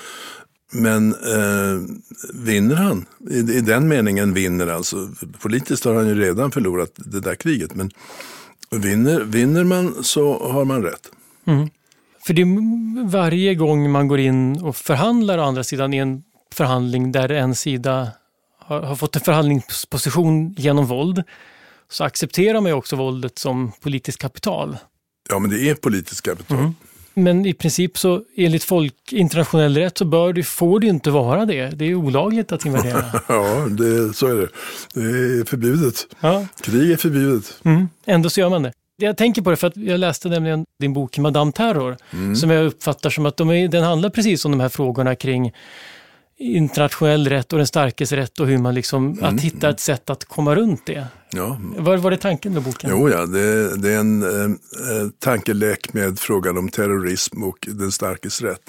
Men 0.72 1.12
eh, 1.12 1.96
vinner 2.34 2.76
han? 2.76 3.06
I, 3.30 3.38
I, 3.38 3.60
den 3.60 3.88
meningen 3.88 4.34
vinner 4.34 4.66
alltså. 4.66 5.08
Politiskt 5.40 5.84
har 5.84 5.94
han 5.94 6.08
ju 6.08 6.14
redan 6.14 6.50
förlorat 6.50 6.90
det 6.96 7.20
där 7.20 7.34
kriget. 7.34 7.74
Men 7.74 7.90
vinner, 8.70 9.20
vinner 9.20 9.64
man 9.64 10.04
så 10.04 10.48
har 10.48 10.64
man 10.64 10.82
rätt. 10.82 11.10
Mm. 11.46 11.68
För 12.26 12.34
det 12.34 12.42
är 12.42 13.08
varje 13.08 13.54
gång 13.54 13.90
man 13.90 14.08
går 14.08 14.20
in 14.20 14.62
och 14.62 14.76
förhandlar 14.76 15.38
å 15.38 15.42
andra 15.42 15.64
sidan 15.64 15.94
i 15.94 15.96
en 15.96 16.22
förhandling 16.52 17.12
där 17.12 17.28
en 17.28 17.54
sida 17.54 18.08
har, 18.58 18.80
har 18.80 18.96
fått 18.96 19.16
en 19.16 19.22
förhandlingsposition 19.22 20.52
genom 20.52 20.86
våld 20.86 21.22
så 21.94 22.04
accepterar 22.04 22.60
man 22.60 22.70
ju 22.70 22.72
också 22.72 22.96
våldet 22.96 23.38
som 23.38 23.72
politiskt 23.80 24.18
kapital. 24.18 24.76
Ja, 25.28 25.38
men 25.38 25.50
det 25.50 25.70
är 25.70 25.74
politiskt 25.74 26.22
kapital. 26.22 26.58
Mm. 26.58 26.74
Men 27.14 27.46
i 27.46 27.54
princip 27.54 27.98
så 27.98 28.22
enligt 28.36 28.64
folk, 28.64 28.94
internationell 29.12 29.76
rätt 29.76 29.98
så 29.98 30.04
bör 30.04 30.32
det, 30.32 30.42
får 30.42 30.80
det 30.80 30.86
inte 30.86 31.10
vara 31.10 31.46
det. 31.46 31.68
Det 31.68 31.84
är 31.84 31.94
olagligt 31.94 32.52
att 32.52 32.66
invadera. 32.66 33.04
ja, 33.28 33.66
det, 33.70 34.14
så 34.14 34.26
är 34.26 34.34
det. 34.34 34.48
Det 34.94 35.40
är 35.40 35.44
förbjudet. 35.44 36.06
Ja. 36.20 36.46
Krig 36.60 36.92
är 36.92 36.96
förbjudet. 36.96 37.58
Mm. 37.64 37.88
Ändå 38.06 38.30
så 38.30 38.40
gör 38.40 38.50
man 38.50 38.62
det. 38.62 38.72
Jag 38.96 39.16
tänker 39.16 39.42
på 39.42 39.50
det 39.50 39.56
för 39.56 39.66
att 39.66 39.76
jag 39.76 40.00
läste 40.00 40.28
nämligen 40.28 40.64
din 40.80 40.92
bok 40.92 41.18
Madame 41.18 41.52
Terror 41.52 41.96
mm. 42.12 42.36
som 42.36 42.50
jag 42.50 42.66
uppfattar 42.66 43.10
som 43.10 43.26
att 43.26 43.36
de 43.36 43.50
är, 43.50 43.68
den 43.68 43.84
handlar 43.84 44.10
precis 44.10 44.44
om 44.44 44.50
de 44.50 44.60
här 44.60 44.68
frågorna 44.68 45.14
kring 45.14 45.52
internationell 46.38 47.28
rätt 47.28 47.52
och 47.52 47.58
den 47.58 47.66
starkes 47.66 48.12
rätt 48.12 48.40
och 48.40 48.46
hur 48.46 48.58
man 48.58 48.74
liksom, 48.74 49.12
mm. 49.12 49.24
att 49.24 49.40
hitta 49.40 49.70
ett 49.70 49.80
sätt 49.80 50.10
att 50.10 50.24
komma 50.24 50.54
runt 50.54 50.86
det. 50.86 51.06
Ja. 51.30 51.60
Var, 51.76 51.96
var 51.96 52.10
det 52.10 52.16
tanken 52.16 52.54
med 52.54 52.62
boken? 52.62 52.90
Jo, 52.92 53.08
ja, 53.08 53.26
det, 53.26 53.76
det 53.76 53.92
är 53.92 53.98
en 53.98 54.22
eh, 54.22 54.28
tankelek 55.18 55.92
med 55.92 56.18
frågan 56.18 56.58
om 56.58 56.68
terrorism 56.68 57.42
och 57.42 57.68
den 57.70 57.92
starkes 57.92 58.42
rätt. 58.42 58.60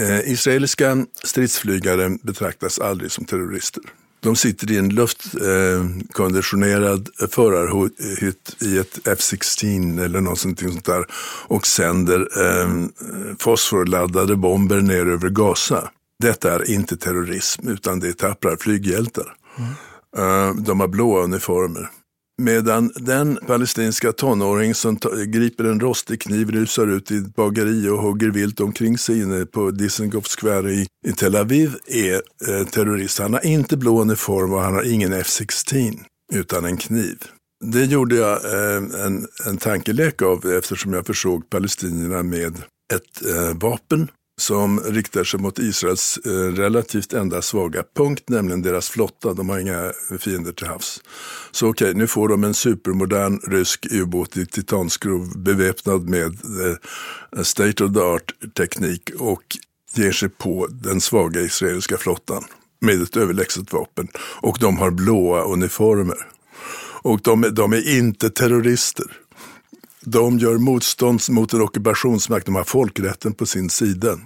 Eh, 0.00 0.32
israeliska 0.32 1.06
stridsflygare 1.24 2.18
betraktas 2.22 2.78
aldrig 2.78 3.12
som 3.12 3.24
terrorister. 3.24 3.82
De 4.20 4.36
sitter 4.36 4.70
i 4.70 4.78
en 4.78 4.88
luftkonditionerad 4.88 7.08
eh, 7.22 7.28
förarhytt 7.28 8.62
i 8.62 8.78
ett 8.78 8.98
F-16 9.04 10.04
eller 10.04 10.20
något 10.20 10.38
sånt 10.38 10.84
där 10.84 11.04
och 11.46 11.66
sänder 11.66 12.20
eh, 12.20 12.68
fosforladdade 13.38 14.36
bomber 14.36 14.80
ner 14.80 15.06
över 15.06 15.28
Gaza. 15.28 15.90
Detta 16.22 16.54
är 16.54 16.70
inte 16.70 16.96
terrorism 16.96 17.68
utan 17.68 18.00
det 18.00 18.08
är 18.08 18.12
tappra 18.12 18.56
flyghjältar. 18.56 19.36
Mm. 19.58 20.64
De 20.64 20.80
har 20.80 20.88
blåa 20.88 21.24
uniformer. 21.24 21.90
Medan 22.42 22.92
den 22.96 23.38
palestinska 23.46 24.12
tonåring 24.12 24.74
som 24.74 24.98
griper 25.26 25.64
en 25.64 25.80
rostig 25.80 26.20
kniv 26.20 26.50
rusar 26.50 26.86
ut 26.86 27.10
i 27.10 27.16
ett 27.16 27.34
bageri 27.34 27.88
och 27.88 27.98
hugger 27.98 28.30
vilt 28.30 28.60
omkring 28.60 28.98
sig 28.98 29.20
inne 29.20 29.46
på 29.46 29.70
Dizengoff 29.70 30.26
Square 30.26 30.72
i, 30.72 30.86
i 31.06 31.12
Tel 31.12 31.36
Aviv 31.36 31.76
är 31.86 32.14
eh, 32.48 32.66
terrorist. 32.66 33.18
Han 33.18 33.32
har 33.32 33.46
inte 33.46 33.76
blå 33.76 34.00
uniform 34.00 34.52
och 34.52 34.60
han 34.60 34.74
har 34.74 34.92
ingen 34.92 35.12
F-16 35.12 35.98
utan 36.32 36.64
en 36.64 36.76
kniv. 36.76 37.18
Det 37.64 37.84
gjorde 37.84 38.16
jag 38.16 38.44
eh, 38.44 39.04
en, 39.06 39.26
en 39.46 39.56
tankelek 39.56 40.22
av 40.22 40.46
eftersom 40.46 40.92
jag 40.92 41.06
försåg 41.06 41.50
palestinierna 41.50 42.22
med 42.22 42.56
ett 42.94 43.26
eh, 43.26 43.56
vapen 43.60 44.08
som 44.36 44.80
riktar 44.80 45.24
sig 45.24 45.40
mot 45.40 45.58
Israels 45.58 46.18
eh, 46.24 46.30
relativt 46.30 47.12
enda 47.12 47.42
svaga 47.42 47.82
punkt, 47.96 48.24
nämligen 48.28 48.62
deras 48.62 48.88
flotta. 48.88 49.34
De 49.34 49.48
har 49.48 49.58
inga 49.58 49.92
fiender 50.18 50.52
till 50.52 50.66
havs. 50.66 51.02
Så 51.50 51.68
okej, 51.68 51.88
okay, 51.88 51.98
nu 51.98 52.06
får 52.06 52.28
de 52.28 52.44
en 52.44 52.54
supermodern 52.54 53.38
rysk 53.38 53.86
ubåt 53.90 54.36
i 54.36 54.46
titanskrov 54.46 55.38
beväpnad 55.38 56.08
med 56.08 56.32
eh, 57.36 57.42
state 57.42 57.84
of 57.84 57.94
the 57.94 58.00
art 58.00 58.32
teknik 58.56 59.10
och 59.18 59.42
ger 59.94 60.12
sig 60.12 60.28
på 60.28 60.66
den 60.70 61.00
svaga 61.00 61.40
israeliska 61.40 61.96
flottan 61.96 62.44
med 62.80 63.02
ett 63.02 63.16
överlägset 63.16 63.72
vapen. 63.72 64.08
Och 64.16 64.56
de 64.60 64.76
har 64.76 64.90
blåa 64.90 65.44
uniformer. 65.44 66.26
Och 67.02 67.20
de, 67.22 67.40
de 67.52 67.72
är 67.72 67.96
inte 67.98 68.30
terrorister. 68.30 69.06
De 70.04 70.38
gör 70.38 70.58
motstånd 70.58 71.20
mot 71.28 71.52
en 71.52 71.60
ockupationsmakt, 71.60 72.46
de 72.46 72.54
har 72.54 72.64
folkrätten 72.64 73.32
på 73.32 73.46
sin 73.46 73.70
sida. 73.70 74.18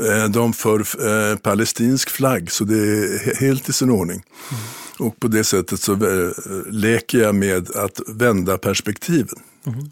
Eh, 0.00 0.24
de 0.30 0.52
för 0.52 0.80
eh, 0.80 1.36
palestinsk 1.36 2.10
flagg, 2.10 2.50
så 2.50 2.64
det 2.64 2.78
är 2.78 3.34
helt 3.40 3.68
i 3.68 3.72
sin 3.72 3.90
ordning. 3.90 4.22
Mm. 4.50 4.62
Och 5.08 5.20
på 5.20 5.28
det 5.28 5.44
sättet 5.44 5.80
så 5.80 5.92
eh, 5.92 6.30
leker 6.70 7.18
jag 7.18 7.34
med 7.34 7.70
att 7.76 8.00
vända 8.08 8.58
perspektiven. 8.58 9.38
Mm. 9.66 9.90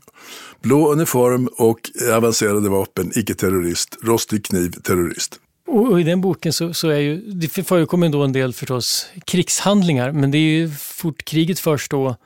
Blå 0.62 0.92
uniform 0.92 1.48
och 1.56 1.78
avancerade 2.12 2.68
vapen, 2.68 3.12
icke-terrorist. 3.14 3.96
Rostig 4.02 4.44
kniv, 4.44 4.70
terrorist. 4.70 5.40
Och 5.66 6.00
i 6.00 6.04
den 6.04 6.20
boken 6.20 6.52
så, 6.52 6.74
så 6.74 6.88
är 6.88 6.98
ju, 6.98 7.20
det 7.32 7.48
förekommer 7.48 8.08
då 8.08 8.22
en 8.22 8.32
del 8.32 8.52
förstås 8.52 9.06
krigshandlingar, 9.26 10.12
men 10.12 10.30
det 10.30 10.38
är 10.38 10.58
ju 10.58 10.70
fort 10.70 11.24
kriget 11.24 11.60
förs 11.60 11.88
då 11.88 12.16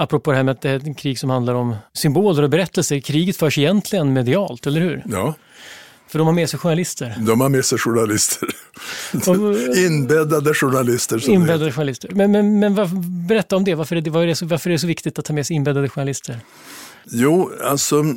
Apropå 0.00 0.30
det 0.30 0.36
här 0.36 0.44
med 0.44 0.52
att 0.52 0.60
det 0.60 0.70
är 0.70 0.76
ett 0.76 0.98
krig 0.98 1.18
som 1.18 1.30
handlar 1.30 1.54
om 1.54 1.76
symboler 1.92 2.42
och 2.42 2.50
berättelser. 2.50 3.00
Kriget 3.00 3.36
förs 3.36 3.58
egentligen 3.58 4.12
medialt, 4.12 4.66
eller 4.66 4.80
hur? 4.80 5.02
Ja. 5.06 5.34
För 6.08 6.18
de 6.18 6.26
har 6.26 6.34
med 6.34 6.50
sig 6.50 6.58
journalister? 6.58 7.14
De 7.18 7.40
har 7.40 7.48
med 7.48 7.64
sig 7.64 7.78
journalister. 7.78 8.48
inbäddade 9.86 10.54
journalister. 10.54 11.30
Inbäddade 11.30 11.72
journalister. 11.72 12.10
Men, 12.12 12.32
men, 12.32 12.58
men 12.58 12.74
berätta 13.26 13.56
om 13.56 13.64
det. 13.64 13.74
Varför 13.74 13.96
är 13.96 14.00
det, 14.00 14.10
varför 14.10 14.22
är 14.22 14.26
det, 14.26 14.34
så, 14.34 14.46
varför 14.46 14.70
är 14.70 14.72
det 14.72 14.78
så 14.78 14.86
viktigt 14.86 15.18
att 15.18 15.24
ta 15.24 15.32
med 15.32 15.46
sig 15.46 15.56
inbäddade 15.56 15.88
journalister? 15.88 16.40
Jo, 17.04 17.52
alltså 17.64 17.96
uh, 17.96 18.16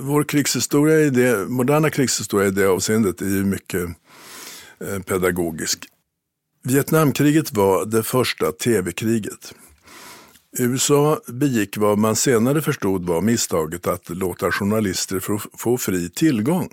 vår 0.00 0.24
krigshistoria 0.24 1.00
i 1.00 1.10
det, 1.10 1.48
moderna 1.48 1.90
krigshistoria 1.90 2.48
i 2.48 2.50
det 2.50 2.66
avseendet 2.66 3.20
är 3.20 3.26
ju 3.26 3.44
mycket 3.44 3.80
uh, 3.80 4.98
pedagogisk. 5.06 5.84
Vietnamkriget 6.64 7.52
var 7.52 7.84
det 7.84 8.02
första 8.02 8.52
tv-kriget. 8.52 9.54
USA 10.58 11.20
begick 11.26 11.76
vad 11.76 11.98
man 11.98 12.16
senare 12.16 12.62
förstod 12.62 13.06
var 13.06 13.20
misstaget 13.20 13.86
att 13.86 14.08
låta 14.08 14.52
journalister 14.52 15.22
få 15.58 15.78
fri 15.78 16.10
tillgång 16.10 16.68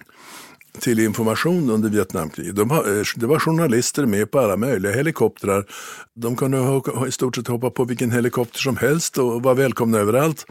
till 0.80 1.00
information 1.00 1.70
under 1.70 1.90
Vietnamkriget. 1.90 2.56
De, 2.56 2.72
eh, 2.72 2.80
det 3.16 3.26
var 3.26 3.40
journalister 3.40 4.06
med 4.06 4.32
på 4.32 4.40
alla 4.40 4.58
möjliga 4.58 4.92
helikoptrar. 4.92 5.66
De 6.14 6.36
kunde 6.36 6.82
i 7.08 7.12
stort 7.12 7.36
sett 7.36 7.48
hoppa 7.48 7.70
på 7.70 7.84
vilken 7.84 8.12
helikopter 8.12 8.60
som 8.60 8.78
helst 8.78 9.18
och 9.18 9.44
var 9.44 9.56
välkomna 9.56 9.98
överallt. 9.98 10.46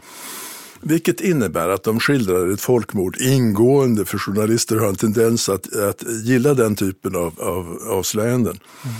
Vilket 0.81 1.21
innebär 1.21 1.69
att 1.69 1.83
de 1.83 1.99
skildrar 1.99 2.53
ett 2.53 2.61
folkmord 2.61 3.17
ingående, 3.21 4.05
för 4.05 4.17
journalister 4.17 4.75
har 4.75 4.87
en 4.87 4.95
tendens 4.95 5.49
att, 5.49 5.75
att 5.75 6.03
gilla 6.23 6.53
den 6.53 6.75
typen 6.75 7.15
av, 7.15 7.41
av 7.41 7.79
avslöjanden. 7.89 8.59
Mm. 8.83 8.95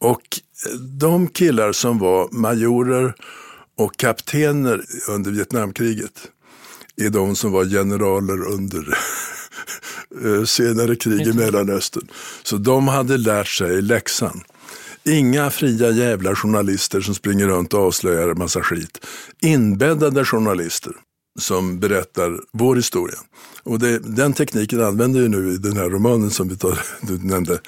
Och 0.00 0.22
de 0.98 1.28
killar 1.28 1.72
som 1.72 1.98
var 1.98 2.28
majorer 2.32 3.14
och 3.78 3.96
kaptener 3.96 4.84
under 5.08 5.30
Vietnamkriget 5.30 6.30
är 6.96 7.10
de 7.10 7.36
som 7.36 7.52
var 7.52 7.64
generaler 7.64 8.46
under 8.46 8.98
eh, 10.24 10.44
senare 10.44 10.96
krig 10.96 11.26
i 11.26 11.32
Mellanöstern. 11.32 12.08
Så 12.42 12.56
de 12.56 12.88
hade 12.88 13.16
lärt 13.16 13.48
sig 13.48 13.82
läxan. 13.82 14.42
Inga 15.04 15.50
fria 15.50 15.90
jävla 15.90 16.34
journalister 16.34 17.00
som 17.00 17.14
springer 17.14 17.46
runt 17.46 17.74
och 17.74 17.80
avslöjar 17.80 18.28
en 18.28 18.38
massa 18.38 18.62
skit. 18.62 19.06
Inbäddade 19.40 20.24
journalister 20.24 20.92
som 21.38 21.80
berättar 21.80 22.40
vår 22.52 22.76
historia. 22.76 23.18
Och 23.62 23.78
det, 23.78 23.98
den 23.98 24.32
tekniken 24.32 24.84
använder 24.84 25.20
vi 25.20 25.28
nu 25.28 25.52
i 25.52 25.56
den 25.56 25.76
här 25.76 25.88
romanen 25.90 26.30
som 26.30 26.48
vi 26.48 26.56
tar, 26.56 26.80
du 27.02 27.18
nämnde, 27.18 27.60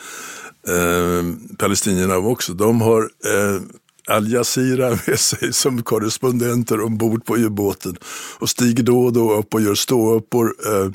eh, 0.68 1.54
palestinierna 1.58 2.16
också. 2.16 2.52
De 2.52 2.80
har 2.80 3.02
eh, 3.02 3.62
Al 4.08 4.32
Jazeera 4.32 4.90
med 5.06 5.20
sig 5.20 5.52
som 5.52 5.82
korrespondenter 5.82 6.80
ombord 6.80 7.24
på 7.24 7.36
ubåten 7.36 7.96
och 8.38 8.50
stiger 8.50 8.82
då 8.82 9.04
och 9.04 9.12
då 9.12 9.32
upp 9.32 9.54
och 9.54 9.60
gör 9.60 9.74
ståuppor 9.74 10.54
eh, 10.66 10.90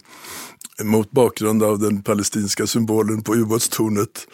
mot 0.85 1.11
bakgrund 1.11 1.63
av 1.63 1.79
den 1.79 2.03
palestinska 2.03 2.67
symbolen 2.67 3.21
på 3.21 3.35
ubåtstornet 3.35 4.27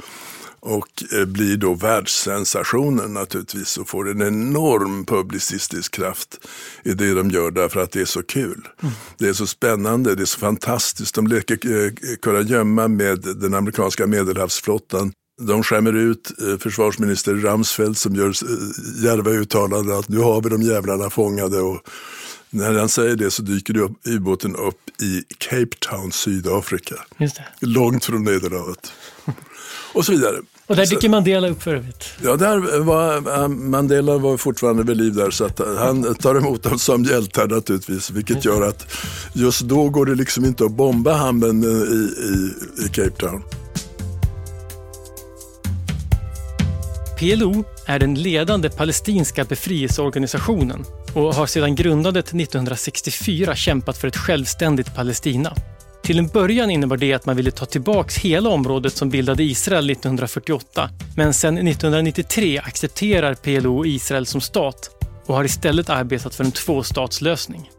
och 0.61 1.03
eh, 1.13 1.25
blir 1.25 1.57
då 1.57 1.73
världssensationen 1.73 3.13
naturligtvis 3.13 3.77
och 3.77 3.89
får 3.89 4.09
en 4.09 4.21
enorm 4.21 5.05
publicistisk 5.05 5.95
kraft 5.95 6.47
i 6.83 6.93
det 6.93 7.13
de 7.13 7.29
gör 7.29 7.51
därför 7.51 7.79
att 7.79 7.91
det 7.91 8.01
är 8.01 8.05
så 8.05 8.23
kul. 8.23 8.67
Mm. 8.81 8.93
Det 9.17 9.27
är 9.27 9.33
så 9.33 9.47
spännande, 9.47 10.15
det 10.15 10.21
är 10.21 10.25
så 10.25 10.39
fantastiskt. 10.39 11.15
De 11.15 11.27
leker 11.27 11.53
eh, 11.53 11.91
kurragömma 12.21 12.87
med 12.87 13.19
den 13.21 13.53
amerikanska 13.53 14.07
medelhavsflottan. 14.07 15.13
De 15.47 15.63
skämmer 15.63 15.93
ut 15.93 16.31
eh, 16.41 16.57
försvarsminister 16.57 17.35
Ramsfeld 17.35 17.97
som 17.97 18.15
gör 18.15 18.33
djärva 19.03 19.31
uttalanden 19.31 19.97
att 19.97 20.09
nu 20.09 20.17
har 20.17 20.41
vi 20.41 20.49
de 20.49 20.61
jävlarna 20.61 21.09
fångade. 21.09 21.61
Och 21.61 21.87
när 22.49 22.79
han 22.79 22.89
säger 22.89 23.15
det 23.15 23.31
så 23.31 23.41
dyker 23.41 23.89
ubåten 24.03 24.55
upp 24.55 25.01
i 25.01 25.23
Cape 25.37 25.75
Town, 25.79 26.11
Sydafrika. 26.11 26.95
Långt 27.59 28.05
från 28.05 28.23
Medelhavet. 28.23 28.91
och 29.93 30.05
så 30.05 30.11
vidare. 30.11 30.35
Och 30.67 30.75
där 30.75 30.85
dyker 30.85 31.09
Mandela 31.09 31.49
upp 31.49 31.63
för 31.63 31.75
övrigt. 31.75 32.05
Ja, 32.23 32.35
där 32.35 32.79
var, 32.79 33.47
Mandela 33.47 34.17
var 34.17 34.37
fortfarande 34.37 34.83
vid 34.83 34.97
liv 34.97 35.13
där 35.13 35.31
så 35.31 35.45
att 35.45 35.61
han 35.77 36.15
tar 36.15 36.35
emot 36.35 36.63
dem 36.63 36.79
som 36.79 37.03
hjältar 37.03 37.47
naturligtvis. 37.47 38.09
Vilket 38.11 38.45
gör 38.45 38.61
att 38.61 38.87
just 39.33 39.61
då 39.61 39.89
går 39.89 40.05
det 40.05 40.15
liksom 40.15 40.45
inte 40.45 40.65
att 40.65 40.71
bomba 40.71 41.13
hamnen 41.13 41.63
i, 41.63 41.67
i, 41.67 42.85
i 42.85 42.89
Cape 42.89 43.09
Town. 43.09 43.43
PLO 47.21 47.63
är 47.85 47.99
den 47.99 48.15
ledande 48.15 48.69
palestinska 48.69 49.43
befrielseorganisationen 49.43 50.85
och 51.13 51.35
har 51.35 51.45
sedan 51.45 51.75
grundandet 51.75 52.25
1964 52.25 53.55
kämpat 53.55 53.97
för 53.97 54.07
ett 54.07 54.17
självständigt 54.17 54.95
Palestina. 54.95 55.55
Till 56.03 56.19
en 56.19 56.27
början 56.27 56.71
innebar 56.71 56.97
det 56.97 57.13
att 57.13 57.25
man 57.25 57.35
ville 57.35 57.51
ta 57.51 57.65
tillbaks 57.65 58.17
hela 58.17 58.49
området 58.49 58.93
som 58.93 59.09
bildade 59.09 59.43
Israel 59.43 59.89
1948. 59.89 60.89
Men 61.17 61.33
sedan 61.33 61.67
1993 61.67 62.59
accepterar 62.59 63.33
PLO 63.33 63.85
Israel 63.85 64.25
som 64.25 64.41
stat 64.41 64.89
och 65.25 65.35
har 65.35 65.43
istället 65.43 65.89
arbetat 65.89 66.35
för 66.35 66.43
en 66.43 66.51
tvåstatslösning. 66.51 67.69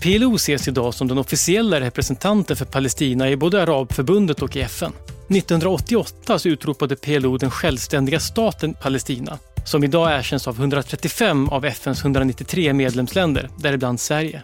PLO 0.00 0.34
ses 0.34 0.68
idag 0.68 0.94
som 0.94 1.08
den 1.08 1.18
officiella 1.18 1.80
representanten 1.80 2.56
för 2.56 2.64
Palestina 2.64 3.30
i 3.30 3.36
både 3.36 3.62
Arabförbundet 3.62 4.42
och 4.42 4.56
i 4.56 4.60
FN. 4.60 4.92
1988 5.28 6.38
så 6.38 6.48
utropade 6.48 6.96
PLO 6.96 7.38
den 7.38 7.50
självständiga 7.50 8.20
staten 8.20 8.74
Palestina 8.74 9.38
som 9.66 9.84
idag 9.84 10.18
erkänns 10.18 10.48
av 10.48 10.58
135 10.58 11.48
av 11.48 11.64
FNs 11.64 12.02
193 12.02 12.72
medlemsländer, 12.72 13.50
däribland 13.58 14.00
Sverige. 14.00 14.42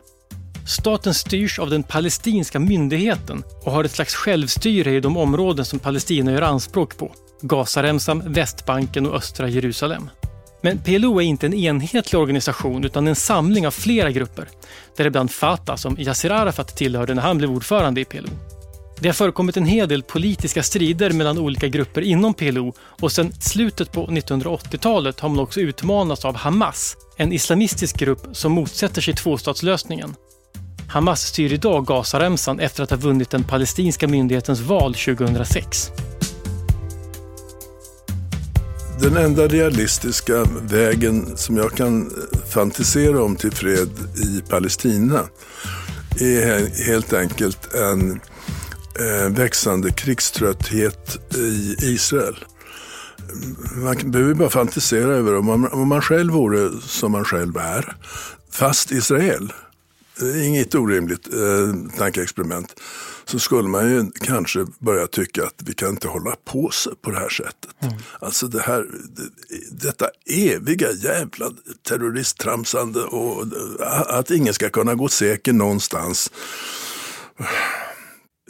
Staten 0.66 1.14
styrs 1.14 1.58
av 1.58 1.70
den 1.70 1.82
palestinska 1.82 2.58
myndigheten 2.58 3.42
och 3.64 3.72
har 3.72 3.84
ett 3.84 3.92
slags 3.92 4.14
självstyre 4.14 4.94
i 4.94 5.00
de 5.00 5.16
områden 5.16 5.64
som 5.64 5.78
Palestina 5.78 6.32
gör 6.32 6.42
anspråk 6.42 6.98
på. 6.98 7.12
Gazaremsan, 7.40 8.32
Västbanken 8.32 9.06
och 9.06 9.16
östra 9.16 9.48
Jerusalem. 9.48 10.10
Men 10.62 10.78
PLO 10.78 11.20
är 11.20 11.24
inte 11.24 11.46
en 11.46 11.54
enhetlig 11.54 12.20
organisation 12.20 12.84
utan 12.84 13.08
en 13.08 13.16
samling 13.16 13.66
av 13.66 13.70
flera 13.70 14.10
grupper. 14.10 14.48
Däribland 14.96 15.30
Fatah 15.30 15.76
som 15.76 15.96
Yassir 15.98 16.30
Arafat 16.30 16.76
tillhörde 16.76 17.14
när 17.14 17.22
han 17.22 17.38
blev 17.38 17.50
ordförande 17.50 18.00
i 18.00 18.04
PLO. 18.04 18.28
Det 19.00 19.08
har 19.08 19.14
förekommit 19.14 19.56
en 19.56 19.66
hel 19.66 19.88
del 19.88 20.02
politiska 20.02 20.62
strider 20.62 21.10
mellan 21.10 21.38
olika 21.38 21.68
grupper 21.68 22.02
inom 22.02 22.34
PLO 22.34 22.74
och 22.78 23.12
sedan 23.12 23.32
slutet 23.32 23.92
på 23.92 24.06
1980-talet 24.06 25.20
har 25.20 25.28
man 25.28 25.38
också 25.38 25.60
utmanats 25.60 26.24
av 26.24 26.36
Hamas, 26.36 26.96
en 27.16 27.32
islamistisk 27.32 27.96
grupp 27.96 28.26
som 28.32 28.52
motsätter 28.52 29.00
sig 29.00 29.14
tvåstatslösningen. 29.14 30.14
Hamas 30.88 31.22
styr 31.22 31.52
idag 31.52 31.86
Gazaremsan 31.86 32.60
efter 32.60 32.82
att 32.82 32.90
ha 32.90 32.96
vunnit 32.96 33.30
den 33.30 33.44
palestinska 33.44 34.08
myndighetens 34.08 34.60
val 34.60 34.94
2006. 34.94 35.90
Den 39.02 39.16
enda 39.16 39.48
realistiska 39.48 40.44
vägen 40.62 41.36
som 41.36 41.56
jag 41.56 41.72
kan 41.72 42.06
eh, 42.06 42.48
fantisera 42.48 43.22
om 43.22 43.36
till 43.36 43.52
fred 43.52 43.88
i 44.16 44.42
Palestina 44.48 45.20
är 46.20 46.84
helt 46.84 47.12
enkelt 47.12 47.74
en 47.74 48.20
eh, 49.00 49.28
växande 49.30 49.90
krigströtthet 49.90 51.34
i 51.36 51.76
Israel. 51.80 52.44
Man 53.74 54.10
behöver 54.10 54.34
bara 54.34 54.50
fantisera 54.50 55.12
över 55.12 55.36
om 55.36 55.46
man, 55.46 55.72
om 55.72 55.88
man 55.88 56.02
själv 56.02 56.32
vore 56.32 56.70
som 56.80 57.12
man 57.12 57.24
själv 57.24 57.56
är, 57.56 57.96
fast 58.50 58.92
Israel 58.92 59.52
inget 60.22 60.74
orimligt 60.74 61.34
eh, 61.34 61.98
tankeexperiment, 61.98 62.80
så 63.24 63.38
skulle 63.38 63.68
man 63.68 63.90
ju 63.90 64.10
kanske 64.10 64.66
börja 64.78 65.06
tycka 65.06 65.44
att 65.44 65.54
vi 65.64 65.74
kan 65.74 65.88
inte 65.88 66.08
hålla 66.08 66.36
på 66.44 66.70
på 67.02 67.10
det 67.10 67.18
här 67.18 67.28
sättet. 67.28 67.70
Mm. 67.80 67.94
Alltså 68.20 68.46
det 68.46 68.60
här, 68.60 68.86
det, 69.16 69.86
detta 69.86 70.06
eviga 70.26 70.92
jävla 70.92 71.50
terroristtramsande 71.88 73.00
och 73.00 73.44
att 74.06 74.30
ingen 74.30 74.54
ska 74.54 74.70
kunna 74.70 74.94
gå 74.94 75.08
säker 75.08 75.52
någonstans. 75.52 76.30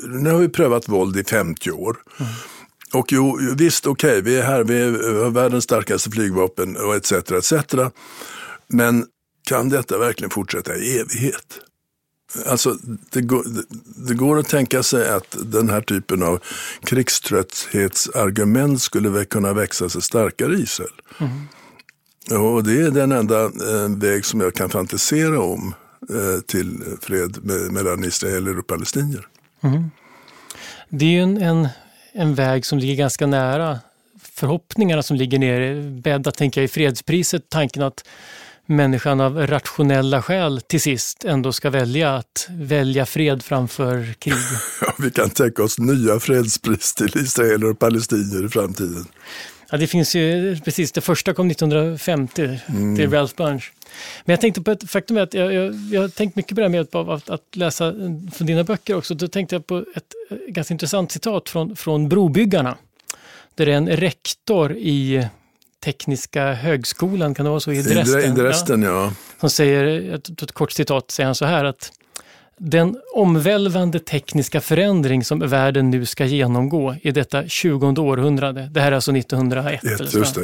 Nu 0.07 0.31
har 0.31 0.39
vi 0.39 0.49
prövat 0.49 0.89
våld 0.89 1.17
i 1.17 1.25
50 1.25 1.71
år. 1.71 1.97
Mm. 2.21 2.33
Och 2.93 3.13
jo, 3.13 3.39
visst, 3.57 3.87
okej, 3.87 4.11
okay, 4.11 4.21
vi 4.21 4.37
är 4.37 4.43
här, 4.43 4.65
vi 4.65 4.83
har 5.23 5.31
världens 5.31 5.65
starkaste 5.65 6.11
flygvapen 6.11 6.77
och 6.77 6.97
etc. 6.97 7.13
etc. 7.13 7.53
Men 8.67 9.07
kan 9.45 9.69
detta 9.69 9.99
verkligen 9.99 10.31
fortsätta 10.31 10.77
i 10.77 10.99
evighet? 10.99 11.61
Alltså, 12.47 12.77
det, 13.11 13.21
går, 13.21 13.45
det 14.09 14.15
går 14.15 14.39
att 14.39 14.49
tänka 14.49 14.83
sig 14.83 15.09
att 15.09 15.37
den 15.43 15.71
här 15.71 15.81
typen 15.81 16.23
av 16.23 16.41
krigströtthetsargument 16.85 18.83
skulle 18.83 19.25
kunna 19.25 19.53
växa 19.53 19.89
sig 19.89 20.03
starkare 20.03 20.55
i 20.55 20.63
Israel. 20.63 20.93
Mm. 21.21 21.49
Och 22.43 22.65
det 22.65 22.81
är 22.81 22.91
den 22.91 23.13
enda 23.13 23.45
eh, 23.45 23.89
väg 23.97 24.25
som 24.25 24.41
jag 24.41 24.55
kan 24.55 24.71
fantisera 24.71 25.41
om 25.41 25.75
eh, 26.11 26.41
till 26.47 26.81
fred 27.01 27.39
med, 27.43 27.73
mellan 27.73 28.05
israeler 28.05 28.59
och 28.59 28.67
palestinier. 28.67 29.27
Mm. 29.61 29.91
Det 30.89 31.05
är 31.05 31.11
ju 31.11 31.23
en, 31.23 31.37
en, 31.43 31.69
en 32.13 32.35
väg 32.35 32.67
som 32.67 32.79
ligger 32.79 32.95
ganska 32.95 33.27
nära 33.27 33.79
förhoppningarna 34.23 35.03
som 35.03 35.17
ligger 35.17 35.39
nere, 35.39 35.83
bäddat 35.83 36.37
tänker 36.37 36.61
jag 36.61 36.65
i 36.65 36.69
fredspriset, 36.69 37.49
tanken 37.49 37.83
att 37.83 38.05
människan 38.73 39.21
av 39.21 39.47
rationella 39.47 40.23
skäl 40.23 40.61
till 40.61 40.81
sist 40.81 41.25
ändå 41.25 41.53
ska 41.53 41.71
välja 41.71 42.17
att 42.17 42.49
välja 42.51 43.07
fred 43.07 43.43
framför 43.43 44.15
krig. 44.19 44.35
Ja, 44.81 44.95
vi 44.99 45.11
kan 45.11 45.31
tänka 45.31 45.63
oss 45.63 45.79
nya 45.79 46.21
fredspris 46.21 46.95
till 46.95 47.13
israeler 47.17 47.71
och 47.71 47.79
palestinier 47.79 48.47
i 48.47 48.49
framtiden. 48.49 49.05
Ja, 49.71 49.79
det 49.79 49.87
finns 49.87 50.15
ju 50.15 50.57
precis, 50.65 50.93
det 50.93 51.01
första 51.01 51.35
kom 51.35 51.51
1950 51.51 52.59
mm. 52.69 52.97
till 52.97 53.11
Ralph 53.11 53.35
Bunch. 53.37 53.73
Men 54.25 54.33
jag 54.33 54.41
tänkte 54.41 54.63
på 54.63 54.71
ett 54.71 54.91
faktum 54.91 55.17
att 55.17 55.35
jag, 55.35 55.55
jag, 55.55 55.75
jag 55.75 56.01
har 56.01 56.09
tänkt 56.09 56.37
mycket 56.37 56.55
på 56.55 56.61
det 56.61 56.63
här 56.63 56.69
med 56.69 56.81
att, 56.81 56.95
att, 56.95 57.31
att 57.31 57.57
läsa 57.57 57.93
från 58.33 58.47
dina 58.47 58.65
böcker 58.65 58.97
också. 58.97 59.15
Då 59.15 59.29
tänkte 59.29 59.55
jag 59.55 59.67
på 59.67 59.85
ett 59.95 60.15
ganska 60.49 60.75
intressant 60.75 61.13
citat 61.13 61.49
från, 61.49 61.77
från 61.77 62.09
Brobyggarna. 62.09 62.77
Där 63.55 63.67
det 63.67 63.73
är 63.73 63.77
en 63.77 63.89
rektor 63.89 64.73
i 64.73 65.29
Tekniska 65.85 66.53
högskolan, 66.53 67.35
kan 67.35 67.45
det 67.45 67.51
vara 67.51 67.61
så? 67.61 67.73
I 67.73 67.83
Dresden, 67.83 68.33
I 68.33 68.41
Dresden 68.41 68.83
ja. 68.83 68.91
ja. 68.91 69.13
Som 69.41 69.51
säger, 69.51 70.15
ett 70.15 70.53
kort 70.53 70.73
citat, 70.73 71.11
säger 71.11 71.27
han 71.27 71.35
så 71.35 71.45
här 71.45 71.65
att 71.65 71.93
den 72.59 72.97
omvälvande 73.15 73.99
tekniska 73.99 74.61
förändring 74.61 75.25
som 75.25 75.39
världen 75.39 75.91
nu 75.91 76.07
ska 76.07 76.25
genomgå 76.25 76.95
i 77.03 77.11
detta 77.11 77.49
20 77.49 77.87
århundrade, 77.87 78.69
det 78.71 78.81
här 78.81 78.93
är 78.93 78.97
alltså 78.97 79.17
1901, 79.17 79.85
Ett, 79.85 80.39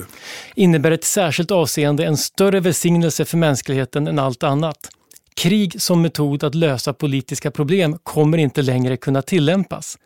innebär 0.54 0.90
ett 0.90 1.04
särskilt 1.04 1.50
avseende 1.50 2.04
en 2.04 2.16
större 2.16 2.60
välsignelse 2.60 3.24
för 3.24 3.36
mänskligheten 3.36 4.06
än 4.06 4.18
allt 4.18 4.42
annat. 4.42 4.88
Krig 5.34 5.82
som 5.82 6.02
metod 6.02 6.44
att 6.44 6.54
lösa 6.54 6.92
politiska 6.92 7.50
problem 7.50 7.98
kommer 8.02 8.38
inte 8.38 8.62
längre 8.62 8.96
kunna 8.96 9.22
tillämpas. 9.22 9.98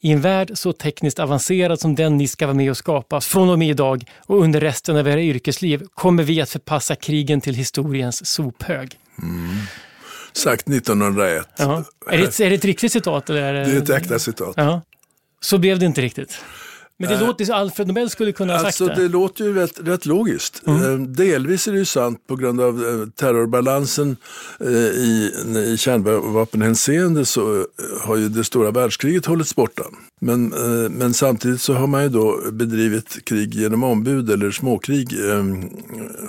I 0.00 0.12
en 0.12 0.20
värld 0.20 0.50
så 0.54 0.72
tekniskt 0.72 1.18
avancerad 1.18 1.80
som 1.80 1.94
den 1.94 2.16
ni 2.16 2.28
ska 2.28 2.46
vara 2.46 2.56
med 2.56 2.70
och 2.70 2.76
skapa 2.76 3.20
från 3.20 3.50
och 3.50 3.58
med 3.58 3.70
idag 3.70 4.04
och 4.26 4.40
under 4.42 4.60
resten 4.60 4.96
av 4.96 5.08
era 5.08 5.20
yrkesliv 5.20 5.82
kommer 5.94 6.22
vi 6.22 6.40
att 6.40 6.50
förpassa 6.50 6.96
krigen 6.96 7.40
till 7.40 7.54
historiens 7.54 8.26
sophög. 8.26 8.98
Mm. 9.22 9.56
Sagt 10.32 10.68
1901. 10.68 11.60
Är, 11.60 11.84
det 12.10 12.24
ett, 12.24 12.40
är 12.40 12.50
det 12.50 12.56
ett 12.56 12.64
riktigt 12.64 12.92
citat? 12.92 13.30
Eller 13.30 13.42
är 13.42 13.52
det... 13.52 13.72
är 13.72 13.82
ett 13.82 13.90
äkta 13.90 14.18
citat. 14.18 14.54
Ja. 14.56 14.82
Så 15.40 15.58
blev 15.58 15.78
det 15.78 15.86
inte 15.86 16.00
riktigt. 16.00 16.40
Men 16.98 17.08
det 17.08 17.20
låter 17.20 17.44
som 17.44 17.54
Alfred 17.54 17.88
Nobel 17.88 18.10
skulle 18.10 18.32
kunna 18.32 18.52
ha 18.52 18.66
alltså, 18.66 18.86
sagt 18.86 18.96
det. 18.96 19.02
Det 19.02 19.08
låter 19.08 19.44
ju 19.44 19.54
rätt, 19.54 19.80
rätt 19.80 20.06
logiskt. 20.06 20.62
Mm. 20.66 20.82
Eh, 20.82 21.08
delvis 21.08 21.68
är 21.68 21.72
det 21.72 21.78
ju 21.78 21.84
sant 21.84 22.26
på 22.26 22.36
grund 22.36 22.60
av 22.60 22.84
eh, 22.84 23.08
terrorbalansen 23.08 24.16
eh, 24.60 24.68
i, 24.68 25.32
i 25.66 25.76
kärnvapenhänseende 25.76 27.24
så 27.24 27.66
har 28.00 28.16
ju 28.16 28.28
det 28.28 28.44
stora 28.44 28.70
världskriget 28.70 29.26
hållits 29.26 29.56
borta. 29.56 29.82
Men, 30.20 30.48
men 30.90 31.14
samtidigt 31.14 31.60
så 31.60 31.74
har 31.74 31.86
man 31.86 32.02
ju 32.02 32.08
då 32.08 32.40
bedrivit 32.52 33.24
krig 33.24 33.54
genom 33.54 33.84
ombud 33.84 34.30
eller 34.30 34.50
småkrig 34.50 35.08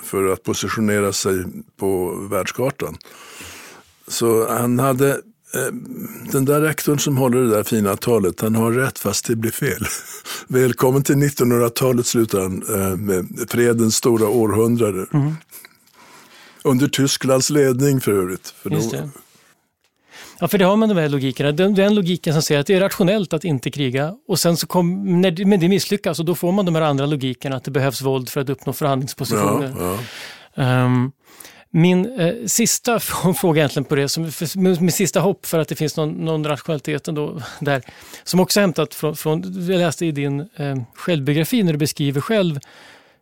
för 0.02 0.32
att 0.32 0.42
positionera 0.42 1.12
sig 1.12 1.44
på 1.80 2.14
världskartan. 2.30 2.96
Så 4.08 4.48
han 4.48 4.78
hade 4.78 5.10
Eh, 5.10 5.16
den 6.32 6.44
där 6.44 6.60
rektorn 6.60 6.98
som 6.98 7.16
håller 7.16 7.38
det 7.38 7.50
där 7.50 7.62
fina 7.62 7.96
talet, 7.96 8.40
han 8.40 8.54
har 8.54 8.72
rätt 8.72 8.98
fast 8.98 9.26
det 9.26 9.36
blir 9.36 9.50
fel. 9.50 9.86
Välkommen 10.48 11.02
till 11.02 11.14
1900-talet 11.14 12.06
slutar 12.06 12.40
han 12.40 12.62
eh, 12.74 12.96
med 12.96 13.46
fredens 13.48 13.96
stora 13.96 14.28
århundrade. 14.28 15.06
Mm. 15.12 15.34
Under 16.64 16.88
Tysklands 16.88 17.50
ledning 17.50 18.00
för 18.00 18.12
övrigt. 18.12 18.54
För 18.62 18.70
Just 18.70 18.90
det. 18.90 19.10
Ja, 20.38 20.48
för 20.48 20.58
det 20.58 20.64
har 20.64 20.76
man 20.76 20.88
de 20.88 20.98
här 20.98 21.08
logikerna. 21.08 21.52
Den, 21.52 21.74
den 21.74 21.94
logiken 21.94 22.32
som 22.32 22.42
säger 22.42 22.60
att 22.60 22.66
det 22.66 22.74
är 22.74 22.80
rationellt 22.80 23.32
att 23.32 23.44
inte 23.44 23.70
kriga 23.70 24.14
och 24.28 24.38
sen 24.38 24.56
så 24.56 24.66
kom, 24.66 25.20
när, 25.20 25.44
men 25.44 25.60
det 25.60 25.68
misslyckas 25.68 26.18
och 26.18 26.24
då 26.24 26.34
får 26.34 26.52
man 26.52 26.64
de 26.64 26.74
här 26.74 26.82
andra 26.82 27.06
logikerna 27.06 27.56
att 27.56 27.64
det 27.64 27.70
behövs 27.70 28.02
våld 28.02 28.28
för 28.28 28.40
att 28.40 28.48
uppnå 28.48 28.72
förhandlingspositioner. 28.72 29.74
Ja, 29.78 29.98
ja. 30.54 30.84
Um, 30.84 31.12
min 31.70 32.20
eh, 32.20 32.34
sista 32.46 33.00
fråga 33.36 33.60
egentligen 33.60 33.84
på 33.84 33.94
det, 33.94 34.08
som, 34.08 34.32
för, 34.32 34.80
min 34.80 34.92
sista 34.92 35.20
hopp 35.20 35.46
för 35.46 35.58
att 35.58 35.68
det 35.68 35.76
finns 35.76 35.96
någon, 35.96 36.12
någon 36.12 36.44
rationalitet 36.44 37.08
ändå 37.08 37.42
där, 37.60 37.82
som 38.24 38.40
också 38.40 38.60
hämtat 38.60 38.94
från, 38.94 39.16
från 39.16 39.66
jag 39.68 39.78
läste 39.78 40.06
i 40.06 40.12
din 40.12 40.40
eh, 40.40 40.76
självbiografi 40.94 41.62
när 41.62 41.72
du 41.72 41.78
beskriver 41.78 42.20
själv 42.20 42.60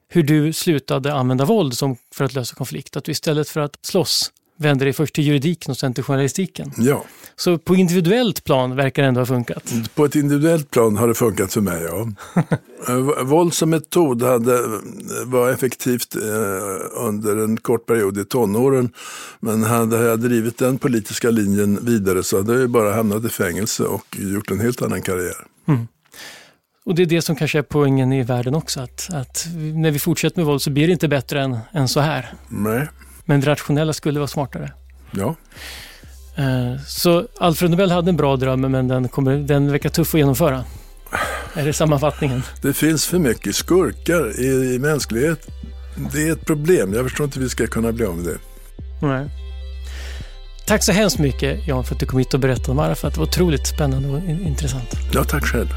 hur 0.09 0.22
du 0.22 0.53
slutade 0.53 1.14
använda 1.14 1.45
våld 1.45 1.74
som, 1.74 1.97
för 2.14 2.24
att 2.24 2.34
lösa 2.34 2.55
konflikt. 2.55 2.97
Att 2.97 3.05
du 3.05 3.12
istället 3.12 3.49
för 3.49 3.61
att 3.61 3.78
slåss 3.82 4.32
vände 4.57 4.84
dig 4.84 4.92
först 4.92 5.14
till 5.14 5.24
juridiken 5.24 5.70
och 5.70 5.76
sen 5.76 5.94
till 5.94 6.05
journalistiken. 6.05 6.72
Ja. 6.76 7.05
Så 7.36 7.59
på 7.59 7.76
individuellt 7.76 8.44
plan 8.44 8.76
verkar 8.76 9.02
det 9.02 9.09
ändå 9.09 9.20
ha 9.20 9.26
funkat? 9.26 9.72
På 9.94 10.05
ett 10.05 10.14
individuellt 10.14 10.70
plan 10.70 10.96
har 10.96 11.09
det 11.09 11.14
funkat 11.14 11.52
för 11.52 11.61
mig, 11.61 11.82
ja. 11.82 12.09
Eh, 12.88 13.24
våld 13.24 13.55
som 13.55 13.70
metod 13.70 14.22
hade, 14.22 14.61
var 15.24 15.50
effektivt 15.50 16.16
eh, 16.16 17.07
under 17.07 17.36
en 17.36 17.57
kort 17.57 17.86
period 17.86 18.18
i 18.18 18.24
tonåren. 18.24 18.92
Men 19.40 19.62
hade 19.62 20.05
jag 20.05 20.20
drivit 20.20 20.59
den 20.59 20.78
politiska 20.78 21.30
linjen 21.30 21.78
vidare 21.82 22.22
så 22.22 22.36
hade 22.36 22.61
jag 22.61 22.70
bara 22.70 22.94
hamnat 22.94 23.24
i 23.24 23.28
fängelse 23.28 23.84
och 23.84 24.16
gjort 24.18 24.50
en 24.50 24.61
helt 24.61 24.82
annan 24.82 25.02
karriär. 25.02 25.46
Mm. 25.68 25.86
Och 26.84 26.94
det 26.94 27.02
är 27.02 27.07
det 27.07 27.22
som 27.22 27.36
kanske 27.36 27.59
är 27.59 27.62
poängen 27.62 28.12
i 28.12 28.22
världen 28.22 28.55
också, 28.55 28.80
att, 28.80 29.09
att 29.14 29.46
när 29.74 29.90
vi 29.90 29.98
fortsätter 29.98 30.36
med 30.36 30.46
våld 30.46 30.62
så 30.62 30.70
blir 30.70 30.86
det 30.86 30.92
inte 30.92 31.09
bättre 31.09 31.42
än, 31.42 31.59
än 31.72 31.88
så 31.88 32.00
här. 32.00 32.34
Nej. 32.48 32.88
Men 33.24 33.40
det 33.40 33.46
rationella 33.46 33.92
skulle 33.92 34.20
vara 34.20 34.28
smartare. 34.28 34.72
Ja. 35.10 35.34
Eh, 36.36 36.80
så 36.86 37.26
Alfred 37.40 37.70
Nobel 37.70 37.90
hade 37.90 38.08
en 38.08 38.16
bra 38.16 38.36
dröm, 38.36 38.60
men 38.60 38.88
den, 38.88 39.08
kommer, 39.08 39.36
den 39.36 39.72
verkar 39.72 39.88
tuff 39.88 40.14
att 40.14 40.18
genomföra. 40.18 40.64
Är 41.54 41.64
det 41.64 41.72
sammanfattningen? 41.72 42.42
Det 42.62 42.72
finns 42.72 43.06
för 43.06 43.18
mycket 43.18 43.54
skurkar 43.54 44.40
i, 44.40 44.74
i 44.74 44.78
mänsklighet. 44.78 45.48
Det 46.12 46.28
är 46.28 46.32
ett 46.32 46.46
problem. 46.46 46.94
Jag 46.94 47.04
förstår 47.04 47.24
inte 47.24 47.38
hur 47.38 47.44
vi 47.44 47.50
ska 47.50 47.66
kunna 47.66 47.92
bli 47.92 48.04
av 48.04 48.16
med 48.16 48.24
det. 48.24 48.38
Nej. 49.06 49.28
Tack 50.66 50.82
så 50.82 50.92
hemskt 50.92 51.18
mycket 51.18 51.68
Jan 51.68 51.84
för 51.84 51.94
att 51.94 52.00
du 52.00 52.06
kom 52.06 52.18
hit 52.18 52.34
och 52.34 52.40
berättade 52.40 52.70
om 52.70 52.78
Arafat. 52.78 53.14
Det 53.14 53.20
var 53.20 53.26
otroligt 53.26 53.66
spännande 53.66 54.08
och 54.08 54.18
intressant. 54.28 54.88
Ja, 55.12 55.24
tack 55.24 55.44
själv. 55.44 55.68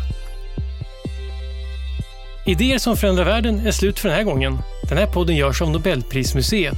Idéer 2.45 2.77
som 2.77 2.97
förändrar 2.97 3.25
världen 3.25 3.67
är 3.67 3.71
slut 3.71 3.99
för 3.99 4.09
den 4.09 4.17
här 4.17 4.23
gången. 4.23 4.57
Den 4.89 4.97
här 4.97 5.07
podden 5.07 5.35
görs 5.35 5.61
av 5.61 5.69
Nobelprismuseet 5.69 6.77